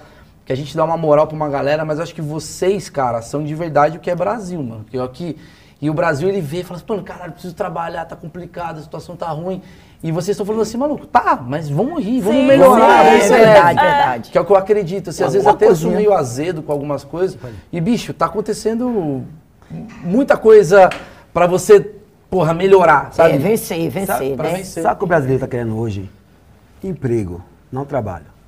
[0.50, 3.22] Que a gente dá uma moral pra uma galera, mas eu acho que vocês, cara,
[3.22, 4.84] são de verdade o que é Brasil, mano.
[4.84, 5.38] Porque aqui.
[5.80, 8.82] E o Brasil, ele vê e fala assim, mano, caralho, preciso trabalhar, tá complicado, a
[8.82, 9.62] situação tá ruim.
[10.02, 13.26] E vocês estão falando assim, mano, tá, mas vamos rir, vamos Sim, melhorar, sim, vamos
[13.26, 13.96] é ser verdade, leve.
[13.96, 14.32] verdade.
[14.32, 15.12] Que é o que eu acredito.
[15.12, 17.38] Assim, às vezes até eu sou meio azedo com algumas coisas.
[17.72, 19.24] E, bicho, tá acontecendo
[20.04, 20.90] muita coisa
[21.32, 21.80] pra você,
[22.28, 23.36] porra, melhorar, sabe?
[23.36, 24.56] É, vencer, vencer, Sabe, né?
[24.56, 24.82] vencer.
[24.82, 26.10] Sabe o que o brasileiro está querendo hoje?
[26.84, 27.40] Emprego,
[27.72, 28.39] não trabalho.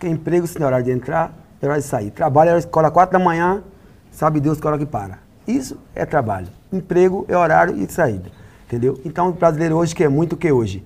[0.00, 2.10] Porque emprego, se não é hora de entrar, é hora de sair.
[2.10, 3.62] Trabalho é hora de escola 4 da manhã,
[4.10, 5.18] sabe Deus que hora que para.
[5.46, 6.48] Isso é trabalho.
[6.72, 8.30] Emprego é horário e saída.
[8.66, 8.98] Entendeu?
[9.04, 10.82] Então o brasileiro hoje quer muito o que hoje?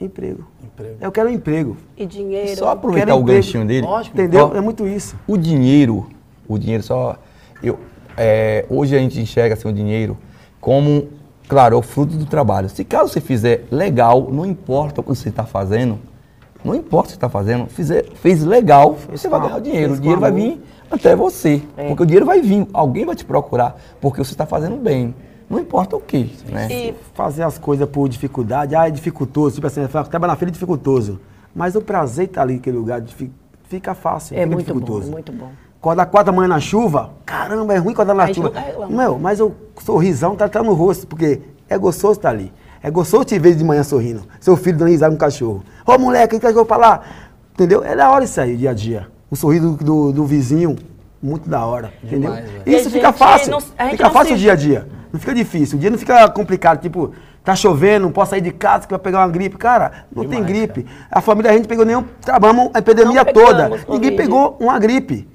[0.00, 0.46] Emprego.
[0.62, 0.94] Emprego.
[1.00, 1.76] Eu quero um emprego.
[1.96, 2.56] E dinheiro.
[2.56, 3.36] Só aproveitar Quero o emprego.
[3.36, 3.84] ganchinho dele.
[3.84, 4.16] Lógico.
[4.16, 4.50] Entendeu?
[4.52, 5.16] Ó, É muito isso.
[5.26, 6.06] O dinheiro,
[6.46, 7.16] o dinheiro só.
[7.60, 7.80] Eu,
[8.16, 10.16] é, hoje a gente enxerga assim, o dinheiro
[10.60, 11.08] como,
[11.48, 12.68] claro, é o fruto do trabalho.
[12.68, 15.98] Se caso você fizer legal, não importa o que você está fazendo,
[16.64, 19.94] não importa o que você está fazendo, fizer, fez legal, você vai ganhar o dinheiro.
[19.94, 21.62] O dinheiro vai vir até você.
[21.88, 25.14] Porque o dinheiro vai vir, alguém vai te procurar, porque você está fazendo bem.
[25.48, 26.34] Não importa o que.
[26.48, 26.68] Né?
[26.70, 29.56] E Fazer as coisas por dificuldade, ah, é dificultoso.
[29.56, 31.20] Tipo assim, trabalhar na feira é dificultoso.
[31.54, 33.02] Mas o prazer de estar ali naquele lugar
[33.64, 34.34] fica fácil.
[34.34, 35.08] É fica muito bom, dificultoso.
[35.08, 35.50] é muito bom.
[35.78, 38.52] Acordar quatro da manhã na chuva, caramba, é ruim acordar na chuva.
[38.88, 42.52] Meu, mas o sorrisão tá, tá no rosto, porque é gostoso estar ali.
[42.82, 44.22] É gostoso te ver de manhã sorrindo.
[44.40, 45.62] Seu filho dando risada com o cachorro.
[45.86, 47.00] Ô moleque, que cachorro pra lá?
[47.54, 47.84] Entendeu?
[47.84, 49.06] É da hora isso aí, dia a dia.
[49.30, 50.76] O sorriso do, do, do vizinho,
[51.22, 51.92] muito da hora.
[52.02, 52.30] Entendeu?
[52.32, 52.62] Demais, velho.
[52.66, 53.50] Isso E a fica gente fácil.
[53.50, 54.88] não- a fica fácil se- o dia a dia.
[55.12, 55.76] Não fica difícil.
[55.76, 57.12] O dia não fica complicado, tipo,
[57.44, 59.56] Tá chovendo, não posso sair de casa que vai pegar uma gripe.
[59.58, 60.86] Cara, não tem Demais, gripe.
[61.10, 62.04] A família a gente pegou nenhum.
[62.20, 63.68] Trabalhamos a epidemia toda.
[63.88, 65.26] Ninguém pegou uma gripe.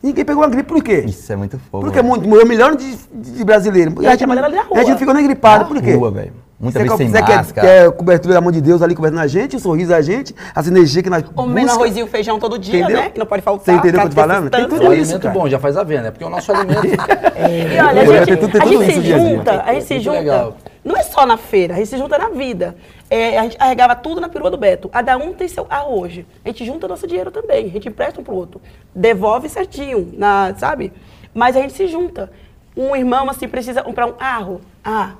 [0.00, 1.04] Ninguém pegou uma gripe por quê?
[1.04, 1.84] Isso é muito fogo.
[1.84, 2.96] Porque morreu milhões de,
[3.32, 3.92] de brasileiros.
[4.00, 5.64] E a, a gente, na a gente ficou nem gripado.
[5.64, 5.94] Na por quê?
[5.94, 6.32] rua, velho.
[6.62, 7.66] Muita Você vez quer- sem você quer, máscara.
[7.68, 10.68] quer cobertura da mão de Deus ali conversando a gente, o sorriso da gente, as
[10.68, 11.82] energias que nós Comendo busca.
[11.82, 12.96] arroz e o feijão todo dia, Entendeu?
[13.02, 13.10] né?
[13.10, 13.64] Que não pode faltar.
[13.64, 14.48] Você entendeu o que eu tô falando?
[14.48, 15.00] Tem O tudo distância.
[15.02, 15.34] isso, cara.
[15.34, 16.82] bom, já faz a venda, é porque o nosso alimento.
[17.42, 19.36] E olha, a É, gente, tem tudo- tem a gente se dia a dia.
[19.36, 20.18] junta, a gente se Muito junta.
[20.18, 20.56] legal.
[20.84, 22.76] Não é só na feira, a gente se junta na vida.
[23.10, 24.88] É, a gente arregava tudo na perua do Beto.
[24.88, 26.24] Cada um tem seu carro hoje.
[26.44, 27.66] A gente junta nosso dinheiro também.
[27.66, 28.60] A gente empresta um pro outro.
[28.94, 30.92] Devolve certinho, na, sabe?
[31.34, 32.30] Mas a gente se junta.
[32.76, 34.60] Um irmão, assim, precisa comprar um carro.
[34.84, 35.12] Ah,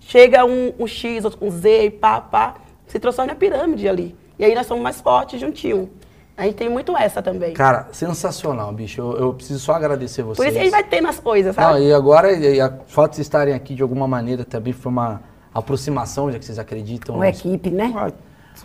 [0.00, 2.54] chega um, um X, outro um Z, e pá, pá.
[2.86, 4.16] Se transforma na pirâmide ali.
[4.38, 5.88] E aí nós somos mais fortes juntinho.
[6.36, 7.52] A gente tem muito essa também.
[7.52, 9.00] Cara, sensacional, bicho.
[9.00, 10.36] Eu, eu preciso só agradecer vocês.
[10.38, 11.84] Por isso que a gente vai ter nas coisas, Não, sabe?
[11.84, 15.20] e agora, e a fato de vocês estarem aqui de alguma maneira também foi uma
[15.52, 17.16] aproximação, já que vocês acreditam.
[17.16, 17.92] Uma equipe, né?
[17.94, 18.10] Ah,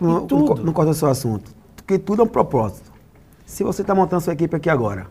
[0.00, 0.54] Não, tudo.
[0.56, 1.50] não, não corta o seu assunto.
[1.76, 2.90] Porque tudo é um propósito.
[3.44, 5.06] Se você está montando sua equipe aqui agora,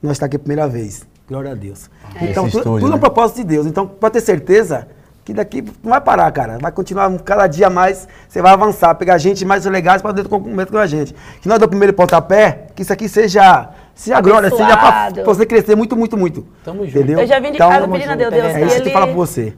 [0.00, 1.06] nós estamos aqui a primeira vez.
[1.28, 1.90] Glória a Deus.
[2.22, 2.96] Então, Esse tu- estúdio, tudo é né?
[2.96, 3.66] um propósito de Deus.
[3.66, 4.86] Então, pode ter certeza
[5.24, 6.58] que daqui não vai parar, cara.
[6.60, 10.28] Vai continuar cada dia mais, você vai avançar, pegar gente mais legais para dentro do
[10.28, 11.14] comprometo com a gente.
[11.40, 15.74] Que nós do primeiro pontapé, que isso aqui seja, seja glória, seja para você crescer
[15.74, 16.46] muito, muito, muito.
[16.62, 16.98] Tamo junto.
[16.98, 17.20] Entendeu?
[17.20, 18.18] Eu já vim de Então, casa pedindo a junto.
[18.18, 19.54] Deus, Deus, É isso que ele- eu falo pra você.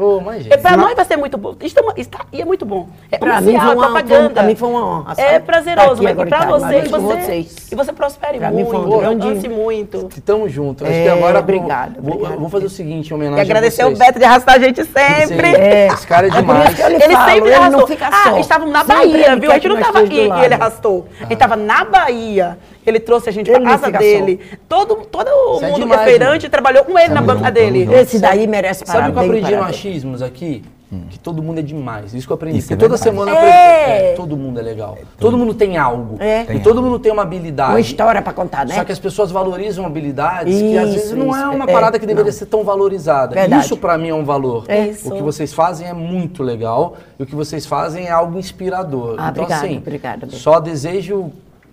[0.00, 0.58] Pô, mas É, gente.
[0.62, 1.54] pra nós vai ser muito bom.
[1.60, 2.88] Isso é, tá- e é muito bom.
[3.12, 4.30] É Pra comercial, mim foi é uma- propaganda.
[4.30, 7.68] pra mim foi uma honra, É prazeroso, Tá mas pra você, e você, vocês.
[7.70, 10.08] e você prospere Pra mim muito, foi um grande- muito.
[10.08, 10.84] Que tamo junto.
[10.84, 12.38] Acho É, que agora obrigado, vou, obrigado.
[12.40, 13.98] vou fazer o seguinte, em E homenagem agradecer a o vocês.
[13.98, 15.50] Beto de arrastar a gente sempre.
[15.54, 16.78] Sim, Esse cara é É demais.
[16.80, 17.80] Ele falo, sempre ele arrastou.
[17.80, 18.38] não fica ah, só.
[18.38, 19.50] estávamos na Sempre Bahia, ele viu?
[19.50, 21.08] A gente não que nós tava esteja aqui e ele arrastou.
[21.20, 22.58] A gente tava na Bahia.
[22.86, 24.40] Ele trouxe a gente não casa dele.
[24.68, 26.50] Todo, todo o Isso é mundo refeirante mano.
[26.50, 27.88] trabalhou com ele na Tamo banca dele.
[27.92, 29.76] Esse daí merece Sabe o que eu parabéns, aprendi no parabéns.
[29.78, 30.62] achismos aqui?
[31.08, 32.12] Que todo mundo é demais.
[32.14, 32.58] Isso que eu aprendi.
[32.58, 33.38] Isso Porque é toda semana eu É.
[33.84, 34.04] aprendi.
[34.08, 34.98] É, todo mundo é legal.
[35.20, 36.16] todo mundo tem algo.
[36.18, 36.42] É.
[36.42, 37.70] E Tem todo mundo tem uma habilidade.
[37.74, 38.74] Uma história pra contar, né?
[38.74, 41.50] Só que as pessoas valorizam habilidades que às Isso, vezes não é isso.
[41.50, 42.36] uma É, parada que deveria não.
[42.36, 43.36] ser tão valorizada.
[43.36, 43.64] Verdade.
[43.66, 44.64] Isso pra mim é um valor.
[44.66, 45.08] É isso.
[45.08, 49.14] O que vocês fazem é muito legal e o que vocês fazem é algo inspirador.
[49.16, 51.30] Ah, então obrigada, assim, obrigada, só desejo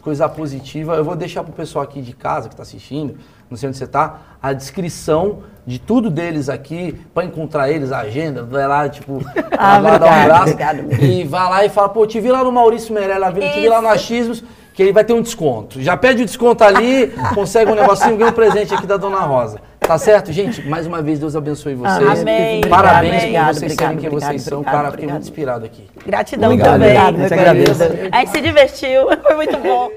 [0.08, 0.96] coisa positiva.
[0.96, 3.18] Eu vou deixar pro pessoal aqui de casa que tá assistindo,
[3.50, 8.00] não sei onde você tá, a descrição de tudo deles aqui, pra encontrar eles, a
[8.00, 9.22] agenda, vai lá, tipo,
[9.58, 12.32] Ah, vai lá dar um abraço obrigado, e vai lá e fala, pô, te vi
[12.32, 14.46] lá no Maurício Meirelles, te vi lá no Achismos,
[14.78, 15.82] que ele vai ter um desconto.
[15.82, 19.60] Já pede o desconto ali, consegue um negocinho, ganha um presente aqui da Dona Rosa.
[19.80, 20.70] Tá certo, gente?
[20.70, 22.22] Mais uma vez, Deus abençoe vocês.
[22.22, 22.62] Amém.
[22.62, 23.12] Parabéns Amém.
[23.12, 24.60] por Obrigado, vocês obrigado, serem quem obrigado, vocês são.
[24.60, 25.84] obrigado, Cara, fiquei muito inspirado aqui.
[26.06, 26.90] Gratidão Obrigado, também.
[26.90, 27.84] Obrigado, Eu te agradeço.
[28.12, 29.90] A gente se divertiu, foi muito bom.